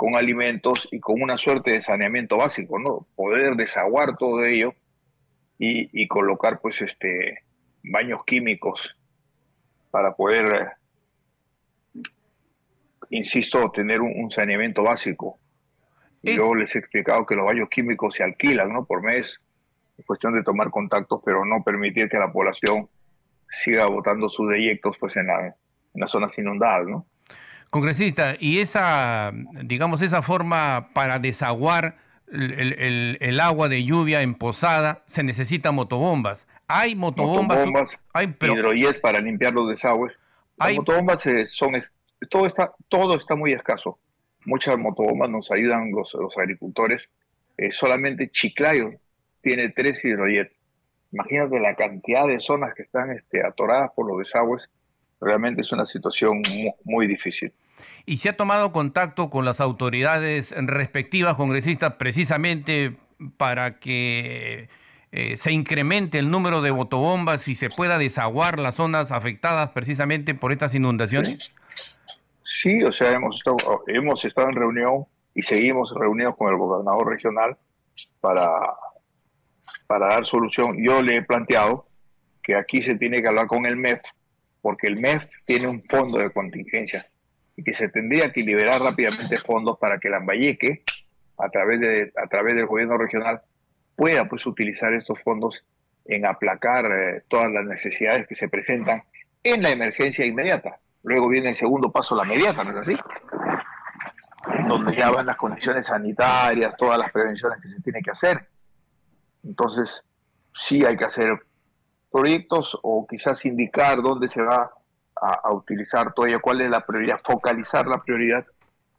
con 0.00 0.16
alimentos 0.16 0.88
y 0.90 0.98
con 0.98 1.20
una 1.20 1.36
suerte 1.36 1.72
de 1.72 1.82
saneamiento 1.82 2.38
básico, 2.38 2.78
¿no? 2.78 3.06
Poder 3.14 3.54
desaguar 3.56 4.16
todo 4.16 4.44
ello 4.44 4.74
y, 5.58 6.08
colocar, 6.08 6.60
pues, 6.62 6.80
este, 6.80 7.40
baños 7.82 8.24
químicos 8.24 8.96
para 9.90 10.14
poder, 10.14 10.70
insisto, 13.10 13.70
tener 13.72 14.00
un, 14.00 14.30
saneamiento 14.30 14.82
básico. 14.82 15.38
Yo 16.22 16.54
les 16.54 16.74
he 16.74 16.78
explicado 16.78 17.26
que 17.26 17.34
los 17.34 17.44
baños 17.44 17.68
químicos 17.68 18.14
se 18.14 18.22
alquilan, 18.22 18.72
¿no? 18.72 18.86
Por 18.86 19.02
mes, 19.02 19.38
es 19.98 20.06
cuestión 20.06 20.32
de 20.32 20.42
tomar 20.42 20.70
contactos, 20.70 21.20
pero 21.22 21.44
no 21.44 21.62
permitir 21.62 22.08
que 22.08 22.16
la 22.16 22.32
población 22.32 22.88
siga 23.62 23.84
botando 23.84 24.30
sus 24.30 24.48
deyectos, 24.48 24.96
pues, 24.98 25.14
en, 25.16 25.28
en 25.28 25.52
las 25.92 26.10
zonas 26.10 26.36
inundadas, 26.38 26.86
¿no? 26.86 27.06
Congresista, 27.70 28.34
y 28.40 28.58
esa, 28.58 29.32
digamos, 29.62 30.02
esa 30.02 30.22
forma 30.22 30.88
para 30.92 31.20
desaguar 31.20 31.96
el, 32.32 33.40
agua 33.40 33.68
de 33.68 33.84
lluvia 33.84 34.22
en 34.22 34.34
Posada, 34.34 35.02
se 35.06 35.22
necesita 35.22 35.70
motobombas. 35.70 36.46
Hay 36.66 36.94
motobombas. 36.94 37.66
hay 38.12 38.28
pero, 38.28 38.54
para 39.00 39.20
limpiar 39.20 39.52
los 39.52 39.68
desagües. 39.68 40.12
Hay 40.58 40.76
motobombas 40.76 41.24
eh, 41.26 41.46
son, 41.46 41.74
todo 42.28 42.46
está, 42.46 42.72
todo 42.88 43.16
está 43.16 43.34
muy 43.34 43.52
escaso. 43.52 43.98
Muchas 44.44 44.76
motobombas 44.76 45.30
nos 45.30 45.50
ayudan 45.50 45.92
los, 45.92 46.12
los 46.14 46.36
agricultores. 46.38 47.08
Eh, 47.56 47.72
solamente 47.72 48.30
Chiclayo 48.30 48.92
tiene 49.42 49.68
tres 49.70 50.04
hidrojet. 50.04 50.52
Imagínate 51.12 51.58
la 51.60 51.74
cantidad 51.74 52.26
de 52.26 52.40
zonas 52.40 52.74
que 52.74 52.82
están 52.82 53.10
este, 53.10 53.44
atoradas 53.44 53.90
por 53.94 54.06
los 54.08 54.18
desagües 54.18 54.68
realmente 55.20 55.60
es 55.60 55.72
una 55.72 55.86
situación 55.86 56.42
muy, 56.84 57.06
difícil. 57.06 57.52
¿Y 58.06 58.18
se 58.18 58.30
ha 58.30 58.36
tomado 58.36 58.72
contacto 58.72 59.30
con 59.30 59.44
las 59.44 59.60
autoridades 59.60 60.52
respectivas, 60.56 61.34
congresistas, 61.34 61.94
precisamente 61.94 62.96
para 63.36 63.78
que 63.78 64.68
eh, 65.12 65.36
se 65.36 65.52
incremente 65.52 66.18
el 66.18 66.30
número 66.30 66.62
de 66.62 66.70
botobombas 66.70 67.48
y 67.48 67.54
se 67.54 67.68
pueda 67.68 67.98
desaguar 67.98 68.58
las 68.58 68.76
zonas 68.76 69.12
afectadas 69.12 69.70
precisamente 69.70 70.34
por 70.34 70.52
estas 70.52 70.74
inundaciones? 70.74 71.52
Sí, 72.44 72.82
o 72.82 72.92
sea, 72.92 73.12
hemos 73.12 73.36
estado, 73.36 73.56
hemos 73.86 74.24
estado 74.24 74.48
en 74.48 74.56
reunión 74.56 75.04
y 75.34 75.42
seguimos 75.42 75.92
reunidos 75.94 76.36
con 76.36 76.50
el 76.50 76.58
gobernador 76.58 77.08
regional 77.08 77.56
para, 78.20 78.50
para 79.86 80.08
dar 80.08 80.26
solución. 80.26 80.76
Yo 80.82 81.02
le 81.02 81.18
he 81.18 81.22
planteado 81.22 81.86
que 82.42 82.56
aquí 82.56 82.82
se 82.82 82.96
tiene 82.96 83.20
que 83.22 83.28
hablar 83.28 83.46
con 83.46 83.66
el 83.66 83.76
MEF 83.76 84.00
porque 84.60 84.86
el 84.86 84.96
MEF 84.96 85.24
tiene 85.44 85.66
un 85.66 85.82
fondo 85.84 86.18
de 86.18 86.30
contingencia 86.30 87.06
y 87.56 87.62
que 87.62 87.74
se 87.74 87.88
tendría 87.88 88.32
que 88.32 88.42
liberar 88.42 88.80
rápidamente 88.80 89.38
fondos 89.38 89.78
para 89.78 89.98
que 89.98 90.08
Lambayeque, 90.08 90.82
a 91.38 91.48
través, 91.48 91.80
de, 91.80 92.12
a 92.16 92.26
través 92.26 92.56
del 92.56 92.66
gobierno 92.66 92.96
regional, 92.96 93.42
pueda 93.96 94.28
pues 94.28 94.46
utilizar 94.46 94.92
estos 94.94 95.20
fondos 95.22 95.64
en 96.06 96.26
aplacar 96.26 96.86
eh, 96.86 97.22
todas 97.28 97.50
las 97.50 97.64
necesidades 97.64 98.26
que 98.26 98.34
se 98.34 98.48
presentan 98.48 99.02
en 99.42 99.62
la 99.62 99.70
emergencia 99.70 100.24
inmediata. 100.24 100.78
Luego 101.02 101.28
viene 101.28 101.50
el 101.50 101.54
segundo 101.54 101.90
paso, 101.90 102.14
la 102.14 102.24
mediata, 102.24 102.64
¿no 102.64 102.70
es 102.70 102.88
así? 102.88 102.96
Donde 104.68 104.96
ya 104.96 105.10
van 105.10 105.26
las 105.26 105.36
condiciones 105.36 105.86
sanitarias, 105.86 106.76
todas 106.76 106.98
las 106.98 107.10
prevenciones 107.10 107.60
que 107.60 107.68
se 107.68 107.80
tiene 107.80 108.02
que 108.02 108.10
hacer. 108.10 108.48
Entonces, 109.44 110.04
sí 110.54 110.84
hay 110.84 110.96
que 110.96 111.04
hacer 111.04 111.38
proyectos 112.10 112.78
o 112.82 113.06
quizás 113.06 113.44
indicar 113.44 114.02
dónde 114.02 114.28
se 114.28 114.42
va 114.42 114.70
a, 115.16 115.52
utilizar 115.52 116.14
ello, 116.26 116.40
cuál 116.40 116.62
es 116.62 116.70
la 116.70 116.84
prioridad, 116.84 117.20
focalizar 117.22 117.86
la 117.86 118.02
prioridad 118.02 118.46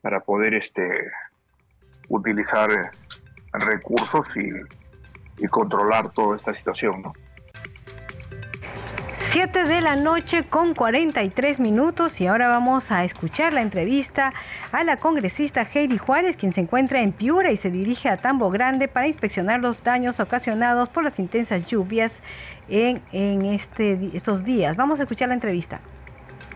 para 0.02 0.20
poder 0.20 0.54
este 0.54 1.12
utilizar 2.10 2.70
recursos 3.54 4.28
y, 4.38 4.52
y 5.44 5.48
controlar 5.48 6.12
toda 6.12 6.38
esta 6.38 6.54
situación, 6.54 7.02
¿no? 7.02 7.14
7 9.32 9.64
de 9.64 9.80
la 9.80 9.96
noche 9.96 10.44
con 10.44 10.74
43 10.74 11.62
minutos 11.62 12.20
y 12.20 12.28
ahora 12.28 12.50
vamos 12.50 12.92
a 12.92 13.06
escuchar 13.06 13.54
la 13.54 13.62
entrevista 13.62 14.34
a 14.74 14.84
la 14.84 14.98
congresista 14.98 15.66
Heidi 15.74 15.98
Juárez, 15.98 16.36
quien 16.36 16.52
se 16.52 16.60
encuentra 16.60 17.02
en 17.02 17.14
Piura 17.14 17.50
y 17.50 17.56
se 17.56 17.72
dirige 17.72 18.10
a 18.10 18.18
Tambo 18.18 18.50
Grande 18.50 18.90
para 18.90 19.08
inspeccionar 19.08 19.62
los 19.62 19.86
daños 19.86 20.20
ocasionados 20.20 20.90
por 20.90 21.06
las 21.06 21.18
intensas 21.18 21.66
lluvias 21.66 22.22
en, 22.68 23.02
en 23.14 23.46
este, 23.46 24.10
estos 24.14 24.44
días. 24.44 24.76
Vamos 24.76 25.00
a 25.00 25.04
escuchar 25.04 25.30
la 25.30 25.36
entrevista. 25.36 25.80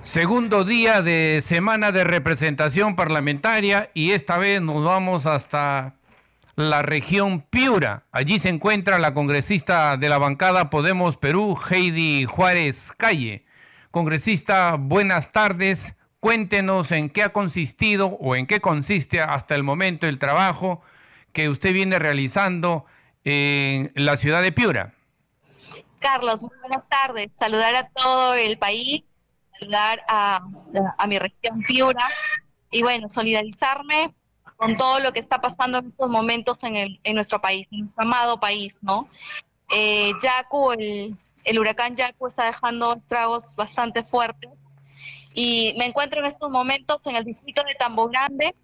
Segundo 0.03 0.65
día 0.65 1.01
de 1.01 1.39
semana 1.41 1.93
de 1.93 2.03
representación 2.03 2.97
parlamentaria 2.97 3.89
y 3.93 4.11
esta 4.11 4.37
vez 4.37 4.61
nos 4.61 4.83
vamos 4.83 5.25
hasta 5.25 5.93
la 6.55 6.81
región 6.81 7.41
Piura. 7.41 8.05
Allí 8.11 8.39
se 8.39 8.49
encuentra 8.49 8.99
la 8.99 9.13
congresista 9.13 9.97
de 9.97 10.09
la 10.09 10.17
bancada 10.17 10.69
Podemos 10.69 11.17
Perú, 11.17 11.57
Heidi 11.69 12.25
Juárez 12.25 12.91
Calle. 12.97 13.45
Congresista, 13.91 14.75
buenas 14.79 15.31
tardes. 15.31 15.95
Cuéntenos 16.19 16.91
en 16.91 17.09
qué 17.09 17.23
ha 17.23 17.33
consistido 17.33 18.07
o 18.07 18.35
en 18.35 18.47
qué 18.47 18.59
consiste 18.59 19.21
hasta 19.21 19.53
el 19.55 19.63
momento 19.63 20.07
el 20.07 20.17
trabajo 20.17 20.81
que 21.33 21.49
usted 21.49 21.73
viene 21.73 21.99
realizando 21.99 22.85
en 23.23 23.91
la 23.95 24.17
ciudad 24.17 24.41
de 24.41 24.51
Piura. 24.51 24.93
Carlos, 25.99 26.41
muy 26.41 26.57
buenas 26.61 26.87
tardes. 26.89 27.31
Saludar 27.37 27.75
a 27.75 27.89
todo 27.89 28.33
el 28.35 28.57
país, 28.57 29.03
saludar 29.59 30.01
a, 30.07 30.41
a 30.97 31.07
mi 31.07 31.19
región 31.19 31.61
Piura 31.67 32.07
y 32.71 32.81
bueno, 32.81 33.09
solidarizarme 33.09 34.13
con 34.57 34.77
todo 34.77 34.99
lo 34.99 35.11
que 35.13 35.19
está 35.19 35.41
pasando 35.41 35.79
en 35.79 35.87
estos 35.87 36.09
momentos 36.09 36.63
en, 36.63 36.75
el, 36.75 36.99
en 37.03 37.15
nuestro 37.15 37.41
país, 37.41 37.67
en 37.71 37.81
nuestro 37.81 38.03
amado 38.03 38.39
país, 38.39 38.77
¿no? 38.81 39.07
Eh, 39.73 40.11
el, 40.77 41.17
el 41.43 41.59
huracán 41.59 41.95
Yaku 41.95 42.27
está 42.27 42.45
dejando 42.45 42.93
estragos 42.93 43.55
bastante 43.55 44.03
fuertes 44.03 44.51
y 45.33 45.73
me 45.77 45.85
encuentro 45.85 46.21
en 46.21 46.27
estos 46.27 46.49
momentos 46.49 47.05
en 47.07 47.15
el 47.15 47.25
distrito 47.25 47.63
de 47.63 47.75
Tambo 47.75 48.07
Grande, 48.07 48.55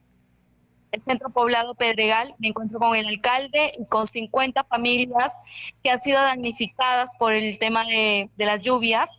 el 0.92 1.04
centro 1.04 1.30
poblado 1.30 1.76
Pedregal, 1.76 2.36
me 2.38 2.50
encuentro 2.50 2.80
con 2.80 2.96
el 2.96 3.08
alcalde 3.08 3.72
y 3.78 3.86
con 3.86 4.08
50 4.08 4.64
familias 4.66 5.34
que 5.84 5.89
han 5.89 6.02
sido 6.02 6.22
damnificadas 6.22 7.10
por 7.18 7.34
el 7.34 7.58
tema 7.58 7.84
de 7.86 8.30
las 8.38 8.62
lluvias 8.62 9.10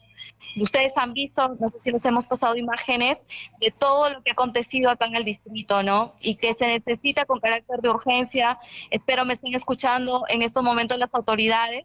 ustedes 0.61 0.97
han 0.97 1.13
visto, 1.13 1.57
no 1.61 1.69
sé 1.69 1.81
si 1.81 1.91
les 1.91 2.05
hemos 2.05 2.27
pasado 2.27 2.57
imágenes 2.57 3.27
de 3.61 3.71
todo 3.71 4.11
lo 4.11 4.23
que 4.23 4.31
ha 4.31 4.35
acontecido 4.35 4.91
acá 4.91 5.07
en 5.07 5.17
el 5.17 5.25
distrito, 5.25 5.83
¿no? 5.83 6.15
Y 6.21 6.37
que 6.37 6.55
se 6.55 6.67
necesita 6.67 7.25
con 7.25 7.41
carácter 7.41 7.81
de 7.81 7.89
urgencia. 7.89 8.59
Espero 8.91 9.25
me 9.25 9.35
estén 9.35 9.55
escuchando 9.55 10.25
en 10.29 10.43
estos 10.43 10.63
momentos 10.63 10.99
las 10.99 11.15
autoridades. 11.15 11.85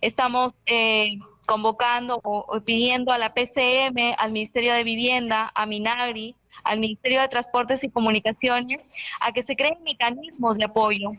Estamos 0.00 0.54
eh, 0.66 1.18
convocando 1.46 2.20
o, 2.22 2.60
pidiendo 2.60 3.12
a 3.12 3.18
la 3.18 3.34
PCM, 3.34 4.14
al 4.18 4.32
Ministerio 4.32 4.74
de 4.74 4.84
Vivienda, 4.84 5.50
a 5.54 5.66
Minagri, 5.66 6.34
al 6.64 6.78
Ministerio 6.78 7.20
de 7.20 7.28
Transportes 7.28 7.82
y 7.84 7.90
Comunicaciones, 7.90 8.88
a 9.20 9.32
que 9.32 9.42
se 9.42 9.56
creen 9.56 9.82
mecanismos 9.82 10.56
de 10.58 10.64
apoyo 10.64 11.12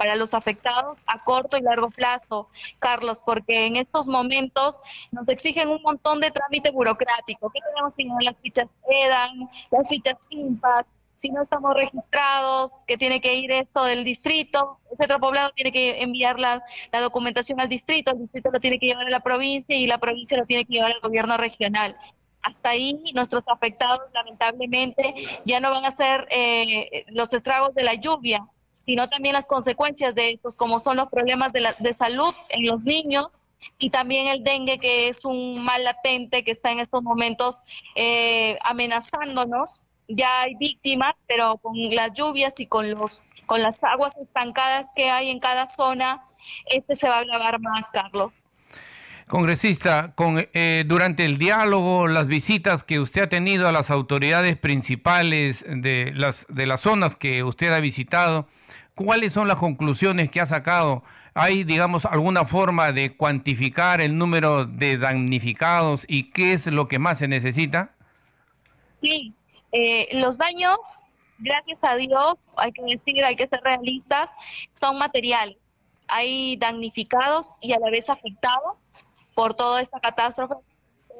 para 0.00 0.16
los 0.16 0.32
afectados 0.32 0.96
a 1.04 1.22
corto 1.22 1.58
y 1.58 1.60
largo 1.60 1.90
plazo, 1.90 2.48
Carlos, 2.78 3.22
porque 3.22 3.66
en 3.66 3.76
estos 3.76 4.08
momentos 4.08 4.80
nos 5.12 5.28
exigen 5.28 5.68
un 5.68 5.82
montón 5.82 6.20
de 6.20 6.30
trámite 6.30 6.70
burocrático. 6.70 7.50
¿Qué 7.50 7.60
tenemos 7.60 7.92
que 7.94 8.04
llenar 8.04 8.22
las 8.22 8.36
fichas 8.38 8.66
EDAN, 8.88 9.46
las 9.70 9.86
fichas 9.90 10.14
IMPACT? 10.30 10.88
si 11.16 11.28
no 11.28 11.42
estamos 11.42 11.74
registrados, 11.74 12.72
que 12.86 12.96
tiene 12.96 13.20
que 13.20 13.34
ir 13.34 13.52
esto 13.52 13.84
del 13.84 14.04
distrito, 14.04 14.78
el 14.90 14.96
centro 14.96 15.20
poblado 15.20 15.50
tiene 15.50 15.70
que 15.70 16.00
enviar 16.00 16.40
la, 16.40 16.64
la, 16.92 17.00
documentación 17.02 17.60
al 17.60 17.68
distrito, 17.68 18.12
el 18.12 18.20
distrito 18.20 18.50
lo 18.50 18.58
tiene 18.58 18.78
que 18.78 18.86
llevar 18.86 19.06
a 19.06 19.10
la 19.10 19.20
provincia 19.20 19.76
y 19.76 19.86
la 19.86 19.98
provincia 19.98 20.38
lo 20.38 20.46
tiene 20.46 20.64
que 20.64 20.72
llevar 20.72 20.92
al 20.92 21.00
gobierno 21.00 21.36
regional. 21.36 21.94
Hasta 22.40 22.70
ahí 22.70 23.02
nuestros 23.14 23.46
afectados 23.48 24.00
lamentablemente 24.14 25.14
ya 25.44 25.60
no 25.60 25.70
van 25.70 25.84
a 25.84 25.90
ser 25.90 26.26
eh, 26.30 27.04
los 27.08 27.34
estragos 27.34 27.74
de 27.74 27.82
la 27.82 27.96
lluvia, 27.96 28.48
sino 28.90 29.08
también 29.08 29.34
las 29.34 29.46
consecuencias 29.46 30.16
de 30.16 30.32
estos, 30.32 30.56
como 30.56 30.80
son 30.80 30.96
los 30.96 31.08
problemas 31.10 31.52
de, 31.52 31.60
la, 31.60 31.74
salud 31.92 32.34
en 32.48 32.66
los 32.66 32.82
niños 32.82 33.40
y 33.78 33.90
también 33.90 34.26
el 34.26 34.42
dengue, 34.42 34.80
que 34.80 35.08
es 35.08 35.24
un 35.24 35.62
mal 35.62 35.84
latente 35.84 36.42
que 36.42 36.50
está 36.50 36.72
en 36.72 36.80
estos 36.80 37.00
momentos 37.00 37.62
eh, 37.94 38.58
amenazándonos. 38.64 39.84
Ya 40.08 40.40
hay 40.40 40.56
víctimas, 40.56 41.12
pero 41.28 41.58
con 41.58 41.76
las 41.94 42.12
lluvias 42.14 42.58
y 42.58 42.66
con 42.66 42.90
los 42.90 43.22
con 43.46 43.62
las 43.62 43.78
aguas 43.84 44.12
estancadas 44.16 44.88
que 44.96 45.08
hay 45.08 45.30
en 45.30 45.38
cada 45.38 45.68
zona, 45.68 46.24
este 46.66 46.96
se 46.96 47.08
va 47.08 47.18
a 47.18 47.20
agravar 47.20 47.60
más, 47.60 47.90
Carlos. 47.90 48.32
Congresista, 49.28 50.14
con, 50.16 50.48
eh, 50.52 50.82
durante 50.84 51.24
el 51.24 51.38
diálogo, 51.38 52.08
las 52.08 52.26
visitas 52.26 52.82
que 52.82 52.98
usted 52.98 53.22
ha 53.22 53.28
tenido 53.28 53.68
a 53.68 53.72
las 53.72 53.92
autoridades 53.92 54.56
principales 54.56 55.64
de 55.64 56.12
las, 56.12 56.44
de 56.48 56.66
las 56.66 56.80
zonas 56.80 57.14
que 57.14 57.44
usted 57.44 57.72
ha 57.72 57.78
visitado, 57.78 58.48
¿cuáles 59.04 59.32
son 59.32 59.48
las 59.48 59.56
conclusiones 59.56 60.30
que 60.30 60.40
ha 60.40 60.46
sacado? 60.46 61.02
¿Hay, 61.32 61.64
digamos, 61.64 62.04
alguna 62.04 62.44
forma 62.44 62.92
de 62.92 63.16
cuantificar 63.16 64.02
el 64.02 64.18
número 64.18 64.66
de 64.66 64.98
damnificados 64.98 66.04
y 66.06 66.30
qué 66.30 66.52
es 66.52 66.66
lo 66.66 66.86
que 66.86 66.98
más 66.98 67.18
se 67.18 67.26
necesita? 67.26 67.92
Sí, 69.00 69.32
eh, 69.72 70.08
los 70.18 70.36
daños 70.36 70.78
gracias 71.38 71.82
a 71.82 71.96
Dios, 71.96 72.34
hay 72.56 72.72
que 72.72 72.82
decir, 72.82 73.24
hay 73.24 73.36
que 73.36 73.48
ser 73.48 73.62
realistas, 73.62 74.30
son 74.74 74.98
materiales. 74.98 75.56
Hay 76.08 76.56
damnificados 76.56 77.46
y 77.62 77.72
a 77.72 77.78
la 77.78 77.88
vez 77.88 78.10
afectados 78.10 78.76
por 79.34 79.54
toda 79.54 79.80
esta 79.80 79.98
catástrofe. 80.00 80.56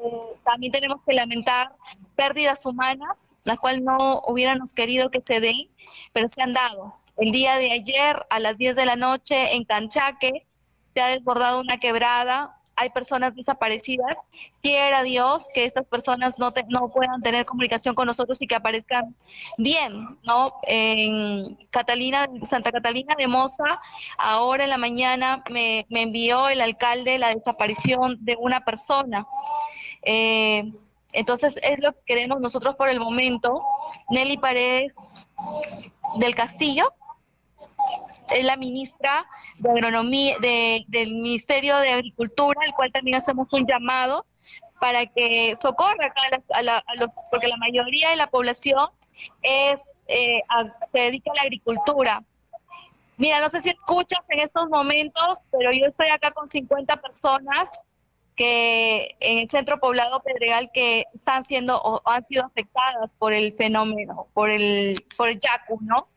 Eh, 0.05 0.37
también 0.45 0.73
tenemos 0.73 1.01
que 1.07 1.15
lamentar 1.15 1.73
pérdidas 2.15 2.67
humanas, 2.67 3.31
las 3.45 3.59
cuales 3.59 3.81
no 3.81 4.21
hubiéramos 4.27 4.75
querido 4.75 5.11
que 5.11 5.23
se 5.23 5.41
den, 5.41 5.69
pero 6.13 6.29
se 6.29 6.43
han 6.43 6.53
dado. 6.53 7.00
El 7.21 7.33
día 7.33 7.57
de 7.59 7.71
ayer, 7.71 8.25
a 8.31 8.41
las 8.41 8.57
10 8.57 8.77
de 8.77 8.87
la 8.87 8.97
noche, 8.97 9.55
en 9.55 9.65
Canchaque, 9.65 10.47
se 10.95 11.03
ha 11.03 11.09
desbordado 11.09 11.61
una 11.61 11.79
quebrada, 11.79 12.57
hay 12.77 12.89
personas 12.89 13.37
desaparecidas. 13.37 14.17
Quiera 14.63 15.03
Dios 15.03 15.47
que 15.53 15.67
estas 15.67 15.85
personas 15.85 16.39
no, 16.39 16.51
no 16.71 16.89
puedan 16.89 17.21
tener 17.21 17.45
comunicación 17.45 17.95
con 17.95 18.07
nosotros 18.07 18.41
y 18.41 18.47
que 18.47 18.55
aparezcan 18.55 19.15
bien, 19.59 20.19
¿no? 20.23 20.55
En 20.63 21.57
Catalina, 21.69 22.27
Santa 22.45 22.73
Catalina 22.73 23.15
de 23.19 23.29
Moza, 23.29 23.83
ahora 24.17 24.65
en 24.65 24.71
la 24.71 24.79
mañana 24.79 25.45
me, 25.51 25.87
envió 25.91 26.49
el 26.49 26.63
alcalde 26.63 27.19
la 27.19 27.35
desaparición 27.35 28.17
de 28.25 28.37
una 28.37 28.65
persona. 28.65 29.27
Eh, 30.05 30.73
entonces 31.13 31.61
es 31.63 31.81
lo 31.81 31.93
que 31.93 32.01
queremos 32.07 32.41
nosotros 32.41 32.77
por 32.77 32.89
el 32.89 32.99
momento. 32.99 33.63
Nelly 34.09 34.39
Paredes 34.39 34.95
del 36.19 36.35
Castillo 36.35 36.95
es 38.33 38.45
la 38.45 38.57
ministra 38.57 39.27
de 39.59 39.71
Agronomía 39.71 40.37
del 40.41 41.13
Ministerio 41.15 41.77
de 41.79 41.93
Agricultura, 41.93 42.61
al 42.67 42.75
cual 42.75 42.93
también 42.93 43.17
hacemos 43.17 43.49
un 43.53 43.67
llamado 43.67 44.27
para 44.81 45.07
que 45.07 45.57
socorra 45.61 46.13
a, 46.51 46.63
la, 46.63 46.83
porque 47.31 47.49
la 47.49 47.57
mayoría 47.57 48.11
de 48.11 48.17
la 48.17 48.29
población 48.29 48.89
es 49.43 49.81
eh, 50.09 50.43
se 50.93 50.99
dedica 50.99 51.31
a 51.31 51.37
la 51.37 51.43
agricultura. 51.43 52.23
Mira, 53.17 53.39
no 53.41 53.49
sé 53.49 53.61
si 53.61 53.69
escuchas 53.69 54.21
en 54.29 54.41
estos 54.41 54.69
momentos, 54.69 55.39
pero 55.53 55.71
yo 55.73 55.87
estoy 55.87 56.09
acá 56.09 56.33
con 56.33 56.49
50 56.49 56.97
personas 56.97 57.71
que 58.35 59.15
en 59.21 59.39
el 59.41 59.51
centro 59.51 59.79
poblado 59.79 60.21
Pedregal 60.21 60.71
que 60.73 61.05
están 61.15 61.45
siendo 61.45 61.81
o 61.81 62.01
han 62.09 62.27
sido 62.27 62.47
afectadas 62.47 63.15
por 63.19 63.33
el 63.33 63.53
fenómeno, 63.53 64.27
por 64.33 64.51
el 64.51 65.05
por 65.17 65.29
el 65.29 65.39
yacu, 65.39 65.79
¿no? 65.83 66.09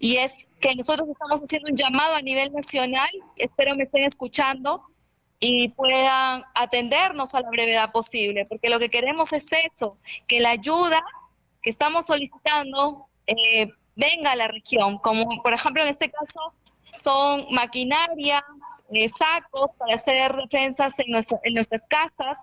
Y 0.00 0.16
es 0.16 0.45
que 0.66 0.76
nosotros 0.76 1.08
estamos 1.08 1.40
haciendo 1.42 1.70
un 1.70 1.76
llamado 1.76 2.14
a 2.14 2.20
nivel 2.20 2.52
nacional, 2.52 3.08
espero 3.36 3.76
me 3.76 3.84
estén 3.84 4.02
escuchando 4.02 4.82
y 5.38 5.68
puedan 5.68 6.44
atendernos 6.54 7.34
a 7.34 7.40
la 7.40 7.50
brevedad 7.50 7.92
posible, 7.92 8.46
porque 8.46 8.68
lo 8.68 8.78
que 8.78 8.88
queremos 8.88 9.32
es 9.32 9.46
eso, 9.74 9.98
que 10.26 10.40
la 10.40 10.50
ayuda 10.50 11.04
que 11.62 11.70
estamos 11.70 12.06
solicitando 12.06 13.06
eh, 13.26 13.68
venga 13.94 14.32
a 14.32 14.36
la 14.36 14.48
región, 14.48 14.98
como 14.98 15.40
por 15.42 15.52
ejemplo 15.52 15.82
en 15.82 15.88
este 15.88 16.10
caso 16.10 16.52
son 17.00 17.46
maquinaria, 17.50 18.44
eh, 18.92 19.08
sacos 19.08 19.70
para 19.78 19.94
hacer 19.94 20.34
defensas 20.34 20.98
en, 20.98 21.14
en 21.14 21.54
nuestras 21.54 21.82
casas, 21.88 22.38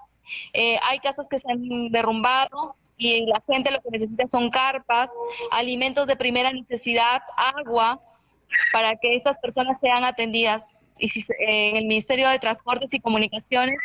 eh, 0.53 0.77
hay 0.83 0.99
casas 0.99 1.27
que 1.27 1.39
se 1.39 1.51
han 1.51 1.89
derrumbado, 1.89 2.75
y 2.95 3.25
la 3.25 3.41
gente 3.51 3.71
lo 3.71 3.81
que 3.81 3.89
necesita 3.91 4.27
son 4.29 4.49
carpas, 4.49 5.11
alimentos 5.51 6.07
de 6.07 6.15
primera 6.15 6.53
necesidad, 6.53 7.21
agua, 7.35 7.99
para 8.71 8.95
que 8.95 9.15
estas 9.15 9.37
personas 9.39 9.79
sean 9.79 10.03
atendidas. 10.03 10.63
Y 10.99 11.07
eh, 11.07 11.69
en 11.71 11.75
el 11.77 11.85
Ministerio 11.85 12.29
de 12.29 12.39
Transportes 12.39 12.93
y 12.93 12.99
Comunicaciones, 12.99 13.75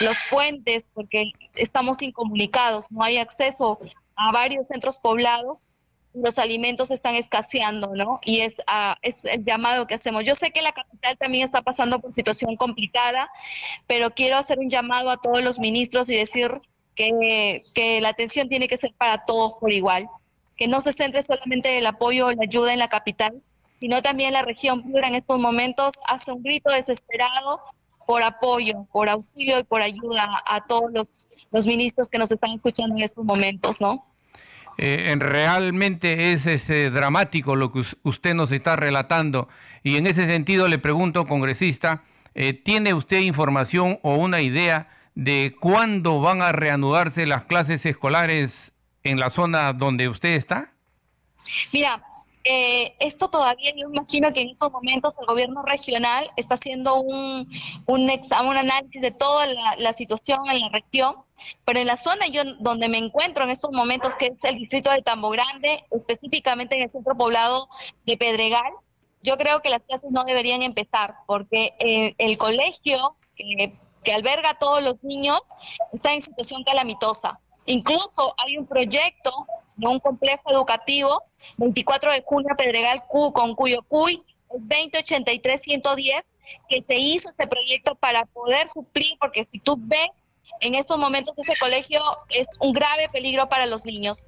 los 0.00 0.16
puentes, 0.30 0.84
porque 0.94 1.32
estamos 1.54 2.02
incomunicados, 2.02 2.90
no 2.90 3.02
hay 3.02 3.18
acceso 3.18 3.78
a 4.16 4.32
varios 4.32 4.66
centros 4.68 4.98
poblados, 4.98 5.58
los 6.14 6.38
alimentos 6.38 6.90
están 6.90 7.14
escaseando, 7.14 7.94
¿no? 7.94 8.20
Y 8.24 8.40
es, 8.40 8.58
uh, 8.60 8.94
es 9.02 9.24
el 9.24 9.44
llamado 9.44 9.86
que 9.86 9.94
hacemos. 9.94 10.24
Yo 10.24 10.34
sé 10.34 10.50
que 10.50 10.62
la 10.62 10.72
capital 10.72 11.16
también 11.16 11.44
está 11.44 11.62
pasando 11.62 12.00
por 12.00 12.14
situación 12.14 12.56
complicada, 12.56 13.30
pero 13.86 14.10
quiero 14.10 14.36
hacer 14.36 14.58
un 14.58 14.70
llamado 14.70 15.10
a 15.10 15.20
todos 15.20 15.42
los 15.42 15.58
ministros 15.58 16.08
y 16.10 16.16
decir 16.16 16.60
que, 16.94 17.98
la 18.00 18.08
atención 18.08 18.48
tiene 18.48 18.68
que 18.68 18.76
ser 18.76 18.92
para 18.94 19.24
todos 19.24 19.54
por 19.60 19.72
igual, 19.72 20.08
que 20.56 20.66
no 20.66 20.80
se 20.80 20.92
centre 20.92 21.22
solamente 21.22 21.70
en 21.70 21.76
el 21.76 21.86
apoyo 21.86 22.26
o 22.26 22.32
la 22.32 22.42
ayuda 22.42 22.72
en 22.72 22.80
la 22.80 22.88
capital, 22.88 23.40
sino 23.80 24.02
también 24.02 24.32
la 24.32 24.42
región 24.42 24.82
Piura 24.82 25.08
en 25.08 25.14
estos 25.14 25.38
momentos 25.38 25.94
hace 26.06 26.32
un 26.32 26.42
grito 26.42 26.70
desesperado 26.70 27.60
por 28.06 28.22
apoyo, 28.22 28.86
por 28.90 29.08
auxilio 29.08 29.58
y 29.58 29.64
por 29.64 29.82
ayuda 29.82 30.42
a 30.46 30.64
todos 30.66 30.90
los, 30.92 31.28
los 31.50 31.66
ministros 31.66 32.08
que 32.08 32.18
nos 32.18 32.30
están 32.30 32.50
escuchando 32.50 32.96
en 32.96 33.02
estos 33.02 33.24
momentos, 33.24 33.80
¿no? 33.80 34.06
Eh, 34.80 35.14
realmente 35.18 36.32
es 36.32 36.46
este, 36.46 36.90
dramático 36.90 37.56
lo 37.56 37.72
que 37.72 37.82
usted 38.04 38.34
nos 38.34 38.52
está 38.52 38.76
relatando 38.76 39.48
y 39.82 39.96
en 39.96 40.06
ese 40.06 40.26
sentido 40.26 40.68
le 40.68 40.78
pregunto, 40.78 41.26
congresista, 41.26 42.04
eh, 42.34 42.52
¿tiene 42.52 42.94
usted 42.94 43.18
información 43.18 43.98
o 44.02 44.14
una 44.14 44.40
idea 44.40 44.88
de 45.16 45.56
cuándo 45.60 46.20
van 46.20 46.42
a 46.42 46.52
reanudarse 46.52 47.26
las 47.26 47.44
clases 47.44 47.84
escolares 47.84 48.72
en 49.02 49.18
la 49.18 49.30
zona 49.30 49.72
donde 49.72 50.08
usted 50.08 50.30
está? 50.30 50.72
Mira, 51.72 52.00
eh, 52.48 52.96
esto 53.00 53.28
todavía 53.28 53.72
yo 53.76 53.88
imagino 53.88 54.32
que 54.32 54.40
en 54.40 54.50
estos 54.50 54.72
momentos 54.72 55.14
el 55.20 55.26
gobierno 55.26 55.62
regional 55.62 56.30
está 56.36 56.54
haciendo 56.54 57.00
un, 57.00 57.48
un, 57.86 58.10
un 58.10 58.56
análisis 58.56 59.02
de 59.02 59.10
toda 59.10 59.46
la, 59.46 59.92
situación 59.92 60.48
en 60.48 60.60
la 60.60 60.68
región, 60.68 61.16
pero 61.64 61.80
en 61.80 61.86
la 61.86 61.96
zona 61.96 62.26
yo 62.26 62.42
donde 62.60 62.88
me 62.88 62.98
encuentro 62.98 63.44
en 63.44 63.50
estos 63.50 63.70
momentos, 63.72 64.16
que 64.16 64.26
es 64.26 64.44
el 64.44 64.56
distrito 64.56 64.90
de 64.90 65.02
Tambo 65.02 65.30
Grande, 65.30 65.84
específicamente 65.90 66.76
en 66.76 66.82
el 66.82 66.90
centro 66.90 67.16
poblado 67.16 67.68
de 68.06 68.16
Pedregal, 68.16 68.72
yo 69.22 69.36
creo 69.36 69.60
que 69.60 69.70
las 69.70 69.82
clases 69.82 70.10
no 70.10 70.24
deberían 70.24 70.62
empezar, 70.62 71.16
porque 71.26 71.74
eh, 71.80 72.14
el 72.18 72.38
colegio 72.38 73.16
que 73.36 73.76
que 74.04 74.12
alberga 74.12 74.50
a 74.50 74.58
todos 74.58 74.82
los 74.82 75.02
niños 75.02 75.40
está 75.92 76.12
en 76.14 76.22
situación 76.22 76.64
calamitosa. 76.64 77.38
Incluso 77.66 78.34
hay 78.38 78.56
un 78.56 78.66
proyecto 78.66 79.46
un 79.86 80.00
complejo 80.00 80.50
educativo, 80.50 81.22
24 81.58 82.12
de 82.12 82.22
junio 82.22 82.54
Pedregal 82.56 83.04
Q, 83.06 83.32
con 83.32 83.54
cuyo 83.54 83.82
CUI 83.82 84.24
es 84.50 84.60
2083-110, 84.62 86.22
que 86.68 86.82
se 86.86 86.96
hizo 86.96 87.30
ese 87.30 87.46
proyecto 87.46 87.94
para 87.94 88.24
poder 88.26 88.68
suplir, 88.68 89.16
porque 89.20 89.44
si 89.44 89.58
tú 89.58 89.76
ves 89.78 90.08
en 90.60 90.74
estos 90.74 90.98
momentos 90.98 91.38
ese 91.38 91.54
colegio 91.60 92.00
es 92.30 92.48
un 92.60 92.72
grave 92.72 93.08
peligro 93.10 93.48
para 93.48 93.66
los 93.66 93.84
niños. 93.84 94.24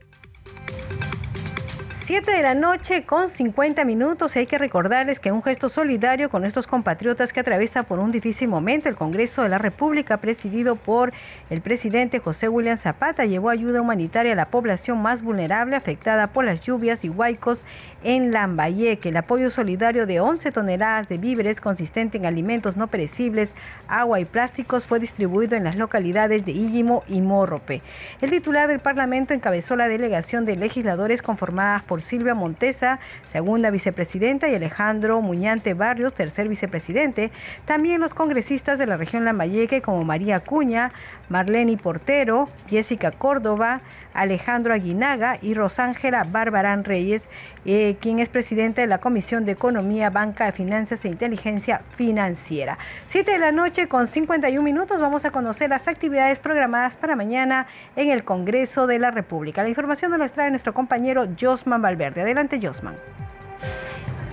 7 2.11 2.29
de 2.29 2.43
la 2.43 2.57
noche 2.57 3.05
con 3.05 3.29
50 3.29 3.85
minutos 3.85 4.35
y 4.35 4.41
hay 4.41 4.47
que 4.47 4.59
recordarles 4.59 5.21
que 5.21 5.31
un 5.31 5.45
gesto 5.45 5.69
solidario 5.69 6.29
con 6.29 6.45
estos 6.45 6.67
compatriotas 6.67 7.33
que 7.33 7.39
atraviesan 7.39 7.85
por 7.85 8.01
un 8.01 8.11
difícil 8.11 8.49
momento, 8.49 8.89
el 8.89 8.97
Congreso 8.97 9.45
de 9.45 9.49
la 9.49 9.59
República, 9.59 10.17
presidido 10.17 10.75
por 10.75 11.13
el 11.51 11.61
presidente 11.61 12.19
José 12.19 12.49
William 12.49 12.79
Zapata, 12.79 13.27
llevó 13.27 13.49
ayuda 13.49 13.81
humanitaria 13.81 14.33
a 14.33 14.35
la 14.35 14.49
población 14.49 15.01
más 15.01 15.23
vulnerable 15.23 15.77
afectada 15.77 16.27
por 16.27 16.45
las 16.45 16.63
lluvias 16.63 17.05
y 17.05 17.11
huaicos 17.11 17.65
en 18.03 18.33
Lambayeque. 18.33 19.11
El 19.11 19.17
apoyo 19.17 19.49
solidario 19.49 20.05
de 20.05 20.19
11 20.19 20.51
toneladas 20.51 21.09
de 21.09 21.17
víveres 21.17 21.61
consistente 21.61 22.19
en 22.19 22.27
alimentos 22.27 22.77
no 22.77 22.89
perecibles, 22.89 23.55
agua 23.87 24.19
y 24.19 24.25
plásticos 24.25 24.85
fue 24.85 24.99
distribuido 24.99 25.55
en 25.55 25.63
las 25.63 25.77
localidades 25.77 26.45
de 26.45 26.51
Illimo 26.51 27.05
y 27.07 27.21
Morrope. 27.21 27.83
El 28.21 28.31
titular 28.31 28.67
del 28.67 28.81
Parlamento 28.81 29.33
encabezó 29.33 29.77
la 29.77 29.87
delegación 29.87 30.45
de 30.45 30.57
legisladores 30.57 31.23
conformadas 31.23 31.85
por 31.85 32.00
Silvia 32.01 32.35
Montesa, 32.35 33.01
segunda 33.29 33.71
vicepresidenta, 33.71 34.49
y 34.49 34.55
Alejandro 34.55 35.21
Muñante 35.21 35.75
Barrios, 35.75 36.15
tercer 36.15 36.49
vicepresidente. 36.49 37.31
También 37.65 38.01
los 38.01 38.15
congresistas 38.15 38.79
de 38.79 38.87
la 38.87 38.97
región 38.97 39.25
Lambayeque 39.25 39.83
como 39.83 40.05
María 40.05 40.41
Cuña, 40.41 40.93
Marlene 41.29 41.77
Portero, 41.77 42.49
Jessica 42.69 43.11
Córdoba, 43.13 43.81
Alejandro 44.15 44.75
Aguinaga 44.75 45.39
y 45.41 45.55
Rosángela 45.55 46.25
Barbarán 46.25 46.85
Reyes, 46.85 47.29
eh, 47.65 47.97
quien 48.01 48.19
es 48.19 48.29
presidente 48.29 48.81
de 48.81 48.87
la 48.87 48.99
Comisión 48.99 49.45
de 49.45 49.53
Economía, 49.53 50.11
Banca, 50.11 50.51
Finanzas 50.53 51.05
e 51.05 51.09
Inteligencia 51.09 51.83
Financiera. 51.97 52.79
Siete 53.07 53.33
de 53.33 53.39
la 53.39 53.53
noche 53.53 53.89
con 53.89 54.07
51 54.07 54.63
minutos 54.63 55.01
vamos 55.01 55.25
a 55.25 55.31
conocer 55.31 55.71
las 55.71 55.87
actividades 55.89 56.41
programadas 56.41 56.97
para 56.97 57.17
mañana 57.17 57.67
en 57.97 58.11
el 58.11 58.25
Congreso 58.25 58.87
de 58.87 58.99
la 58.99 59.11
República. 59.11 59.63
La 59.63 59.69
información 59.69 60.11
nos 60.11 60.21
la 60.21 60.29
trae 60.29 60.51
nuestro 60.51 60.75
compañero 60.75 61.29
Josman 61.41 61.83
Valverde. 61.91 62.23
Adelante, 62.23 62.61
Josman. 62.63 62.95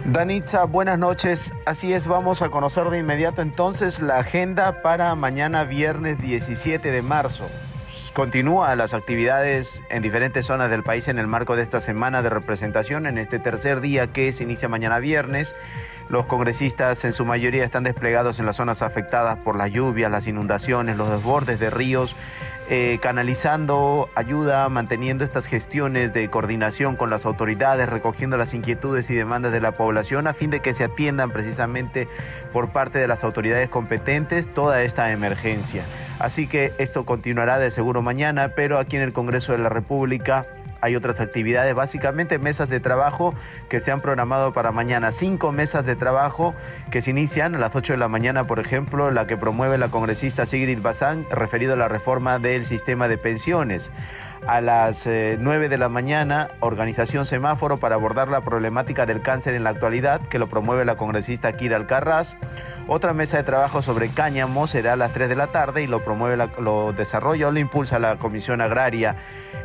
Danitza, 0.05 0.65
buenas 0.65 0.99
noches. 0.99 1.51
Así 1.65 1.91
es, 1.91 2.05
vamos 2.05 2.41
a 2.41 2.49
conocer 2.49 2.89
de 2.91 2.99
inmediato 2.99 3.41
entonces 3.41 3.99
la 3.99 4.19
agenda 4.19 4.83
para 4.83 5.15
mañana 5.15 5.63
viernes 5.63 6.19
17 6.19 6.91
de 6.91 7.01
marzo. 7.01 7.49
Continúa 8.13 8.75
las 8.75 8.93
actividades 8.93 9.81
en 9.89 10.01
diferentes 10.01 10.45
zonas 10.45 10.69
del 10.69 10.83
país 10.83 11.07
en 11.07 11.17
el 11.17 11.27
marco 11.27 11.55
de 11.55 11.63
esta 11.63 11.79
semana 11.79 12.21
de 12.21 12.29
representación, 12.29 13.05
en 13.05 13.17
este 13.17 13.39
tercer 13.39 13.81
día 13.81 14.07
que 14.07 14.31
se 14.33 14.43
inicia 14.43 14.69
mañana 14.69 14.99
viernes. 14.99 15.55
Los 16.09 16.25
congresistas 16.25 17.03
en 17.03 17.11
su 17.11 17.25
mayoría 17.25 17.65
están 17.65 17.83
desplegados 17.83 18.39
en 18.39 18.45
las 18.45 18.55
zonas 18.55 18.81
afectadas 18.81 19.37
por 19.39 19.57
las 19.57 19.71
lluvias, 19.71 20.09
las 20.09 20.25
inundaciones, 20.27 20.95
los 20.95 21.09
desbordes 21.09 21.59
de 21.59 21.69
ríos, 21.69 22.15
eh, 22.69 22.99
canalizando 23.01 24.09
ayuda, 24.15 24.67
manteniendo 24.69 25.25
estas 25.25 25.47
gestiones 25.47 26.13
de 26.13 26.29
coordinación 26.29 26.95
con 26.95 27.09
las 27.09 27.25
autoridades, 27.25 27.89
recogiendo 27.89 28.37
las 28.37 28.53
inquietudes 28.53 29.09
y 29.09 29.15
demandas 29.15 29.51
de 29.51 29.61
la 29.61 29.73
población 29.73 30.27
a 30.27 30.33
fin 30.33 30.49
de 30.49 30.61
que 30.61 30.73
se 30.73 30.85
atiendan 30.85 31.31
precisamente 31.31 32.07
por 32.53 32.69
parte 32.69 32.99
de 32.99 33.07
las 33.07 33.23
autoridades 33.23 33.69
competentes 33.69 34.53
toda 34.53 34.83
esta 34.83 35.11
emergencia. 35.11 35.83
Así 36.19 36.47
que 36.47 36.73
esto 36.77 37.05
continuará 37.05 37.59
de 37.59 37.69
seguro 37.71 38.01
mañana, 38.01 38.49
pero 38.55 38.79
aquí 38.79 38.95
en 38.95 39.03
el 39.03 39.13
Congreso 39.13 39.51
de 39.51 39.59
la 39.59 39.69
República 39.69 40.45
hay 40.81 40.95
otras 40.95 41.19
actividades, 41.19 41.73
básicamente 41.75 42.39
mesas 42.39 42.69
de 42.69 42.79
trabajo 42.79 43.33
que 43.69 43.79
se 43.79 43.91
han 43.91 44.01
programado 44.01 44.53
para 44.53 44.71
mañana. 44.71 45.11
Cinco 45.11 45.51
mesas 45.51 45.85
de 45.85 45.95
trabajo 45.95 46.53
que 46.91 47.01
se 47.01 47.11
inician 47.11 47.55
a 47.55 47.59
las 47.59 47.75
8 47.75 47.93
de 47.93 47.99
la 47.99 48.07
mañana, 48.07 48.45
por 48.45 48.59
ejemplo, 48.59 49.11
la 49.11 49.27
que 49.27 49.37
promueve 49.37 49.77
la 49.77 49.89
congresista 49.89 50.45
Sigrid 50.45 50.81
Bazán, 50.81 51.25
referido 51.31 51.73
a 51.73 51.77
la 51.77 51.87
reforma 51.87 52.39
del 52.39 52.65
sistema 52.65 53.07
de 53.07 53.17
pensiones 53.17 53.91
a 54.45 54.61
las 54.61 55.05
9 55.05 55.65
eh, 55.65 55.69
de 55.69 55.77
la 55.77 55.89
mañana, 55.89 56.49
organización 56.59 57.25
semáforo 57.25 57.77
para 57.77 57.95
abordar 57.95 58.27
la 58.27 58.41
problemática 58.41 59.05
del 59.05 59.21
cáncer 59.21 59.53
en 59.55 59.63
la 59.63 59.71
actualidad, 59.71 60.21
que 60.21 60.39
lo 60.39 60.47
promueve 60.47 60.85
la 60.85 60.95
congresista 60.95 61.53
Kira 61.53 61.77
Alcarraz. 61.77 62.35
Otra 62.87 63.13
mesa 63.13 63.37
de 63.37 63.43
trabajo 63.43 63.81
sobre 63.81 64.09
cáñamo 64.09 64.67
será 64.67 64.93
a 64.93 64.95
las 64.95 65.11
3 65.11 65.29
de 65.29 65.35
la 65.35 65.47
tarde 65.47 65.83
y 65.83 65.87
lo 65.87 66.03
promueve, 66.03 66.37
lo 66.59 66.93
desarrolla 66.93 67.47
o 67.47 67.51
lo 67.51 67.59
impulsa 67.59 67.99
la 67.99 68.17
Comisión 68.17 68.61
Agraria. 68.61 69.15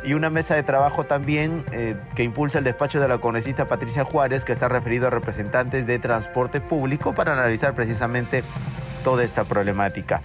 Y 0.03 0.13
una 0.13 0.29
mesa 0.29 0.55
de 0.55 0.63
trabajo 0.63 1.05
también 1.05 1.63
eh, 1.71 1.95
que 2.15 2.23
impulsa 2.23 2.57
el 2.57 2.65
despacho 2.65 2.99
de 2.99 3.07
la 3.07 3.19
congresista 3.19 3.65
Patricia 3.65 4.03
Juárez, 4.03 4.43
que 4.43 4.51
está 4.51 4.67
referido 4.67 5.07
a 5.07 5.09
representantes 5.09 5.87
de 5.87 5.99
transporte 5.99 6.59
público 6.59 7.13
para 7.13 7.33
analizar 7.33 7.73
precisamente 7.73 8.43
toda 9.03 9.23
esta 9.23 9.45
problemática. 9.45 10.21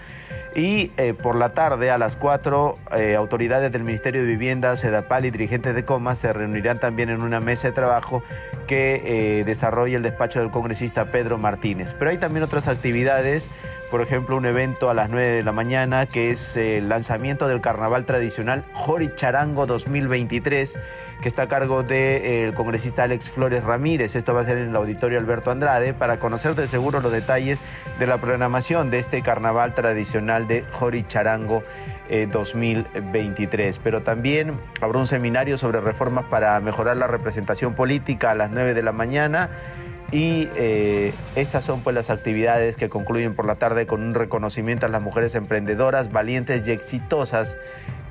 Y 0.58 0.90
eh, 0.96 1.14
por 1.14 1.36
la 1.36 1.50
tarde, 1.50 1.92
a 1.92 1.98
las 1.98 2.16
4, 2.16 2.74
eh, 2.96 3.14
autoridades 3.14 3.70
del 3.70 3.84
Ministerio 3.84 4.22
de 4.22 4.26
Vivienda, 4.26 4.76
SEDAPAL 4.76 5.26
y 5.26 5.30
dirigentes 5.30 5.72
de 5.72 5.84
Comas 5.84 6.18
se 6.18 6.32
reunirán 6.32 6.80
también 6.80 7.10
en 7.10 7.22
una 7.22 7.38
mesa 7.38 7.68
de 7.68 7.74
trabajo 7.74 8.24
que 8.66 9.02
eh, 9.04 9.44
desarrolla 9.44 9.96
el 9.96 10.02
despacho 10.02 10.40
del 10.40 10.50
congresista 10.50 11.12
Pedro 11.12 11.38
Martínez. 11.38 11.94
Pero 11.96 12.10
hay 12.10 12.18
también 12.18 12.42
otras 12.42 12.66
actividades, 12.66 13.48
por 13.90 14.02
ejemplo, 14.02 14.36
un 14.36 14.46
evento 14.46 14.90
a 14.90 14.94
las 14.94 15.08
9 15.08 15.28
de 15.28 15.42
la 15.42 15.52
mañana 15.52 16.06
que 16.06 16.30
es 16.30 16.56
el 16.56 16.88
lanzamiento 16.88 17.48
del 17.48 17.60
carnaval 17.60 18.04
tradicional 18.04 18.64
Jori 18.72 19.10
Charango 19.14 19.66
2023, 19.66 20.78
que 21.22 21.28
está 21.28 21.42
a 21.42 21.48
cargo 21.48 21.82
del 21.82 22.54
congresista 22.54 23.04
Alex 23.04 23.30
Flores 23.30 23.64
Ramírez. 23.64 24.14
Esto 24.14 24.34
va 24.34 24.42
a 24.42 24.44
ser 24.44 24.58
en 24.58 24.68
el 24.70 24.76
auditorio 24.76 25.18
Alberto 25.18 25.50
Andrade 25.50 25.94
para 25.94 26.18
conocer 26.18 26.54
de 26.54 26.68
seguro 26.68 27.00
los 27.00 27.12
detalles 27.12 27.62
de 27.98 28.06
la 28.06 28.18
programación 28.18 28.90
de 28.90 28.98
este 28.98 29.22
carnaval 29.22 29.74
tradicional 29.74 30.46
de 30.46 30.64
Jori 30.72 31.04
Charango 31.04 31.62
2023. 32.32 33.78
Pero 33.78 34.02
también 34.02 34.52
habrá 34.80 34.98
un 34.98 35.06
seminario 35.06 35.58
sobre 35.58 35.80
reformas 35.80 36.26
para 36.26 36.58
mejorar 36.60 36.96
la 36.96 37.06
representación 37.06 37.74
política 37.74 38.30
a 38.30 38.34
las 38.34 38.50
9 38.50 38.74
de 38.74 38.82
la 38.82 38.92
mañana. 38.92 39.50
Y 40.10 40.48
eh, 40.56 41.12
estas 41.36 41.64
son 41.64 41.82
pues 41.82 41.94
las 41.94 42.08
actividades 42.08 42.76
que 42.76 42.88
concluyen 42.88 43.34
por 43.34 43.44
la 43.44 43.56
tarde 43.56 43.86
con 43.86 44.02
un 44.02 44.14
reconocimiento 44.14 44.86
a 44.86 44.88
las 44.88 45.02
mujeres 45.02 45.34
emprendedoras, 45.34 46.10
valientes 46.10 46.66
y 46.66 46.70
exitosas 46.70 47.58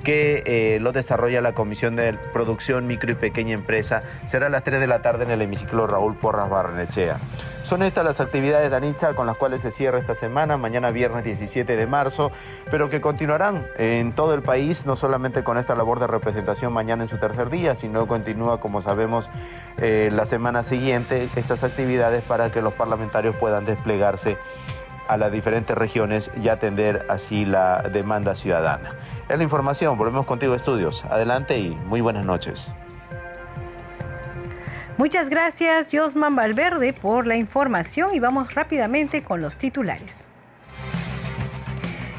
que 0.04 0.42
eh, 0.46 0.78
lo 0.80 0.92
desarrolla 0.92 1.40
la 1.40 1.52
Comisión 1.52 1.96
de 1.96 2.14
Producción 2.32 2.86
Micro 2.86 3.12
y 3.12 3.14
Pequeña 3.14 3.54
Empresa. 3.54 4.02
Será 4.26 4.46
a 4.46 4.50
las 4.50 4.64
3 4.64 4.80
de 4.80 4.86
la 4.86 5.02
tarde 5.02 5.24
en 5.24 5.30
el 5.30 5.42
hemiciclo 5.42 5.86
Raúl 5.86 6.16
Porras 6.16 6.48
Barnechea. 6.48 7.18
Son 7.64 7.82
estas 7.82 8.02
las 8.02 8.20
actividades 8.20 8.70
de 8.70 8.76
Anitza 8.76 9.12
con 9.12 9.26
las 9.26 9.36
cuales 9.36 9.60
se 9.60 9.70
cierra 9.70 9.98
esta 9.98 10.14
semana, 10.14 10.56
mañana 10.56 10.90
viernes 10.90 11.22
17 11.24 11.76
de 11.76 11.86
marzo, 11.86 12.32
pero 12.70 12.88
que 12.88 13.02
continuarán 13.02 13.66
en 13.76 14.12
todo 14.12 14.32
el 14.32 14.40
país, 14.40 14.86
no 14.86 14.96
solamente 14.96 15.44
con 15.44 15.58
esta 15.58 15.74
labor 15.74 16.00
de 16.00 16.06
representación 16.06 16.72
mañana 16.72 17.02
en 17.02 17.10
su 17.10 17.18
tercer 17.18 17.50
día, 17.50 17.76
sino 17.76 18.06
continúa, 18.06 18.58
como 18.58 18.80
sabemos, 18.80 19.28
eh, 19.76 20.08
la 20.10 20.24
semana 20.24 20.62
siguiente 20.62 21.28
estas 21.36 21.62
actividades 21.62 22.24
para 22.24 22.50
que 22.50 22.62
los 22.62 22.72
parlamentarios 22.72 23.36
puedan 23.36 23.66
desplegarse 23.66 24.38
a 25.08 25.16
las 25.16 25.32
diferentes 25.32 25.76
regiones 25.76 26.30
y 26.42 26.48
atender 26.48 27.06
así 27.08 27.44
la 27.44 27.82
demanda 27.82 28.34
ciudadana. 28.34 28.90
Es 29.28 29.36
la 29.36 29.42
información, 29.42 29.98
volvemos 29.98 30.26
contigo 30.26 30.54
estudios. 30.54 31.04
Adelante 31.06 31.58
y 31.58 31.70
muy 31.70 32.00
buenas 32.00 32.24
noches. 32.24 32.70
Muchas 34.98 35.28
gracias 35.28 35.88
Josman 35.92 36.34
Valverde 36.34 36.92
por 36.92 37.26
la 37.26 37.36
información 37.36 38.14
y 38.14 38.20
vamos 38.20 38.54
rápidamente 38.54 39.22
con 39.22 39.40
los 39.40 39.56
titulares. 39.56 40.27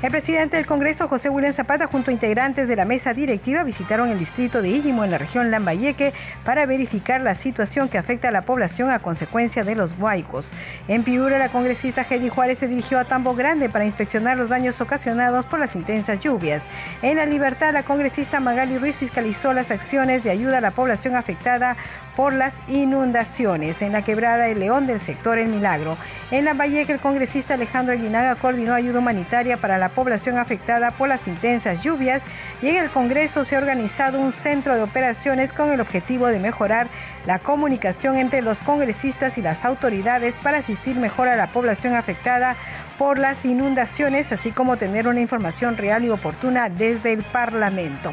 El 0.02 0.12
presidente 0.12 0.56
del 0.56 0.66
Congreso, 0.66 1.10
José 1.10 1.28
William 1.28 1.54
Zapata, 1.54 1.88
junto 1.88 2.10
a 2.10 2.14
integrantes 2.14 2.70
de 2.70 2.78
la 2.78 2.86
mesa 2.86 3.14
directiva, 3.14 3.64
visitaron 3.64 4.08
el 4.10 4.18
distrito 4.18 4.62
de 4.62 4.70
Illimo 4.70 5.04
en 5.04 5.12
la 5.12 5.18
región 5.18 5.52
Lambayeque 5.52 6.14
para 6.46 6.66
verificar 6.66 7.20
la 7.20 7.36
situación 7.36 7.90
que 7.90 7.98
afecta 7.98 8.30
a 8.30 8.32
la 8.32 8.44
población 8.44 8.92
a 8.92 9.00
consecuencia 9.00 9.64
de 9.64 9.76
los 9.76 9.94
huaicos. 10.00 10.50
En 10.88 11.04
Piura, 11.04 11.38
la 11.38 11.50
congresista 11.50 12.06
Hedy 12.10 12.30
Juárez 12.30 12.60
se 12.60 12.70
dirigió 12.70 12.98
a 12.98 13.04
Tambo 13.04 13.36
Grande 13.36 13.68
para 13.68 13.84
inspeccionar 13.84 14.38
los 14.38 14.48
daños 14.48 14.80
ocasionados 14.80 15.46
por 15.46 15.60
las 15.60 15.76
intensas 15.76 16.22
lluvias. 16.22 16.64
En 17.02 17.18
La 17.18 17.26
Libertad, 17.26 17.74
la 17.74 17.84
congresista 17.84 18.40
Magali 18.40 18.78
Ruiz 18.78 18.96
fiscalizó 18.96 19.52
las 19.52 19.70
acciones 19.70 20.24
de 20.24 20.32
ayuda 20.32 20.60
a 20.60 20.62
la 20.62 20.72
población 20.72 21.18
afectada 21.18 21.76
por 22.20 22.34
las 22.34 22.54
inundaciones 22.68 23.82
en 23.82 23.94
la 23.94 24.02
quebrada 24.02 24.50
El 24.50 24.60
León 24.60 24.88
del 24.88 25.00
sector 25.00 25.38
El 25.38 25.48
Milagro. 25.48 25.96
En 26.32 26.44
la 26.44 26.54
Valleca, 26.54 26.92
el 26.92 27.00
congresista 27.00 27.54
Alejandro 27.54 27.94
Aguinaga 27.94 28.36
coordinó 28.36 28.74
ayuda 28.74 29.00
humanitaria 29.00 29.56
para 29.56 29.78
la 29.78 29.88
población 29.88 30.38
afectada 30.38 30.92
por 30.92 31.08
las 31.08 31.26
intensas 31.30 31.82
lluvias 31.82 32.22
y 32.62 32.68
en 32.68 32.76
el 32.76 32.90
Congreso 32.90 33.46
se 33.46 33.56
ha 33.56 33.60
organizado 33.60 34.20
un 34.20 34.34
centro 34.34 34.76
de 34.76 34.82
operaciones 34.82 35.54
con 35.54 35.72
el 35.72 35.80
objetivo 35.80 36.28
de 36.28 36.40
mejorar 36.40 36.88
la 37.26 37.40
comunicación 37.40 38.18
entre 38.18 38.42
los 38.42 38.58
congresistas 38.58 39.38
y 39.38 39.42
las 39.42 39.64
autoridades 39.64 40.36
para 40.44 40.58
asistir 40.58 40.98
mejor 40.98 41.30
a 41.30 41.38
la 41.38 41.48
población 41.48 41.96
afectada 41.96 42.58
por 42.98 43.18
las 43.18 43.46
inundaciones, 43.46 44.30
así 44.34 44.52
como 44.52 44.76
tener 44.76 45.08
una 45.08 45.22
información 45.22 45.78
real 45.78 46.04
y 46.04 46.10
oportuna 46.10 46.68
desde 46.68 47.14
el 47.14 47.24
Parlamento. 47.24 48.12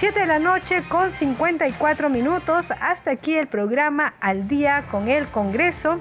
7 0.00 0.18
de 0.18 0.26
la 0.26 0.38
noche 0.38 0.82
con 0.88 1.12
54 1.12 2.08
minutos. 2.08 2.70
Hasta 2.80 3.10
aquí 3.10 3.36
el 3.36 3.48
programa 3.48 4.14
Al 4.18 4.48
día 4.48 4.86
con 4.90 5.10
el 5.10 5.26
Congreso. 5.26 6.00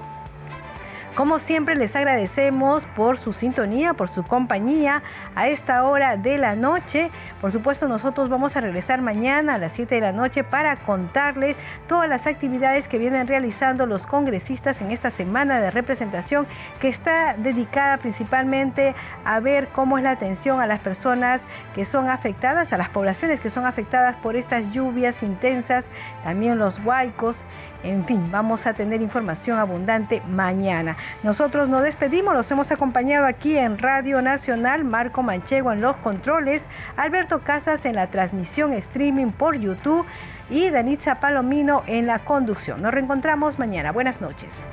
Como 1.19 1.37
siempre 1.37 1.75
les 1.75 1.97
agradecemos 1.97 2.85
por 2.95 3.17
su 3.17 3.33
sintonía, 3.33 3.93
por 3.93 4.07
su 4.07 4.23
compañía 4.23 5.03
a 5.35 5.49
esta 5.49 5.83
hora 5.83 6.15
de 6.15 6.37
la 6.37 6.55
noche. 6.55 7.11
Por 7.41 7.51
supuesto 7.51 7.89
nosotros 7.89 8.29
vamos 8.29 8.55
a 8.55 8.61
regresar 8.61 9.01
mañana 9.01 9.55
a 9.55 9.57
las 9.57 9.73
7 9.73 9.95
de 9.95 9.99
la 9.99 10.13
noche 10.13 10.45
para 10.45 10.77
contarles 10.77 11.57
todas 11.89 12.07
las 12.07 12.25
actividades 12.25 12.87
que 12.87 12.97
vienen 12.97 13.27
realizando 13.27 13.85
los 13.85 14.07
congresistas 14.07 14.79
en 14.79 14.91
esta 14.91 15.11
semana 15.11 15.59
de 15.59 15.71
representación 15.71 16.47
que 16.79 16.87
está 16.87 17.33
dedicada 17.33 17.97
principalmente 17.97 18.95
a 19.25 19.41
ver 19.41 19.67
cómo 19.73 19.97
es 19.97 20.05
la 20.05 20.11
atención 20.11 20.61
a 20.61 20.67
las 20.67 20.79
personas 20.79 21.41
que 21.75 21.83
son 21.83 22.07
afectadas, 22.07 22.71
a 22.71 22.77
las 22.77 22.87
poblaciones 22.87 23.41
que 23.41 23.49
son 23.49 23.65
afectadas 23.65 24.15
por 24.15 24.37
estas 24.37 24.71
lluvias 24.71 25.21
intensas, 25.21 25.85
también 26.23 26.57
los 26.57 26.79
huaicos. 26.83 27.43
En 27.83 28.05
fin, 28.05 28.29
vamos 28.29 28.65
a 28.65 28.73
tener 28.73 29.01
información 29.01 29.57
abundante 29.57 30.21
mañana. 30.27 30.97
Nosotros 31.23 31.69
nos 31.69 31.83
despedimos, 31.83 32.33
los 32.33 32.51
hemos 32.51 32.71
acompañado 32.71 33.25
aquí 33.25 33.57
en 33.57 33.77
Radio 33.77 34.21
Nacional, 34.21 34.83
Marco 34.83 35.23
Manchego 35.23 35.71
en 35.71 35.79
los 35.79 35.95
controles, 35.97 36.65
Alberto 36.97 37.39
Casas 37.39 37.85
en 37.85 37.95
la 37.95 38.07
transmisión 38.07 38.73
streaming 38.73 39.31
por 39.31 39.55
YouTube. 39.55 40.05
y 40.51 40.71
Danitza 40.71 41.19
Palomino 41.19 41.83
en 41.85 42.07
la 42.07 42.19
conducción. 42.19 42.81
Nos 42.81 42.91
reencontramos 42.91 43.59
mañana. 43.59 43.91
Buenas 43.91 44.19
noches. 44.19 44.65